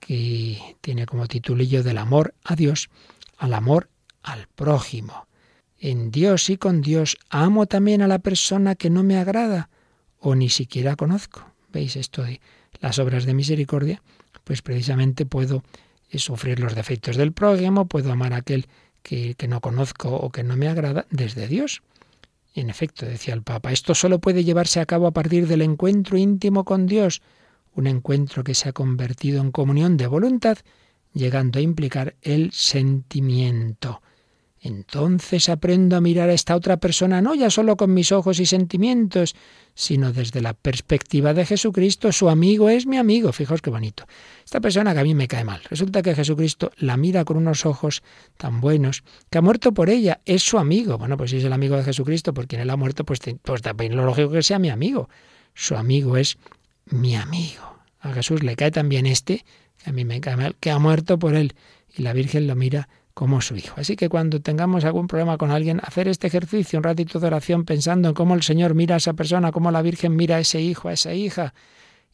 que 0.00 0.76
tiene 0.80 1.06
como 1.06 1.26
titulillo 1.26 1.82
del 1.82 1.98
amor 1.98 2.34
a 2.44 2.54
Dios 2.54 2.90
al 3.38 3.54
amor 3.54 3.88
al 4.22 4.46
prójimo. 4.54 5.26
En 5.78 6.10
Dios 6.10 6.50
y 6.50 6.56
con 6.56 6.80
Dios 6.80 7.16
amo 7.28 7.66
también 7.66 8.02
a 8.02 8.08
la 8.08 8.18
persona 8.18 8.74
que 8.74 8.90
no 8.90 9.02
me 9.02 9.16
agrada 9.16 9.68
o 10.18 10.34
ni 10.34 10.48
siquiera 10.48 10.96
conozco. 10.96 11.44
¿Veis 11.72 11.96
esto 11.96 12.22
de 12.22 12.40
las 12.80 12.98
obras 12.98 13.24
de 13.24 13.34
misericordia? 13.34 14.02
Pues 14.44 14.62
precisamente 14.62 15.26
puedo 15.26 15.62
sufrir 16.12 16.60
los 16.60 16.74
defectos 16.74 17.16
del 17.16 17.32
prójimo, 17.32 17.86
puedo 17.86 18.12
amar 18.12 18.32
a 18.32 18.38
aquel 18.38 18.66
que, 19.02 19.34
que 19.34 19.48
no 19.48 19.60
conozco 19.60 20.14
o 20.14 20.30
que 20.30 20.44
no 20.44 20.56
me 20.56 20.68
agrada 20.68 21.06
desde 21.10 21.48
Dios. 21.48 21.82
Y 22.54 22.60
en 22.60 22.70
efecto, 22.70 23.04
decía 23.04 23.34
el 23.34 23.42
Papa, 23.42 23.72
esto 23.72 23.94
solo 23.94 24.20
puede 24.20 24.44
llevarse 24.44 24.80
a 24.80 24.86
cabo 24.86 25.08
a 25.08 25.12
partir 25.12 25.48
del 25.48 25.62
encuentro 25.62 26.16
íntimo 26.16 26.64
con 26.64 26.86
Dios, 26.86 27.20
un 27.74 27.88
encuentro 27.88 28.44
que 28.44 28.54
se 28.54 28.68
ha 28.68 28.72
convertido 28.72 29.40
en 29.40 29.50
comunión 29.50 29.96
de 29.96 30.06
voluntad, 30.06 30.58
llegando 31.12 31.58
a 31.58 31.62
implicar 31.62 32.14
el 32.22 32.52
sentimiento. 32.52 34.02
Entonces 34.64 35.50
aprendo 35.50 35.94
a 35.94 36.00
mirar 36.00 36.30
a 36.30 36.32
esta 36.32 36.56
otra 36.56 36.78
persona 36.78 37.20
no 37.20 37.34
ya 37.34 37.50
solo 37.50 37.76
con 37.76 37.92
mis 37.92 38.12
ojos 38.12 38.40
y 38.40 38.46
sentimientos, 38.46 39.36
sino 39.74 40.10
desde 40.10 40.40
la 40.40 40.54
perspectiva 40.54 41.34
de 41.34 41.44
Jesucristo. 41.44 42.10
Su 42.12 42.30
amigo 42.30 42.70
es 42.70 42.86
mi 42.86 42.96
amigo. 42.96 43.30
Fijaos 43.34 43.60
qué 43.60 43.68
bonito. 43.68 44.06
Esta 44.42 44.62
persona 44.62 44.94
que 44.94 45.00
a 45.00 45.04
mí 45.04 45.14
me 45.14 45.28
cae 45.28 45.44
mal. 45.44 45.60
Resulta 45.68 46.00
que 46.00 46.14
Jesucristo 46.14 46.72
la 46.78 46.96
mira 46.96 47.26
con 47.26 47.36
unos 47.36 47.66
ojos 47.66 48.02
tan 48.38 48.62
buenos, 48.62 49.04
que 49.28 49.36
ha 49.36 49.42
muerto 49.42 49.74
por 49.74 49.90
ella. 49.90 50.22
Es 50.24 50.42
su 50.42 50.56
amigo. 50.56 50.96
Bueno, 50.96 51.18
pues 51.18 51.32
si 51.32 51.36
es 51.36 51.44
el 51.44 51.52
amigo 51.52 51.76
de 51.76 51.84
Jesucristo, 51.84 52.32
por 52.32 52.46
quien 52.46 52.62
él 52.62 52.70
ha 52.70 52.76
muerto, 52.76 53.04
pues, 53.04 53.20
pues 53.42 53.60
también 53.60 53.94
lo 53.94 54.06
lógico 54.06 54.30
que 54.30 54.42
sea 54.42 54.58
mi 54.58 54.70
amigo. 54.70 55.10
Su 55.52 55.76
amigo 55.76 56.16
es 56.16 56.38
mi 56.86 57.16
amigo. 57.16 57.80
A 58.00 58.14
Jesús 58.14 58.42
le 58.42 58.56
cae 58.56 58.70
también 58.70 59.04
este, 59.04 59.44
que 59.76 59.90
a 59.90 59.92
mí 59.92 60.06
me 60.06 60.22
cae 60.22 60.38
mal, 60.38 60.56
que 60.58 60.70
ha 60.70 60.78
muerto 60.78 61.18
por 61.18 61.34
él. 61.34 61.52
Y 61.94 62.00
la 62.00 62.14
Virgen 62.14 62.46
lo 62.46 62.56
mira 62.56 62.88
como 63.14 63.40
su 63.40 63.56
hijo. 63.56 63.76
Así 63.80 63.94
que 63.96 64.08
cuando 64.08 64.40
tengamos 64.40 64.84
algún 64.84 65.06
problema 65.06 65.38
con 65.38 65.52
alguien, 65.52 65.80
hacer 65.82 66.08
este 66.08 66.26
ejercicio, 66.26 66.78
un 66.78 66.82
ratito 66.82 67.20
de 67.20 67.28
oración 67.28 67.64
pensando 67.64 68.08
en 68.08 68.14
cómo 68.14 68.34
el 68.34 68.42
Señor 68.42 68.74
mira 68.74 68.96
a 68.96 68.98
esa 68.98 69.14
persona, 69.14 69.52
cómo 69.52 69.70
la 69.70 69.82
Virgen 69.82 70.16
mira 70.16 70.36
a 70.36 70.40
ese 70.40 70.60
hijo, 70.60 70.88
a 70.88 70.92
esa 70.92 71.14
hija, 71.14 71.54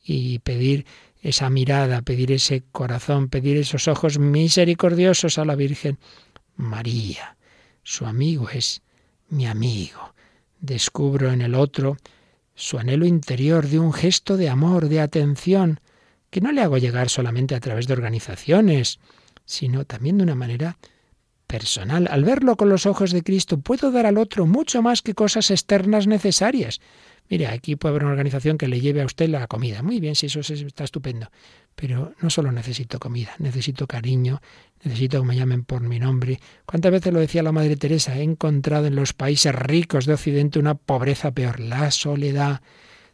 y 0.04 0.38
pedir 0.40 0.86
esa 1.22 1.50
mirada, 1.50 2.02
pedir 2.02 2.32
ese 2.32 2.62
corazón, 2.70 3.28
pedir 3.28 3.56
esos 3.56 3.88
ojos 3.88 4.18
misericordiosos 4.18 5.38
a 5.38 5.44
la 5.44 5.56
Virgen 5.56 5.98
María. 6.56 7.36
Su 7.82 8.06
amigo 8.06 8.50
es 8.50 8.82
mi 9.30 9.46
amigo. 9.46 10.14
Descubro 10.60 11.32
en 11.32 11.40
el 11.40 11.54
otro 11.54 11.96
su 12.54 12.78
anhelo 12.78 13.06
interior 13.06 13.66
de 13.68 13.78
un 13.78 13.92
gesto 13.94 14.36
de 14.36 14.50
amor, 14.50 14.88
de 14.88 15.00
atención, 15.00 15.80
que 16.28 16.42
no 16.42 16.52
le 16.52 16.60
hago 16.60 16.76
llegar 16.76 17.08
solamente 17.08 17.54
a 17.54 17.60
través 17.60 17.86
de 17.86 17.94
organizaciones, 17.94 18.98
sino 19.50 19.84
también 19.84 20.16
de 20.16 20.22
una 20.22 20.34
manera 20.34 20.78
personal. 21.46 22.06
Al 22.08 22.24
verlo 22.24 22.56
con 22.56 22.68
los 22.68 22.86
ojos 22.86 23.10
de 23.10 23.22
Cristo, 23.22 23.58
puedo 23.58 23.90
dar 23.90 24.06
al 24.06 24.18
otro 24.18 24.46
mucho 24.46 24.80
más 24.80 25.02
que 25.02 25.14
cosas 25.14 25.50
externas 25.50 26.06
necesarias. 26.06 26.80
Mire, 27.28 27.48
aquí 27.48 27.74
puede 27.76 27.92
haber 27.92 28.04
una 28.04 28.12
organización 28.12 28.58
que 28.58 28.68
le 28.68 28.80
lleve 28.80 29.02
a 29.02 29.06
usted 29.06 29.28
la 29.28 29.46
comida. 29.48 29.82
Muy 29.82 29.98
bien, 29.98 30.14
si 30.14 30.26
eso 30.26 30.40
está 30.40 30.84
estupendo. 30.84 31.30
Pero 31.74 32.14
no 32.20 32.30
solo 32.30 32.52
necesito 32.52 33.00
comida, 33.00 33.32
necesito 33.38 33.86
cariño, 33.86 34.40
necesito 34.84 35.20
que 35.20 35.26
me 35.26 35.36
llamen 35.36 35.64
por 35.64 35.82
mi 35.82 35.98
nombre. 35.98 36.40
¿Cuántas 36.64 36.92
veces 36.92 37.12
lo 37.12 37.18
decía 37.18 37.42
la 37.42 37.52
Madre 37.52 37.76
Teresa? 37.76 38.16
He 38.16 38.22
encontrado 38.22 38.86
en 38.86 38.94
los 38.94 39.12
países 39.12 39.54
ricos 39.54 40.06
de 40.06 40.14
Occidente 40.14 40.60
una 40.60 40.74
pobreza 40.74 41.32
peor, 41.32 41.58
la 41.58 41.90
soledad 41.90 42.62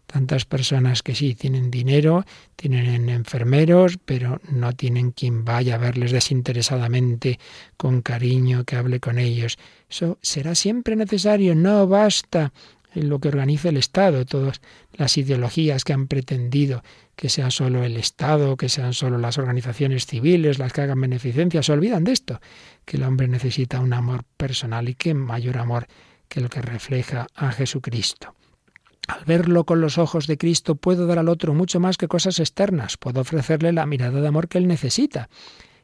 tantas 0.07 0.45
personas 0.45 1.03
que 1.03 1.15
sí 1.15 1.35
tienen 1.35 1.71
dinero, 1.71 2.25
tienen 2.55 3.09
enfermeros, 3.09 3.99
pero 4.05 4.41
no 4.51 4.73
tienen 4.73 5.11
quien 5.11 5.45
vaya 5.45 5.75
a 5.75 5.79
verles 5.79 6.13
desinteresadamente, 6.13 7.39
con 7.77 8.03
cariño, 8.03 8.65
que 8.65 8.77
hable 8.77 9.01
con 9.01 9.19
ellos. 9.19 9.59
Eso 9.91 10.19
será 10.23 10.55
siempre 10.55 10.97
necesario, 10.97 11.55
no 11.55 11.87
basta 11.87 12.53
en 12.95 13.11
lo 13.11 13.19
que 13.19 13.29
organiza 13.29 13.69
el 13.69 13.77
Estado, 13.77 14.25
todas 14.25 14.61
las 14.95 15.19
ideologías 15.19 15.85
que 15.85 15.93
han 15.93 16.07
pretendido 16.07 16.83
que 17.15 17.29
sea 17.29 17.51
solo 17.51 17.85
el 17.85 17.97
Estado, 17.97 18.57
que 18.57 18.69
sean 18.69 18.95
solo 18.95 19.19
las 19.19 19.39
organizaciones 19.39 20.07
civiles 20.07 20.59
las 20.59 20.73
que 20.73 20.83
hagan 20.83 21.01
beneficencia, 21.01 21.63
se 21.63 21.73
olvidan 21.73 22.05
de 22.05 22.13
esto, 22.13 22.41
que 22.85 22.97
el 22.97 23.03
hombre 23.03 23.29
necesita 23.29 23.81
un 23.81 23.93
amor 23.93 24.25
personal 24.37 24.89
y 24.89 24.95
que 24.95 25.15
mayor 25.15 25.59
amor 25.59 25.87
que 26.29 26.41
el 26.41 26.49
que 26.49 26.63
refleja 26.63 27.27
a 27.35 27.53
Jesucristo. 27.53 28.35
Al 29.07 29.25
verlo 29.25 29.65
con 29.65 29.81
los 29.81 29.99
ojos 29.99 30.27
de 30.27 30.37
Cristo 30.37 30.75
puedo 30.75 31.07
dar 31.07 31.19
al 31.19 31.29
otro 31.29 31.55
mucho 31.55 31.79
más 31.79 31.97
que 31.97 32.09
cosas 32.09 32.41
externas, 32.41 32.97
puedo 32.97 33.21
ofrecerle 33.21 33.73
la 33.73 33.87
mirada 33.87 34.21
de 34.21 34.27
amor 34.27 34.49
que 34.49 34.59
él 34.59 34.67
necesita. 34.67 35.29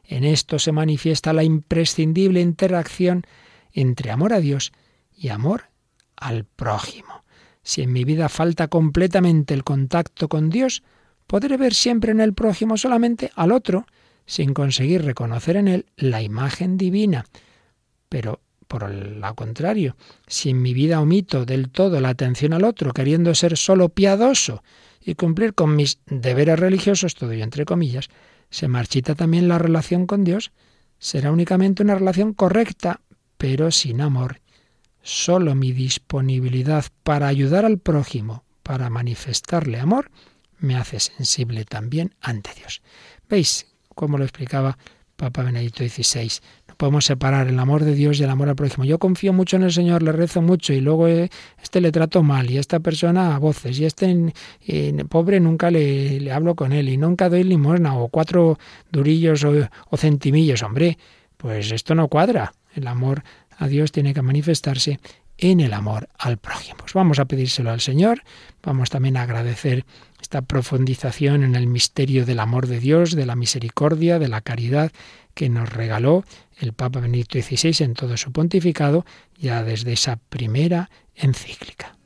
En 0.03 0.25
esto 0.25 0.59
se 0.59 0.73
manifiesta 0.73 1.31
la 1.31 1.43
imprescindible 1.43 2.41
interacción 2.41 3.23
entre 3.71 4.11
amor 4.11 4.33
a 4.33 4.39
Dios 4.39 4.73
y 5.15 5.29
amor 5.29 5.69
al 6.17 6.43
prójimo. 6.43 7.23
Si 7.63 7.81
en 7.81 7.93
mi 7.93 8.03
vida 8.03 8.27
falta 8.27 8.67
completamente 8.67 9.53
el 9.53 9.63
contacto 9.63 10.27
con 10.27 10.49
Dios, 10.49 10.83
podré 11.27 11.55
ver 11.55 11.73
siempre 11.73 12.11
en 12.11 12.19
el 12.19 12.33
prójimo 12.33 12.77
solamente 12.77 13.31
al 13.35 13.53
otro, 13.53 13.85
sin 14.25 14.53
conseguir 14.53 15.03
reconocer 15.03 15.55
en 15.55 15.69
él 15.69 15.85
la 15.95 16.21
imagen 16.21 16.77
divina. 16.77 17.25
Pero 18.09 18.41
Por 18.73 18.89
el 18.89 19.21
contrario, 19.35 19.95
si 20.25 20.49
en 20.49 20.63
mi 20.63 20.73
vida 20.73 20.99
omito 20.99 21.45
del 21.45 21.69
todo 21.69 22.01
la 22.01 22.09
atención 22.09 22.53
al 22.53 22.63
otro, 22.63 22.91
queriendo 22.91 23.35
ser 23.35 23.55
solo 23.55 23.89
piadoso 23.89 24.63
y 24.99 25.13
cumplir 25.13 25.53
con 25.53 25.75
mis 25.75 25.99
deberes 26.07 26.57
religiosos, 26.59 27.13
todo 27.13 27.33
ello 27.33 27.43
entre 27.43 27.65
comillas, 27.65 28.09
se 28.49 28.67
marchita 28.67 29.13
también 29.13 29.47
la 29.47 29.59
relación 29.59 30.07
con 30.07 30.23
Dios. 30.23 30.51
Será 30.97 31.31
únicamente 31.31 31.83
una 31.83 31.93
relación 31.93 32.33
correcta, 32.33 33.01
pero 33.37 33.69
sin 33.69 34.01
amor. 34.01 34.41
Solo 35.03 35.53
mi 35.53 35.71
disponibilidad 35.71 36.85
para 37.03 37.27
ayudar 37.27 37.65
al 37.65 37.77
prójimo, 37.77 38.43
para 38.63 38.89
manifestarle 38.89 39.79
amor, 39.79 40.09
me 40.57 40.77
hace 40.77 40.99
sensible 40.99 41.63
también 41.63 42.15
ante 42.21 42.49
Dios. 42.55 42.81
¿Veis 43.29 43.67
cómo 43.93 44.17
lo 44.17 44.23
explicaba 44.23 44.79
Papa 45.23 45.43
Benedicto 45.43 45.85
XVI? 45.85 46.29
No 46.67 46.75
podemos 46.75 47.05
separar 47.05 47.47
el 47.47 47.57
amor 47.57 47.85
de 47.85 47.95
Dios 47.95 48.19
y 48.19 48.23
el 48.23 48.29
amor 48.29 48.49
al 48.49 48.55
prójimo. 48.55 48.83
Yo 48.83 48.99
confío 48.99 49.31
mucho 49.31 49.55
en 49.55 49.63
el 49.63 49.71
Señor, 49.71 50.03
le 50.03 50.11
rezo 50.11 50.41
mucho 50.41 50.73
y 50.73 50.81
luego 50.81 51.07
eh, 51.07 51.29
este 51.61 51.79
le 51.79 51.93
trato 51.93 52.23
mal 52.23 52.51
y 52.51 52.57
esta 52.57 52.81
persona 52.81 53.33
a 53.33 53.39
voces 53.39 53.79
y 53.79 53.85
este 53.85 54.33
pobre 55.07 55.39
nunca 55.39 55.71
le, 55.71 56.29
hablo 56.29 56.55
con 56.55 56.73
él 56.73 56.89
y 56.89 56.97
nunca 56.97 57.29
doy 57.29 57.45
limosna 57.45 57.95
o 57.97 58.09
cuatro 58.09 58.59
durillos 58.91 59.45
o 59.45 59.97
centimillos. 59.97 60.61
Hombre, 60.61 60.97
pues 61.37 61.71
esto 61.71 61.95
no 61.95 62.09
cuadra. 62.09 62.53
El 62.75 62.87
amor 62.87 63.23
a 63.57 63.67
Dios 63.67 63.93
tiene 63.93 64.13
que 64.13 64.21
manifestarse 64.21 64.99
en 65.51 65.59
el 65.59 65.73
amor 65.73 66.09
al 66.17 66.37
prójimo. 66.37 66.77
Pues 66.77 66.93
vamos 66.93 67.19
a 67.19 67.25
pedírselo 67.25 67.71
al 67.71 67.81
Señor, 67.81 68.23
vamos 68.61 68.89
también 68.89 69.17
a 69.17 69.23
agradecer 69.23 69.85
esta 70.21 70.41
profundización 70.41 71.43
en 71.43 71.55
el 71.55 71.67
misterio 71.67 72.25
del 72.25 72.39
amor 72.39 72.67
de 72.67 72.79
Dios, 72.79 73.15
de 73.15 73.25
la 73.25 73.35
misericordia, 73.35 74.19
de 74.19 74.29
la 74.29 74.41
caridad 74.41 74.91
que 75.33 75.49
nos 75.49 75.71
regaló 75.71 76.23
el 76.57 76.73
Papa 76.73 76.99
Benedicto 76.99 77.39
XVI 77.41 77.83
en 77.83 77.93
todo 77.93 78.15
su 78.17 78.31
pontificado, 78.31 79.05
ya 79.37 79.63
desde 79.63 79.93
esa 79.93 80.15
primera 80.15 80.89
encíclica. 81.15 81.97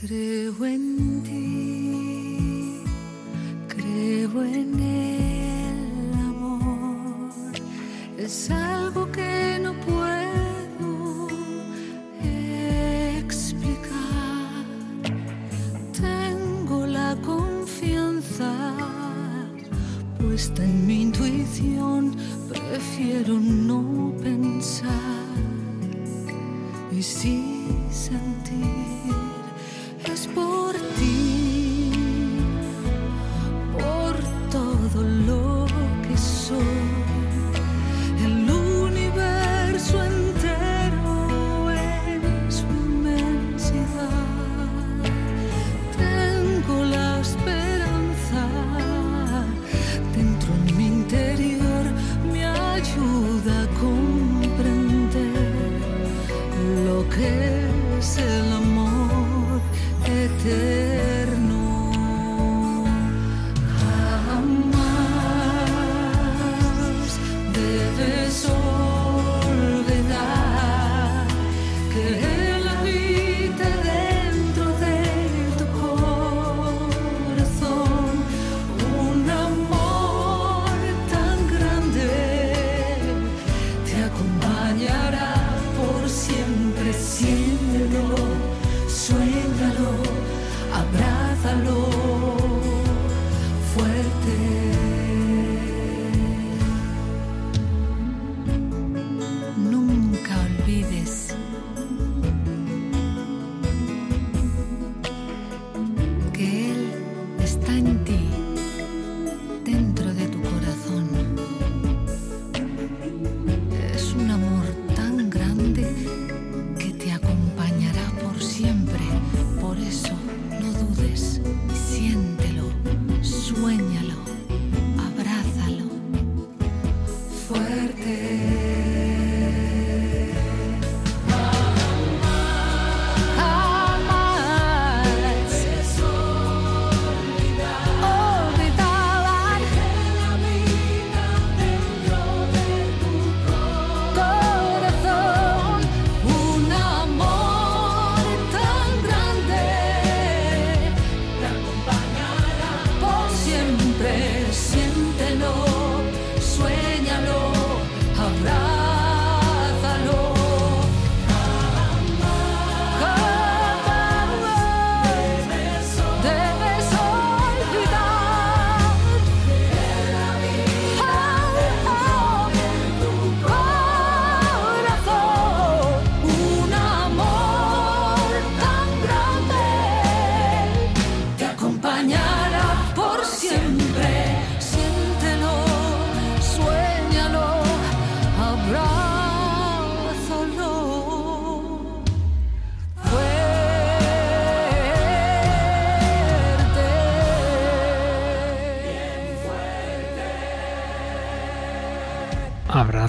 Creo 0.00 0.64
en 0.64 1.22
ti, 1.24 2.84
creo 3.66 4.44
en 4.44 4.78
el 4.78 6.12
amor. 6.14 7.32
Es 8.16 8.48
algo 8.48 9.10
que 9.10 9.58
no 9.60 9.72
puedo 9.80 11.28
explicar. 13.18 14.64
Tengo 16.00 16.86
la 16.86 17.16
confianza 17.16 18.54
puesta 20.16 20.62
en 20.62 20.86
mi 20.86 21.02
intuición. 21.02 22.14
Prefiero 22.48 23.40
no 23.40 24.14
pensar 24.22 24.92
y 26.92 27.02
sí 27.02 27.66
sentir. 27.90 29.27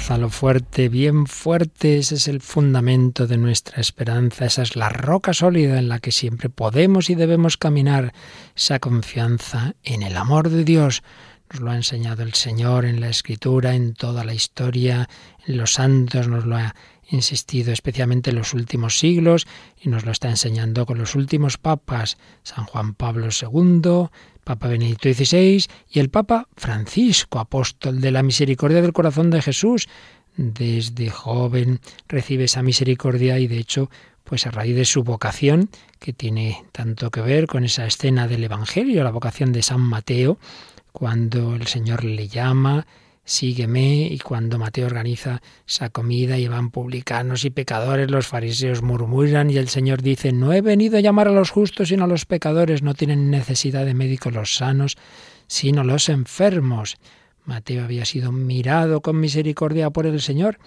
Abrázalo 0.09 0.31
fuerte, 0.31 0.89
bien 0.89 1.27
fuerte, 1.27 1.99
ese 1.99 2.15
es 2.15 2.27
el 2.27 2.41
fundamento 2.41 3.27
de 3.27 3.37
nuestra 3.37 3.79
esperanza, 3.79 4.45
esa 4.45 4.63
es 4.63 4.75
la 4.75 4.89
roca 4.89 5.33
sólida 5.33 5.77
en 5.77 5.87
la 5.87 5.99
que 5.99 6.11
siempre 6.11 6.49
podemos 6.49 7.11
y 7.11 7.15
debemos 7.15 7.57
caminar, 7.57 8.11
esa 8.55 8.79
confianza 8.79 9.75
en 9.83 10.01
el 10.01 10.17
amor 10.17 10.49
de 10.49 10.63
Dios. 10.63 11.03
Nos 11.51 11.61
lo 11.61 11.69
ha 11.69 11.75
enseñado 11.75 12.23
el 12.23 12.33
Señor 12.33 12.85
en 12.85 13.01
la 13.01 13.09
Escritura, 13.09 13.75
en 13.75 13.93
toda 13.93 14.23
la 14.23 14.33
historia, 14.33 15.07
en 15.45 15.57
los 15.57 15.73
santos, 15.73 16.27
nos 16.27 16.43
lo 16.43 16.57
ha 16.57 16.73
insistido 17.09 17.71
especialmente 17.71 18.29
en 18.29 18.37
los 18.37 18.53
últimos 18.53 18.97
siglos 18.99 19.47
y 19.81 19.89
nos 19.89 20.05
lo 20.05 20.11
está 20.11 20.29
enseñando 20.29 20.85
con 20.85 20.97
los 20.97 21.15
últimos 21.15 21.57
papas, 21.57 22.17
San 22.43 22.65
Juan 22.65 22.93
Pablo 22.93 23.27
II, 23.29 24.09
Papa 24.43 24.67
Benedicto 24.67 25.11
XVI 25.13 25.65
y 25.89 25.99
el 25.99 26.09
Papa 26.09 26.47
Francisco, 26.55 27.39
apóstol 27.39 28.01
de 28.01 28.11
la 28.11 28.23
misericordia 28.23 28.81
del 28.81 28.93
corazón 28.93 29.29
de 29.29 29.41
Jesús. 29.41 29.87
Desde 30.37 31.09
joven 31.09 31.81
recibe 32.07 32.45
esa 32.45 32.63
misericordia 32.63 33.39
y 33.39 33.47
de 33.47 33.57
hecho, 33.57 33.89
pues 34.23 34.47
a 34.47 34.51
raíz 34.51 34.75
de 34.75 34.85
su 34.85 35.03
vocación, 35.03 35.69
que 35.99 36.13
tiene 36.13 36.63
tanto 36.71 37.11
que 37.11 37.21
ver 37.21 37.47
con 37.47 37.63
esa 37.63 37.85
escena 37.85 38.27
del 38.27 38.43
Evangelio, 38.43 39.03
la 39.03 39.11
vocación 39.11 39.51
de 39.51 39.63
San 39.63 39.81
Mateo, 39.81 40.37
cuando 40.91 41.55
el 41.55 41.67
Señor 41.67 42.03
le 42.03 42.27
llama, 42.27 42.87
sígueme, 43.29 44.07
y 44.07 44.17
cuando 44.17 44.57
Mateo 44.57 44.87
organiza 44.87 45.41
esa 45.67 45.89
comida 45.89 46.39
y 46.39 46.47
van 46.47 46.71
publicanos 46.71 47.45
y 47.45 47.51
pecadores, 47.51 48.09
los 48.09 48.25
fariseos 48.25 48.81
murmuran 48.81 49.51
y 49.51 49.57
el 49.57 49.69
Señor 49.69 50.01
dice, 50.01 50.31
no 50.31 50.51
he 50.51 50.61
venido 50.61 50.97
a 50.97 51.01
llamar 51.01 51.27
a 51.27 51.31
los 51.31 51.51
justos 51.51 51.89
sino 51.89 52.05
a 52.05 52.07
los 52.07 52.25
pecadores, 52.25 52.81
no 52.81 52.95
tienen 52.95 53.29
necesidad 53.29 53.85
de 53.85 53.93
médicos 53.93 54.33
los 54.33 54.55
sanos, 54.55 54.97
sino 55.45 55.83
los 55.83 56.09
enfermos. 56.09 56.97
Mateo 57.45 57.83
había 57.83 58.05
sido 58.05 58.31
mirado 58.31 59.01
con 59.01 59.19
misericordia 59.19 59.91
por 59.91 60.07
el 60.07 60.21
Señor 60.21 60.57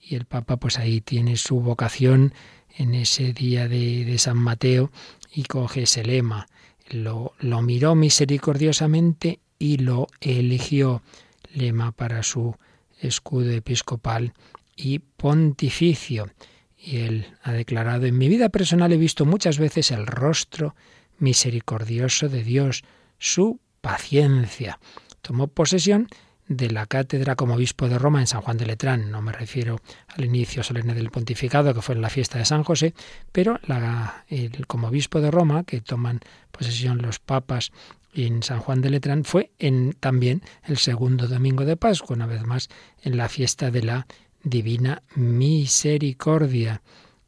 y 0.00 0.14
el 0.14 0.24
Papa 0.24 0.56
pues 0.56 0.78
ahí 0.78 1.02
tiene 1.02 1.36
su 1.36 1.60
vocación 1.60 2.32
en 2.78 2.94
ese 2.94 3.34
día 3.34 3.68
de, 3.68 4.16
San 4.18 4.38
Mateo 4.38 4.90
y 5.34 5.44
coge 5.44 5.82
ese 5.82 6.02
lema. 6.02 6.46
Lo, 6.88 7.34
lo 7.40 7.60
miró 7.60 7.94
misericordiosamente 7.94 9.40
y 9.58 9.78
lo 9.78 10.06
eligió 10.20 11.02
lema 11.56 11.92
para 11.92 12.22
su 12.22 12.54
escudo 13.00 13.50
episcopal 13.50 14.32
y 14.76 14.98
pontificio. 15.00 16.30
Y 16.78 16.98
él 16.98 17.26
ha 17.42 17.52
declarado, 17.52 18.06
en 18.06 18.18
mi 18.18 18.28
vida 18.28 18.48
personal 18.50 18.92
he 18.92 18.96
visto 18.96 19.24
muchas 19.24 19.58
veces 19.58 19.90
el 19.90 20.06
rostro 20.06 20.76
misericordioso 21.18 22.28
de 22.28 22.44
Dios, 22.44 22.84
su 23.18 23.60
paciencia. 23.80 24.78
Tomó 25.22 25.48
posesión 25.48 26.08
de 26.48 26.70
la 26.70 26.86
cátedra 26.86 27.34
como 27.34 27.54
obispo 27.54 27.88
de 27.88 27.98
Roma 27.98 28.20
en 28.20 28.26
San 28.26 28.40
Juan 28.40 28.56
de 28.56 28.66
Letrán. 28.66 29.10
No 29.10 29.20
me 29.20 29.32
refiero 29.32 29.80
al 30.08 30.24
inicio 30.24 30.62
solemne 30.62 30.94
del 30.94 31.10
pontificado, 31.10 31.74
que 31.74 31.82
fue 31.82 31.94
en 31.94 32.02
la 32.02 32.10
fiesta 32.10 32.38
de 32.38 32.44
San 32.44 32.62
José, 32.62 32.94
pero 33.32 33.58
el, 34.28 34.66
como 34.66 34.88
obispo 34.88 35.20
de 35.20 35.30
Roma, 35.30 35.64
que 35.64 35.80
toman 35.80 36.20
posesión 36.52 37.02
los 37.02 37.18
papas 37.18 37.72
en 38.24 38.42
San 38.42 38.60
Juan 38.60 38.80
de 38.80 38.90
Letrán 38.90 39.24
fue 39.24 39.52
en, 39.58 39.92
también 39.92 40.42
el 40.64 40.78
segundo 40.78 41.28
domingo 41.28 41.64
de 41.64 41.76
Pascua, 41.76 42.16
una 42.16 42.26
vez 42.26 42.44
más 42.44 42.68
en 43.02 43.16
la 43.16 43.28
fiesta 43.28 43.70
de 43.70 43.82
la 43.82 44.06
Divina 44.42 45.02
Misericordia. 45.14 46.82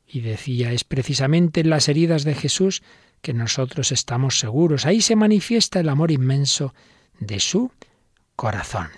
Y 0.07 0.20
decía, 0.20 0.72
es 0.72 0.84
precisamente 0.84 1.61
en 1.61 1.70
las 1.70 1.89
heridas 1.89 2.24
de 2.24 2.34
Jesús 2.34 2.82
que 3.20 3.34
nosotros 3.34 3.93
estamos 3.93 4.39
seguros. 4.39 4.86
Ahí 4.86 5.01
se 5.03 5.16
manifiesta 5.16 5.80
el 5.80 5.89
amor 5.91 6.11
inmenso 6.11 6.72
de 7.20 7.41
su 7.41 7.70
corazón. 8.36 8.89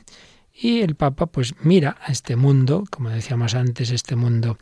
Y 0.52 0.82
el 0.82 0.94
Papa 0.94 1.26
pues 1.26 1.54
mira 1.62 1.96
a 2.02 2.12
este 2.12 2.36
mundo, 2.36 2.84
como 2.90 3.08
decíamos 3.08 3.54
antes, 3.54 3.90
este 3.90 4.14
mundo 4.14 4.58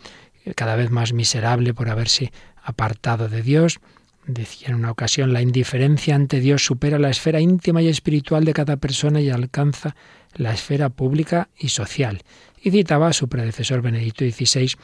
cada 0.55 0.77
vez 0.77 0.91
más 0.91 1.13
miserable 1.13 1.75
por 1.75 1.91
haberse 1.91 2.33
apartado 2.63 3.29
de 3.29 3.43
Dios, 3.43 3.81
Decía 4.29 4.69
en 4.69 4.75
una 4.75 4.91
ocasión, 4.91 5.33
la 5.33 5.41
indiferencia 5.41 6.15
ante 6.15 6.41
Dios 6.41 6.63
supera 6.63 6.99
la 6.99 7.09
esfera 7.09 7.41
íntima 7.41 7.81
y 7.81 7.89
espiritual 7.89 8.45
de 8.45 8.53
cada 8.53 8.77
persona 8.77 9.23
y 9.23 9.31
alcanza 9.31 9.97
la 10.35 10.53
esfera 10.53 10.91
pública 10.91 11.49
y 11.59 11.71
social. 11.71 12.21
Y 12.61 12.71
citaba 12.71 13.09
a 13.09 13.15
su 13.15 13.29
predecesor 13.31 13.81
Benedicto 13.81 14.27
XVI, 14.27 14.75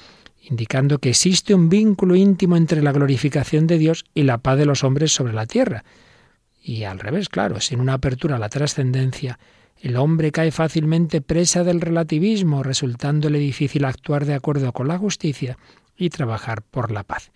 indicando 0.49 0.99
que 0.99 1.11
existe 1.11 1.55
un 1.55 1.69
vínculo 1.69 2.17
íntimo 2.17 2.57
entre 2.57 2.81
la 2.81 2.93
glorificación 2.93 3.67
de 3.67 3.77
Dios 3.77 4.07
y 4.15 4.23
la 4.23 4.39
paz 4.39 4.57
de 4.57 4.65
los 4.65 4.83
hombres 4.83 5.13
sobre 5.13 5.35
la 5.35 5.45
tierra. 5.45 5.85
Y 6.63 6.85
al 6.85 6.99
revés, 6.99 7.29
claro, 7.29 7.61
sin 7.61 7.81
una 7.81 7.93
apertura 7.93 8.37
a 8.37 8.39
la 8.39 8.49
trascendencia, 8.49 9.39
el 9.79 9.99
hombre 9.99 10.33
cae 10.33 10.53
fácilmente 10.53 11.21
presa 11.21 11.65
del 11.65 11.83
relativismo, 11.83 12.63
resultándole 12.63 13.41
difícil 13.41 13.85
actuar 13.85 14.25
de 14.25 14.33
acuerdo 14.33 14.73
con 14.73 14.89
la 14.89 14.97
justicia 14.97 15.59
y 15.99 16.09
trabajar 16.09 16.63
por 16.63 16.91
la 16.91 17.03
paz 17.03 17.31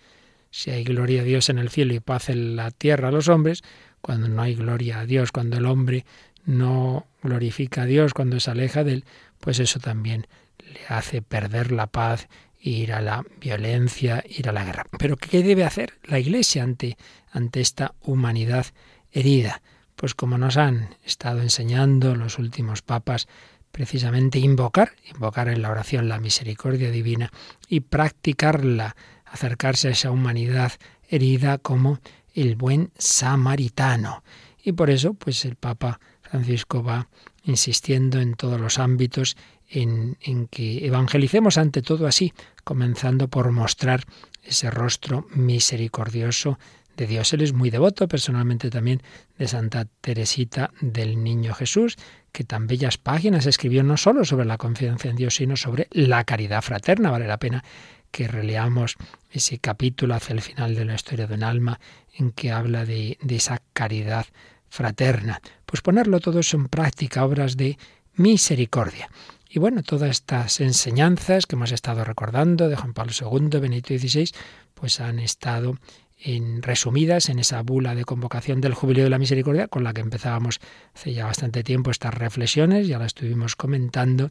si 0.51 0.71
hay 0.71 0.83
gloria 0.83 1.21
a 1.21 1.25
Dios 1.25 1.49
en 1.49 1.59
el 1.59 1.69
cielo 1.69 1.93
y 1.93 1.99
paz 1.99 2.29
en 2.29 2.55
la 2.55 2.71
tierra 2.71 3.09
a 3.09 3.11
los 3.11 3.29
hombres, 3.29 3.61
cuando 4.01 4.29
no 4.29 4.41
hay 4.41 4.55
gloria 4.55 4.99
a 4.99 5.05
Dios, 5.05 5.31
cuando 5.31 5.57
el 5.57 5.65
hombre 5.65 6.05
no 6.45 7.07
glorifica 7.21 7.83
a 7.83 7.85
Dios, 7.85 8.13
cuando 8.13 8.39
se 8.39 8.51
aleja 8.51 8.83
de 8.83 8.93
él, 8.93 9.05
pues 9.39 9.59
eso 9.59 9.79
también 9.79 10.27
le 10.59 10.79
hace 10.87 11.21
perder 11.21 11.71
la 11.71 11.87
paz, 11.87 12.27
ir 12.59 12.93
a 12.93 13.01
la 13.01 13.23
violencia, 13.39 14.23
ir 14.27 14.49
a 14.49 14.51
la 14.51 14.65
guerra. 14.65 14.85
Pero 14.97 15.17
¿qué 15.17 15.43
debe 15.43 15.63
hacer 15.63 15.93
la 16.03 16.19
Iglesia 16.19 16.63
ante, 16.63 16.97
ante 17.31 17.61
esta 17.61 17.93
humanidad 18.01 18.67
herida? 19.11 19.61
Pues 19.95 20.15
como 20.15 20.37
nos 20.37 20.57
han 20.57 20.95
estado 21.03 21.41
enseñando 21.41 22.15
los 22.15 22.39
últimos 22.39 22.81
papas, 22.81 23.27
precisamente 23.71 24.39
invocar, 24.39 24.93
invocar 25.13 25.47
en 25.47 25.61
la 25.61 25.69
oración 25.69 26.09
la 26.09 26.19
misericordia 26.19 26.91
divina 26.91 27.31
y 27.67 27.81
practicarla 27.81 28.95
acercarse 29.31 29.87
a 29.87 29.91
esa 29.91 30.11
humanidad 30.11 30.73
herida 31.07 31.57
como 31.57 31.99
el 32.33 32.55
buen 32.55 32.91
samaritano. 32.97 34.23
Y 34.63 34.73
por 34.73 34.89
eso, 34.89 35.13
pues 35.13 35.45
el 35.45 35.55
Papa 35.55 35.99
Francisco 36.21 36.83
va 36.83 37.07
insistiendo 37.43 38.19
en 38.19 38.35
todos 38.35 38.59
los 38.59 38.77
ámbitos 38.77 39.35
en, 39.67 40.17
en, 40.21 40.47
que 40.47 40.85
evangelicemos 40.85 41.57
ante 41.57 41.81
todo 41.81 42.07
así, 42.07 42.33
comenzando 42.63 43.27
por 43.27 43.51
mostrar 43.51 44.03
ese 44.43 44.69
rostro 44.69 45.27
misericordioso 45.31 46.59
de 46.97 47.07
Dios. 47.07 47.33
Él 47.33 47.41
es 47.41 47.53
muy 47.53 47.69
devoto 47.69 48.07
personalmente 48.07 48.69
también 48.69 49.01
de 49.37 49.47
Santa 49.47 49.85
Teresita 50.01 50.71
del 50.81 51.23
Niño 51.23 51.53
Jesús, 51.53 51.97
que 52.31 52.43
tan 52.43 52.67
bellas 52.67 52.97
páginas 52.97 53.45
escribió 53.45 53.83
no 53.83 53.97
solo 53.97 54.25
sobre 54.25 54.45
la 54.45 54.57
confianza 54.57 55.09
en 55.09 55.15
Dios, 55.15 55.35
sino 55.35 55.55
sobre 55.55 55.87
la 55.91 56.23
caridad 56.25 56.61
fraterna. 56.61 57.09
Vale 57.09 57.27
la 57.27 57.39
pena 57.39 57.63
que 58.11 58.27
releamos 58.27 58.95
ese 59.31 59.59
capítulo 59.59 60.15
hacia 60.15 60.33
el 60.33 60.41
final 60.41 60.75
de 60.75 60.85
la 60.85 60.95
historia 60.95 61.27
de 61.27 61.35
un 61.35 61.43
alma 61.43 61.79
en 62.13 62.31
que 62.31 62.51
habla 62.51 62.85
de, 62.85 63.17
esa 63.29 63.61
caridad 63.73 64.25
fraterna. 64.69 65.41
Pues 65.65 65.81
ponerlo 65.81 66.19
todo 66.19 66.41
en 66.53 66.67
práctica, 66.67 67.25
obras 67.25 67.57
de 67.57 67.77
misericordia. 68.15 69.09
Y 69.49 69.59
bueno, 69.59 69.81
todas 69.81 70.11
estas 70.11 70.59
enseñanzas 70.59 71.45
que 71.45 71.55
hemos 71.55 71.71
estado 71.71 72.03
recordando 72.03 72.69
de 72.69 72.75
Juan 72.75 72.93
Pablo 72.93 73.13
II, 73.19 73.59
Benito 73.59 73.97
XVI, 73.97 74.31
pues 74.75 74.99
han 74.99 75.19
estado 75.19 75.77
en, 76.19 76.61
resumidas 76.61 77.29
en 77.29 77.39
esa 77.39 77.61
bula 77.63 77.95
de 77.95 78.05
convocación 78.05 78.61
del 78.61 78.73
Jubileo 78.73 79.05
de 79.05 79.09
la 79.09 79.17
Misericordia, 79.17 79.67
con 79.67 79.83
la 79.83 79.93
que 79.93 80.01
empezábamos 80.01 80.59
hace 80.93 81.13
ya 81.13 81.25
bastante 81.25 81.63
tiempo 81.63 81.91
estas 81.91 82.13
reflexiones, 82.13 82.87
ya 82.87 82.99
las 82.99 83.07
estuvimos 83.07 83.55
comentando, 83.55 84.29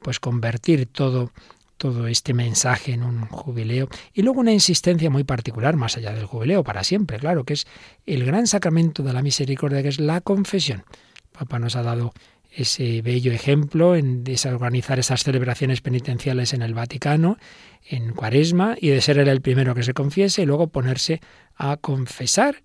pues 0.00 0.20
convertir 0.20 0.86
todo 0.86 1.32
todo 1.76 2.06
este 2.06 2.34
mensaje 2.34 2.92
en 2.92 3.02
un 3.02 3.26
jubileo 3.26 3.88
y 4.12 4.22
luego 4.22 4.40
una 4.40 4.52
insistencia 4.52 5.10
muy 5.10 5.24
particular 5.24 5.76
más 5.76 5.96
allá 5.96 6.12
del 6.12 6.26
jubileo 6.26 6.64
para 6.64 6.84
siempre, 6.84 7.18
claro, 7.18 7.44
que 7.44 7.54
es 7.54 7.66
el 8.06 8.24
gran 8.24 8.46
sacramento 8.46 9.02
de 9.02 9.12
la 9.12 9.22
misericordia 9.22 9.82
que 9.82 9.88
es 9.88 10.00
la 10.00 10.20
confesión. 10.20 10.84
Papa 11.32 11.58
nos 11.58 11.76
ha 11.76 11.82
dado 11.82 12.12
ese 12.50 13.02
bello 13.02 13.32
ejemplo 13.32 13.96
en 13.96 14.24
desorganizar 14.24 14.98
esas 14.98 15.22
celebraciones 15.22 15.82
penitenciales 15.82 16.54
en 16.54 16.62
el 16.62 16.72
Vaticano, 16.72 17.36
en 17.84 18.14
Cuaresma, 18.14 18.76
y 18.80 18.88
de 18.88 19.02
ser 19.02 19.18
él 19.18 19.28
el 19.28 19.42
primero 19.42 19.74
que 19.74 19.82
se 19.82 19.92
confiese 19.92 20.42
y 20.42 20.46
luego 20.46 20.68
ponerse 20.68 21.20
a 21.54 21.76
confesar 21.76 22.56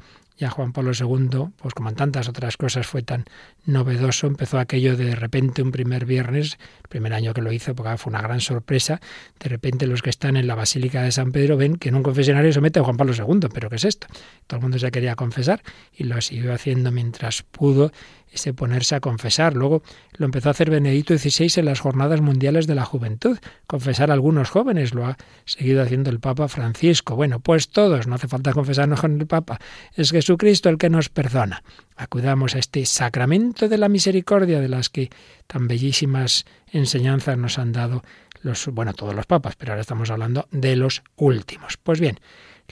ya 0.42 0.50
Juan 0.50 0.74
Pablo 0.74 0.92
II, 1.00 1.50
pues 1.56 1.76
como 1.76 1.90
en 1.90 1.96
tantas 1.96 2.28
otras 2.28 2.58
cosas 2.58 2.88
fue 2.88 3.04
tan 3.04 3.26
novedoso, 3.68 4.26
empezó 4.26 4.58
aquello 4.58 4.98
de, 4.98 5.06
de 5.06 5.16
repente 5.16 5.62
un 5.62 5.72
primer 5.72 6.06
viernes, 6.06 6.58
el 6.82 6.90
primer 6.90 7.14
año 7.14 7.32
que 7.36 7.44
lo 7.44 7.52
hizo, 7.52 7.76
porque 7.76 7.96
fue 7.98 8.10
una 8.10 8.24
gran 8.24 8.42
sorpresa, 8.42 9.00
de 9.40 9.50
repente 9.50 9.86
los 9.86 10.02
que 10.02 10.10
están 10.10 10.38
en 10.38 10.48
la 10.48 10.56
Basílica 10.56 11.04
de 11.04 11.12
San 11.12 11.32
Pedro 11.32 11.58
ven 11.58 11.76
que 11.76 11.90
en 11.90 11.96
un 11.96 12.02
confesionario 12.02 12.52
se 12.52 12.60
mete 12.60 12.80
a 12.80 12.84
Juan 12.84 12.98
Pablo 12.98 13.14
II, 13.14 13.50
pero 13.54 13.70
¿qué 13.70 13.76
es 13.76 13.86
esto? 13.86 14.08
Todo 14.48 14.58
el 14.58 14.62
mundo 14.64 14.80
se 14.80 14.90
quería 14.90 15.14
confesar 15.14 15.62
y 15.94 16.06
lo 16.06 16.20
siguió 16.22 16.56
haciendo 16.56 16.92
mientras 16.92 17.44
pudo 17.44 17.92
ese 18.32 18.54
ponerse 18.54 18.96
a 18.96 19.00
confesar. 19.00 19.56
Luego 19.56 19.84
lo 20.14 20.26
empezó 20.26 20.50
a 20.50 20.52
hacer 20.52 20.70
Benedicto 20.70 21.18
XVI 21.18 21.52
en 21.58 21.66
las 21.66 21.80
Jornadas 21.80 22.22
Mundiales 22.22 22.68
de 22.68 22.76
la 22.76 22.86
Juventud, 22.86 23.38
confesar 23.68 24.10
a 24.10 24.14
algunos 24.14 24.50
jóvenes, 24.50 24.94
lo 24.94 25.06
ha 25.06 25.18
seguido 25.46 25.84
haciendo 25.84 26.10
el 26.10 26.20
Papa 26.20 26.48
Francisco. 26.48 27.16
Bueno, 27.16 27.40
pues 27.40 27.70
todos, 27.70 28.08
no 28.08 28.16
hace 28.16 28.28
falta 28.28 28.54
confesarnos 28.54 29.02
con 29.02 29.20
el 29.20 29.28
Papa, 29.28 29.60
es 29.96 30.12
Jesucristo 30.12 30.70
el 30.70 30.78
que 30.78 30.90
nos 30.90 31.10
perdona. 31.10 31.64
Acudamos 31.98 32.56
a 32.56 32.60
este 32.60 32.86
sacramento 32.86 33.68
de 33.68 33.78
la 33.78 33.90
misericordia 33.90 34.60
de 34.62 34.70
las 34.70 34.90
que 34.90 35.10
tan 35.48 35.68
bellísimas 35.68 36.46
enseñanzas 36.72 37.38
nos 37.38 37.60
han 37.60 37.74
dado 37.74 38.02
los, 38.42 38.68
bueno, 38.68 38.94
todos 38.94 39.14
los 39.14 39.26
papas, 39.26 39.56
pero 39.56 39.74
ahora 39.74 39.82
estamos 39.82 40.10
hablando 40.10 40.48
de 40.52 40.76
los 40.76 41.04
últimos. 41.16 41.78
Pues 41.78 42.00
bien, 42.00 42.20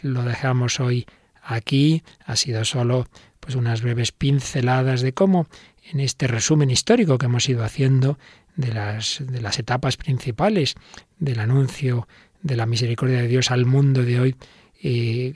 lo 0.01 0.24
dejamos 0.24 0.80
hoy 0.80 1.05
aquí. 1.43 2.03
Ha 2.26 2.36
sido 2.36 2.64
solo 2.66 3.07
pues 3.50 3.56
unas 3.56 3.82
breves 3.82 4.12
pinceladas 4.12 5.02
de 5.02 5.12
cómo 5.12 5.47
en 5.91 6.02
este 6.02 6.28
resumen 6.28 6.70
histórico 6.70 7.18
que 7.18 7.26
hemos 7.26 7.50
ido 7.50 7.64
haciendo 7.64 8.20
de 8.56 8.72
las, 8.72 9.24
de 9.26 9.41
las 9.41 9.58
etapas 9.58 9.97
principales 9.97 10.76
del 11.18 11.39
anuncio 11.39 12.08
de 12.43 12.56
la 12.56 12.68
misericordia 12.68 13.24
de 13.24 13.28
Dios 13.28 13.50
al 13.50 13.66
mundo 13.66 14.04
de 14.04 14.20
hoy, 14.20 14.36
y 14.80 15.32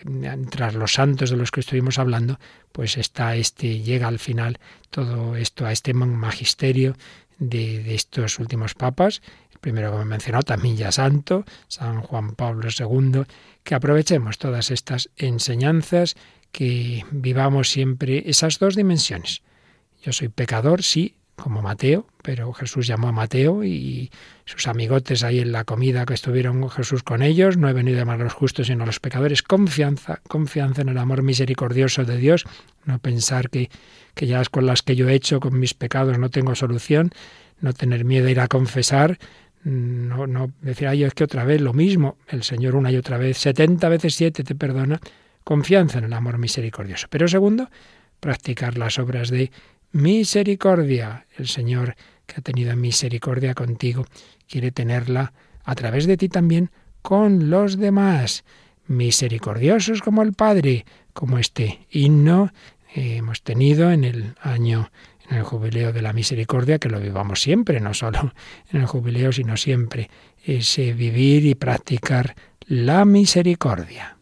tras 0.51 0.76
los 0.76 0.93
santos 0.93 1.32
de 1.32 1.38
los 1.38 1.49
que 1.49 1.61
estuvimos 1.61 1.97
hablando, 1.97 2.39
pues 2.72 2.97
está 2.97 3.36
este, 3.36 3.80
llega 3.80 4.09
al 4.09 4.20
final 4.20 4.59
todo 4.91 5.36
esto 5.36 5.66
a 5.66 5.72
este 5.72 5.95
magisterio 5.95 6.95
de, 7.39 7.82
de 7.82 7.95
estos 7.95 8.38
últimos 8.38 8.76
papas, 8.76 9.24
el 9.51 9.57
primero 9.57 9.91
que 9.91 9.97
me 9.97 10.05
mencionó 10.05 10.43
también 10.43 10.78
ya 10.78 10.91
santo, 10.91 11.45
San 11.68 12.01
Juan 12.01 12.36
Pablo 12.36 12.70
II, 12.70 13.24
que 13.64 13.74
aprovechemos 13.74 14.38
todas 14.38 14.70
estas 14.70 15.09
enseñanzas, 15.18 16.16
que 16.54 17.04
vivamos 17.12 17.70
siempre 17.70 18.24
esas 18.28 18.60
dos 18.60 18.76
dimensiones. 18.76 19.41
Yo 20.04 20.14
soy 20.14 20.30
pecador, 20.30 20.84
sí, 20.84 21.16
como 21.36 21.64
Mateo, 21.64 22.06
pero 22.22 22.54
Jesús 22.54 22.86
llamó 22.86 23.08
a 23.08 23.12
Mateo 23.12 23.64
y 23.64 24.12
sus 24.45 24.68
amigotes 24.68 25.24
ahí 25.24 25.39
en 25.39 25.51
la 25.51 25.64
comida 25.64 26.06
que 26.06 26.14
estuvieron 26.14 26.70
Jesús 26.70 27.01
con 27.01 27.24
ellos, 27.24 27.58
no 27.58 27.68
he 27.68 27.74
venido 27.74 27.97
a 27.97 28.01
llamar 28.01 28.22
a 28.22 28.26
los 28.26 28.34
justos 28.34 28.68
sino 28.68 28.84
a 28.84 28.86
los 28.86 28.99
pecadores, 28.99 29.41
confianza, 29.41 30.22
confianza 30.28 30.84
en 30.84 30.89
el 30.89 30.97
amor 30.99 31.24
misericordioso 31.24 32.06
de 32.06 32.18
Dios, 32.18 32.45
no 32.86 32.99
pensar 32.99 33.49
que, 33.49 33.72
que 34.14 34.28
ya 34.28 34.43
con 34.45 34.68
las 34.68 34.84
que 34.84 34.95
yo 34.95 35.10
he 35.10 35.16
hecho, 35.16 35.39
con 35.39 35.60
mis 35.60 35.74
pecados, 35.74 36.20
no 36.20 36.30
tengo 36.30 36.54
solución, 36.54 37.10
no 37.62 37.74
tener 37.74 38.06
miedo 38.06 38.28
a 38.28 38.32
ir 38.32 38.39
a 38.39 38.47
confesar, 38.47 39.18
no, 39.64 40.28
no 40.28 40.51
decir, 40.62 40.88
ay, 40.88 41.04
es 41.04 41.16
que 41.16 41.24
otra 41.24 41.45
vez 41.45 41.62
lo 41.62 41.74
mismo, 41.74 42.18
el 42.28 42.43
Señor 42.43 42.76
una 42.76 42.91
y 42.91 42.97
otra 42.97 43.18
vez, 43.18 43.39
setenta 43.39 43.89
veces 43.89 44.14
siete 44.14 44.43
te 44.43 44.54
perdona, 44.54 44.99
confianza 45.44 46.00
en 46.00 46.06
el 46.06 46.14
amor 46.14 46.38
misericordioso. 46.38 47.08
Pero 47.10 47.28
segundo, 47.28 47.70
practicar 48.20 48.78
las 48.78 49.00
obras 49.00 49.30
de 49.30 49.52
misericordia. 49.91 51.26
El 51.38 51.48
Señor 51.48 51.96
que 52.26 52.36
ha 52.38 52.41
tenido 52.41 52.76
misericordia 52.76 53.54
contigo 53.54 54.06
quiere 54.48 54.72
tenerla 54.72 55.34
a 55.64 55.76
través 55.76 56.08
de 56.08 56.18
ti 56.18 56.30
también 56.30 56.72
con 57.02 57.50
los 57.50 57.78
demás. 57.78 58.44
Misericordiosos 58.88 60.02
como 60.02 60.24
el 60.24 60.34
Padre, 60.34 60.86
como 61.14 61.38
este 61.38 61.86
himno 61.89 62.52
hemos 62.96 63.41
tenido 63.41 63.91
en 63.91 64.04
el 64.04 64.36
año 64.41 64.91
en 65.30 65.38
el 65.38 65.44
jubileo 65.44 65.94
de 65.94 66.02
la 66.02 66.14
misericordia, 66.14 66.80
que 66.80 66.89
lo 66.89 67.00
vivamos 67.00 67.41
siempre, 67.41 67.80
no 67.80 67.94
solo 67.94 68.34
en 68.72 68.82
el 68.82 68.88
jubileo, 68.88 69.32
sino 69.32 69.58
siempre, 69.58 70.10
ese 70.44 70.94
vivir 70.94 71.46
y 71.46 71.56
practicar 71.56 72.36
la 72.68 73.06
misericordia. 73.06 74.12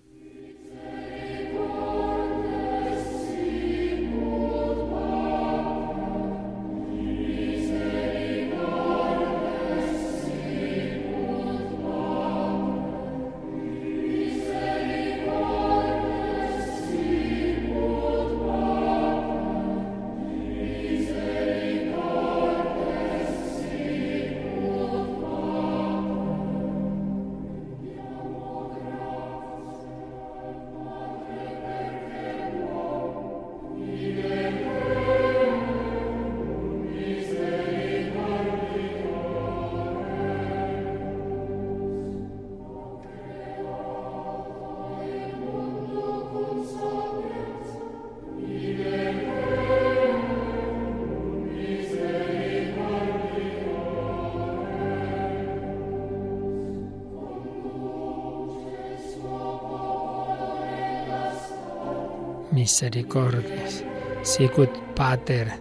Misericordias. 62.61 63.83
Sicut 64.21 64.69
Pater. 64.95 65.51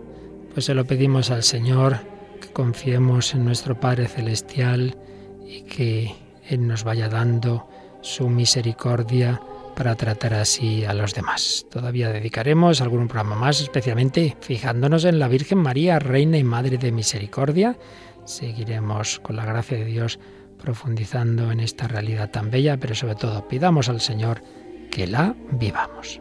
Pues 0.52 0.66
se 0.66 0.74
lo 0.74 0.84
pedimos 0.84 1.30
al 1.30 1.42
Señor, 1.42 1.96
que 2.42 2.48
confiemos 2.48 3.32
en 3.32 3.46
nuestro 3.46 3.80
Padre 3.80 4.06
Celestial 4.06 4.98
y 5.46 5.62
que 5.62 6.14
Él 6.46 6.66
nos 6.66 6.84
vaya 6.84 7.08
dando 7.08 7.66
su 8.02 8.28
misericordia 8.28 9.40
para 9.74 9.94
tratar 9.94 10.34
así 10.34 10.84
a 10.84 10.92
los 10.92 11.14
demás. 11.14 11.64
Todavía 11.70 12.12
dedicaremos 12.12 12.82
algún 12.82 13.08
programa 13.08 13.36
más, 13.36 13.62
especialmente 13.62 14.36
fijándonos 14.42 15.06
en 15.06 15.18
la 15.18 15.28
Virgen 15.28 15.56
María, 15.58 15.98
Reina 16.00 16.36
y 16.36 16.44
Madre 16.44 16.76
de 16.76 16.92
Misericordia. 16.92 17.78
Seguiremos 18.26 19.20
con 19.20 19.36
la 19.36 19.46
gracia 19.46 19.78
de 19.78 19.86
Dios 19.86 20.18
profundizando 20.62 21.50
en 21.50 21.60
esta 21.60 21.88
realidad 21.88 22.30
tan 22.30 22.50
bella, 22.50 22.76
pero 22.76 22.94
sobre 22.94 23.14
todo 23.14 23.48
pidamos 23.48 23.88
al 23.88 24.02
Señor 24.02 24.42
que 24.90 25.06
la 25.06 25.34
vivamos. 25.52 26.20